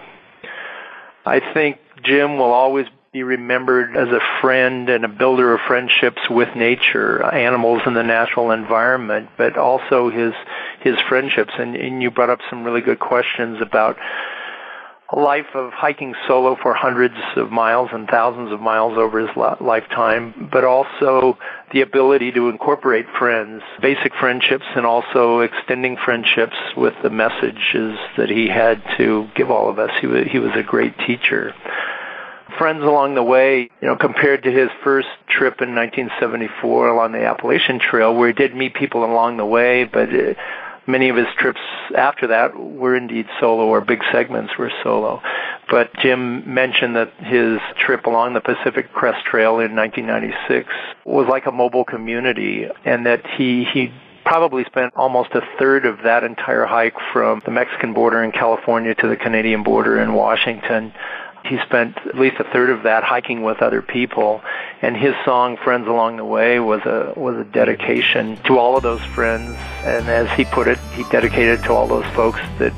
I 1.26 1.40
think 1.54 1.78
Jim 2.04 2.38
will 2.38 2.52
always 2.52 2.88
be 3.16 3.24
remembered 3.24 3.96
as 3.96 4.10
a 4.10 4.20
friend 4.42 4.90
and 4.90 5.06
a 5.06 5.08
builder 5.08 5.54
of 5.54 5.62
friendships 5.66 6.20
with 6.30 6.54
nature, 6.54 7.24
animals 7.24 7.82
in 7.86 7.94
the 7.94 8.04
natural 8.04 8.52
environment, 8.52 9.30
but 9.38 9.58
also 9.58 10.10
his 10.10 10.34
his 10.82 10.96
friendships. 11.08 11.54
And, 11.58 11.78
and 11.78 12.04
you 12.04 12.12
brought 12.12 12.30
up 12.30 12.40
some 12.50 12.66
really 12.66 12.82
good 12.82 13.00
questions 13.00 13.60
about 13.62 13.98
a 15.12 15.20
life 15.20 15.46
of 15.54 15.72
hiking 15.72 16.16
solo 16.28 16.58
for 16.62 16.74
hundreds 16.74 17.16
of 17.38 17.52
miles 17.52 17.90
and 17.94 18.08
thousands 18.08 18.52
of 18.52 18.60
miles 18.60 18.98
over 18.98 19.20
his 19.20 19.30
lifetime, 19.62 20.50
but 20.52 20.64
also 20.64 21.38
the 21.72 21.82
ability 21.82 22.32
to 22.32 22.50
incorporate 22.50 23.06
friends, 23.18 23.62
basic 23.82 24.16
friendships, 24.16 24.66
and 24.76 24.86
also 24.86 25.40
extending 25.40 25.96
friendships 25.96 26.58
with 26.76 26.96
the 27.04 27.10
messages 27.10 27.98
that 28.18 28.30
he 28.30 28.48
had 28.48 28.84
to 28.98 29.30
give 29.36 29.52
all 29.52 29.70
of 29.70 29.78
us. 29.78 29.92
He 30.02 30.08
he 30.26 30.40
was 30.40 30.52
a 30.56 30.64
great 30.64 30.98
teacher 31.06 31.54
friends 32.58 32.84
along 32.84 33.16
the 33.16 33.24
way, 33.24 33.70
you 33.82 33.88
know, 33.88 33.96
compared 33.96 34.44
to 34.44 34.52
his 34.52 34.70
first 34.84 35.08
trip 35.28 35.62
in 35.62 35.76
1974 35.76 36.90
along 36.90 37.12
the 37.12 37.26
Appalachian 37.26 37.80
Trail, 37.80 38.16
where 38.16 38.28
he 38.28 38.34
did 38.34 38.56
meet 38.56 38.74
people 38.74 39.04
along 39.04 39.38
the 39.38 39.46
way, 39.46 39.84
but 39.84 40.10
uh, 40.14 40.34
many 40.88 41.10
of 41.10 41.16
his 41.16 41.28
trips 41.38 41.60
after 41.96 42.28
that 42.28 42.58
were 42.58 42.96
indeed 42.96 43.28
solo, 43.40 43.66
or 43.66 43.82
big 43.82 44.02
segments 44.12 44.58
were 44.58 44.72
solo. 44.84 45.22
But 45.70 45.94
Jim 45.98 46.54
mentioned 46.54 46.96
that 46.96 47.12
his 47.18 47.60
trip 47.78 48.06
along 48.06 48.34
the 48.34 48.42
Pacific 48.42 48.92
Crest 48.94 49.26
Trail 49.26 49.60
in 49.60 49.76
1996 49.76 50.70
was 51.06 51.28
like 51.28 51.48
a 51.48 51.52
mobile 51.52 51.86
community, 51.86 52.68
and 52.84 53.06
that 53.06 53.26
he 53.38 53.66
he 53.66 53.92
probably 54.26 54.64
spent 54.66 54.92
almost 54.96 55.30
a 55.34 55.42
third 55.60 55.86
of 55.86 56.00
that 56.04 56.24
entire 56.24 56.66
hike 56.66 56.96
from 57.14 57.42
the 57.46 57.52
Mexican 57.52 57.94
border 57.94 58.24
in 58.24 58.32
California 58.32 58.96
to 58.96 59.08
the 59.08 59.16
Canadian 59.16 59.64
border 59.64 60.00
in 60.00 60.14
Washington 60.14 60.92
he 61.46 61.58
spent 61.66 61.98
at 62.06 62.18
least 62.18 62.38
a 62.40 62.44
third 62.46 62.70
of 62.70 62.84
that 62.84 63.04
hiking 63.04 63.44
with 63.44 63.62
other 63.62 63.82
people, 63.82 64.42
and 64.82 64.96
his 64.96 65.14
song 65.24 65.58
"Friends 65.58 65.88
Along 65.88 66.18
the 66.18 66.26
Way" 66.26 66.60
was 66.60 66.82
a 66.82 67.14
was 67.16 67.38
a 67.38 67.44
dedication 67.44 68.38
to 68.46 68.58
all 68.58 68.76
of 68.78 68.84
those 68.84 69.04
friends. 69.14 69.56
And 69.84 70.08
as 70.10 70.30
he 70.38 70.46
put 70.46 70.68
it, 70.68 70.80
he 70.94 71.04
dedicated 71.12 71.60
it 71.60 71.64
to 71.64 71.74
all 71.74 71.88
those 71.88 72.06
folks 72.14 72.40
that 72.60 72.74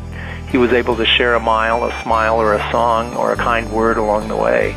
he 0.49 0.57
was 0.57 0.71
able 0.73 0.95
to 0.95 1.05
share 1.05 1.35
a 1.35 1.39
mile, 1.39 1.83
a 1.83 2.03
smile, 2.03 2.37
or 2.39 2.53
a 2.53 2.71
song, 2.71 3.15
or 3.15 3.33
a 3.33 3.35
kind 3.35 3.71
word 3.71 3.97
along 3.97 4.27
the 4.27 4.35
way. 4.35 4.75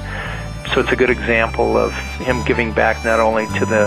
So 0.74 0.80
it's 0.80 0.93
a 0.93 0.97
good 0.97 1.11
example 1.11 1.76
of 1.76 1.93
him 2.18 2.45
giving 2.45 2.72
back 2.72 3.05
not 3.05 3.20
only 3.20 3.47
to 3.59 3.66
the 3.66 3.86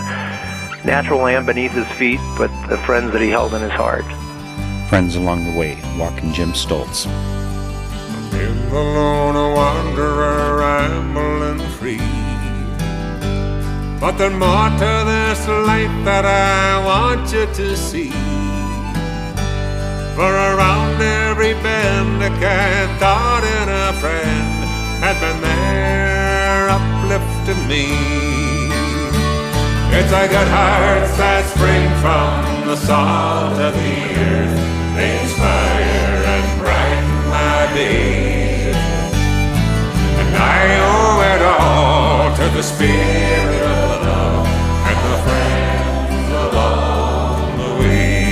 natural 0.85 1.19
land 1.19 1.45
beneath 1.45 1.71
his 1.71 1.87
feet, 1.97 2.19
but 2.37 2.49
the 2.67 2.77
friends 2.79 3.13
that 3.13 3.21
he 3.21 3.29
held 3.29 3.53
in 3.53 3.61
his 3.61 3.71
heart. 3.71 4.05
Friends 4.89 5.15
along 5.15 5.45
the 5.51 5.57
way, 5.57 5.77
walking 5.97 6.33
Jim 6.33 6.51
Stoltz. 6.51 7.07
Been 8.33 8.57
alone, 8.71 9.35
a 9.35 9.47
wanderer, 9.55 10.57
rambling 10.57 11.61
free. 11.77 12.01
But 14.01 14.17
there's 14.17 14.33
more 14.33 14.69
to 14.81 14.93
this 15.11 15.47
life 15.47 15.95
that 16.03 16.25
I 16.25 16.83
want 16.83 17.31
you 17.31 17.45
to 17.45 17.77
see. 17.77 18.11
For 20.15 20.31
around 20.49 21.01
every 21.01 21.53
bend, 21.65 22.21
a 22.21 22.29
cat 22.41 22.89
thought 22.99 23.43
and 23.57 23.69
a 23.69 23.93
friend 24.01 24.53
had 25.03 25.15
been 25.23 25.39
there 25.41 26.69
uplifting 26.77 27.67
me. 27.67 27.85
It's 29.97 30.11
a 30.11 30.27
good 30.27 30.49
hearts 30.57 31.15
that 31.17 31.45
spring 31.53 31.89
from 32.01 32.67
the 32.67 32.75
salt 32.75 33.59
of 33.59 33.73
the 33.73 33.95
earth. 34.27 34.57
They 34.95 35.21
inspire 35.21 35.92
days. 37.73 38.75
And 40.19 40.35
I 40.35 40.61
owe 40.91 41.19
it 41.33 41.41
all 41.41 42.35
to 42.39 42.45
the 42.57 42.63
spirit 42.63 43.61
of 43.61 44.01
love 44.07 44.47
and 44.89 44.99
the 45.07 45.17
friends 45.25 46.29
along 46.45 47.57
the 47.61 47.71
way. 47.81 48.23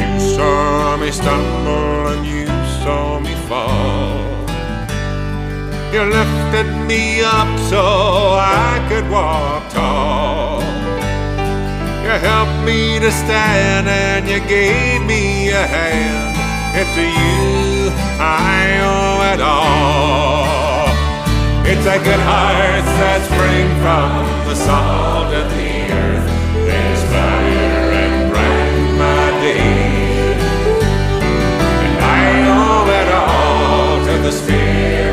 And 0.00 0.20
you 0.20 0.36
saw 0.36 0.96
me 0.96 1.10
stumble 1.10 2.06
and 2.12 2.24
you 2.26 2.46
saw 2.82 3.18
me 3.20 3.34
fall. 3.48 4.20
You 5.92 6.02
lifted 6.04 6.68
me 6.86 7.20
up 7.20 7.50
so 7.70 7.82
I 8.38 8.86
could 8.88 9.06
walk 9.10 9.68
tall. 9.70 10.31
You 12.12 12.18
helped 12.18 12.66
me 12.66 12.98
to 12.98 13.10
stand 13.10 13.88
and 13.88 14.28
you 14.28 14.38
gave 14.46 15.00
me 15.06 15.48
a 15.48 15.66
hand. 15.66 16.36
It's 16.76 16.94
to 16.94 17.00
you 17.00 17.88
I 18.20 18.76
owe 18.84 19.32
it 19.32 19.40
all. 19.40 20.92
It's 21.64 21.86
a 21.86 21.96
good 22.04 22.20
heart 22.20 22.84
that 23.00 23.20
spring 23.24 23.68
from 23.80 24.28
the 24.46 24.54
salt 24.54 25.32
of 25.32 25.48
the 25.56 25.72
earth. 25.88 26.28
They 26.68 26.82
inspire 26.92 27.88
and 28.04 28.30
brighten 28.30 28.88
my 29.00 29.24
day. 29.40 30.36
And 31.80 31.96
I 32.20 32.28
owe 32.60 32.88
it 33.00 33.08
all 33.24 34.04
to 34.04 34.14
the 34.20 34.32
spirit 34.32 35.11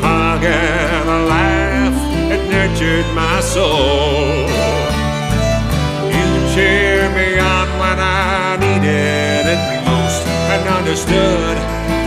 hug 0.00 0.42
and 0.44 1.08
a 1.08 1.20
laugh, 1.26 1.96
it 2.34 2.42
nurtured 2.50 3.06
my 3.14 3.40
soul. 3.40 4.48
You 6.14 6.28
cheered 6.54 7.12
me 7.14 7.38
on 7.38 7.68
when 7.82 7.98
I 7.98 8.56
needed 8.64 9.44
it 9.54 9.60
most 9.84 10.22
and 10.52 10.62
understood 10.78 11.56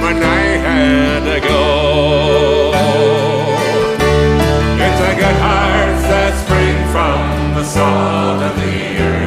when 0.03 0.17
I 0.23 0.43
had 0.65 1.19
to 1.31 1.39
go. 1.47 2.73
It's 4.85 5.01
a 5.11 5.13
good 5.21 5.37
heart 5.45 5.97
that 6.11 6.33
spring 6.43 6.79
from 6.93 7.55
the 7.55 7.63
salt 7.63 8.41
of 8.49 8.55
the 8.61 8.97
earth. 8.97 9.20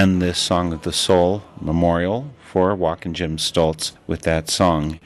End 0.00 0.22
this 0.22 0.38
Song 0.38 0.72
of 0.72 0.80
the 0.80 0.94
Soul 0.94 1.42
memorial 1.60 2.30
for 2.40 2.74
Walking 2.74 3.12
Jim 3.12 3.36
Stoltz 3.36 3.92
with 4.06 4.22
that 4.22 4.48
song. 4.48 4.98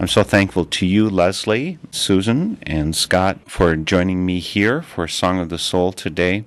I'm 0.00 0.08
so 0.08 0.24
thankful 0.24 0.64
to 0.64 0.84
you, 0.84 1.08
Leslie, 1.08 1.78
Susan, 1.92 2.58
and 2.62 2.96
Scott 2.96 3.38
for 3.48 3.76
joining 3.76 4.26
me 4.26 4.40
here 4.40 4.82
for 4.82 5.06
Song 5.06 5.38
of 5.38 5.48
the 5.48 5.60
Soul 5.60 5.92
today. 5.92 6.44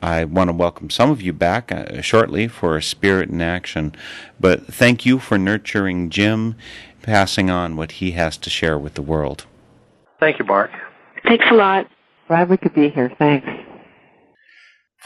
I 0.00 0.24
want 0.24 0.48
to 0.48 0.56
welcome 0.56 0.88
some 0.88 1.10
of 1.10 1.20
you 1.20 1.34
back 1.34 1.70
uh, 1.70 2.00
shortly 2.00 2.48
for 2.48 2.80
Spirit 2.80 3.28
in 3.28 3.42
Action, 3.42 3.94
but 4.40 4.66
thank 4.66 5.04
you 5.04 5.18
for 5.18 5.36
nurturing 5.36 6.08
Jim, 6.08 6.54
passing 7.02 7.50
on 7.50 7.76
what 7.76 7.92
he 7.92 8.12
has 8.12 8.38
to 8.38 8.48
share 8.48 8.78
with 8.78 8.94
the 8.94 9.02
world. 9.02 9.44
Thank 10.18 10.38
you, 10.38 10.46
Mark. 10.46 10.70
Thanks 11.24 11.44
a 11.50 11.54
lot. 11.54 11.90
Glad 12.26 12.48
we 12.48 12.56
could 12.56 12.72
be 12.72 12.88
here. 12.88 13.12
Thanks. 13.18 13.46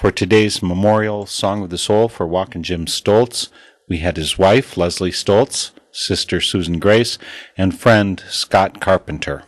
For 0.01 0.11
today's 0.13 0.63
memorial 0.63 1.27
Song 1.27 1.65
of 1.65 1.71
the 1.71 1.79
Soul 1.79 2.09
for 2.09 2.25
Walkin' 2.25 2.63
Jim 2.63 2.87
Stoltz, 2.87 3.49
we 3.89 3.99
had 3.99 4.17
his 4.17 4.39
wife, 4.39 4.77
Leslie 4.77 5.11
Stoltz, 5.11 5.73
sister 5.91 6.41
Susan 6.41 6.79
Grace, 6.79 7.19
and 7.57 7.77
friend 7.77 8.23
Scott 8.29 8.81
Carpenter. 8.81 9.43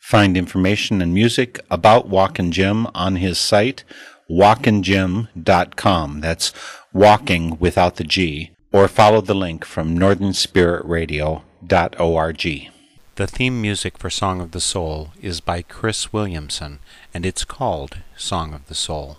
Find 0.00 0.34
information 0.34 1.02
and 1.02 1.12
music 1.12 1.60
about 1.70 2.08
Walkin' 2.08 2.52
Jim 2.52 2.86
on 2.94 3.16
his 3.16 3.36
site, 3.36 3.84
walkinjim.com. 4.30 6.20
That's 6.22 6.54
walking 6.94 7.58
without 7.58 7.96
the 7.96 8.04
G. 8.04 8.52
Or 8.72 8.88
follow 8.88 9.20
the 9.20 9.34
link 9.34 9.66
from 9.66 9.98
northernspiritradio.org. 9.98 12.70
The 13.16 13.26
theme 13.26 13.60
music 13.60 13.98
for 13.98 14.08
Song 14.08 14.40
of 14.40 14.52
the 14.52 14.60
Soul 14.60 15.10
is 15.20 15.42
by 15.42 15.60
Chris 15.60 16.14
Williamson, 16.14 16.78
and 17.12 17.26
it's 17.26 17.44
called 17.44 17.98
Song 18.16 18.54
of 18.54 18.68
the 18.68 18.74
Soul. 18.74 19.18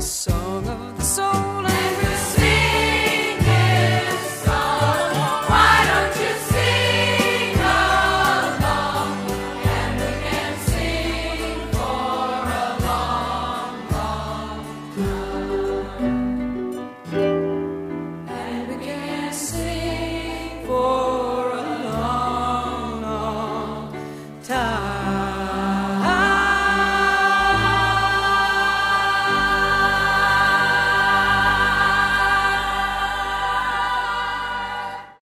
song 0.00 0.66
of 0.66 0.96
the 0.96 1.04
soul. 1.04 1.49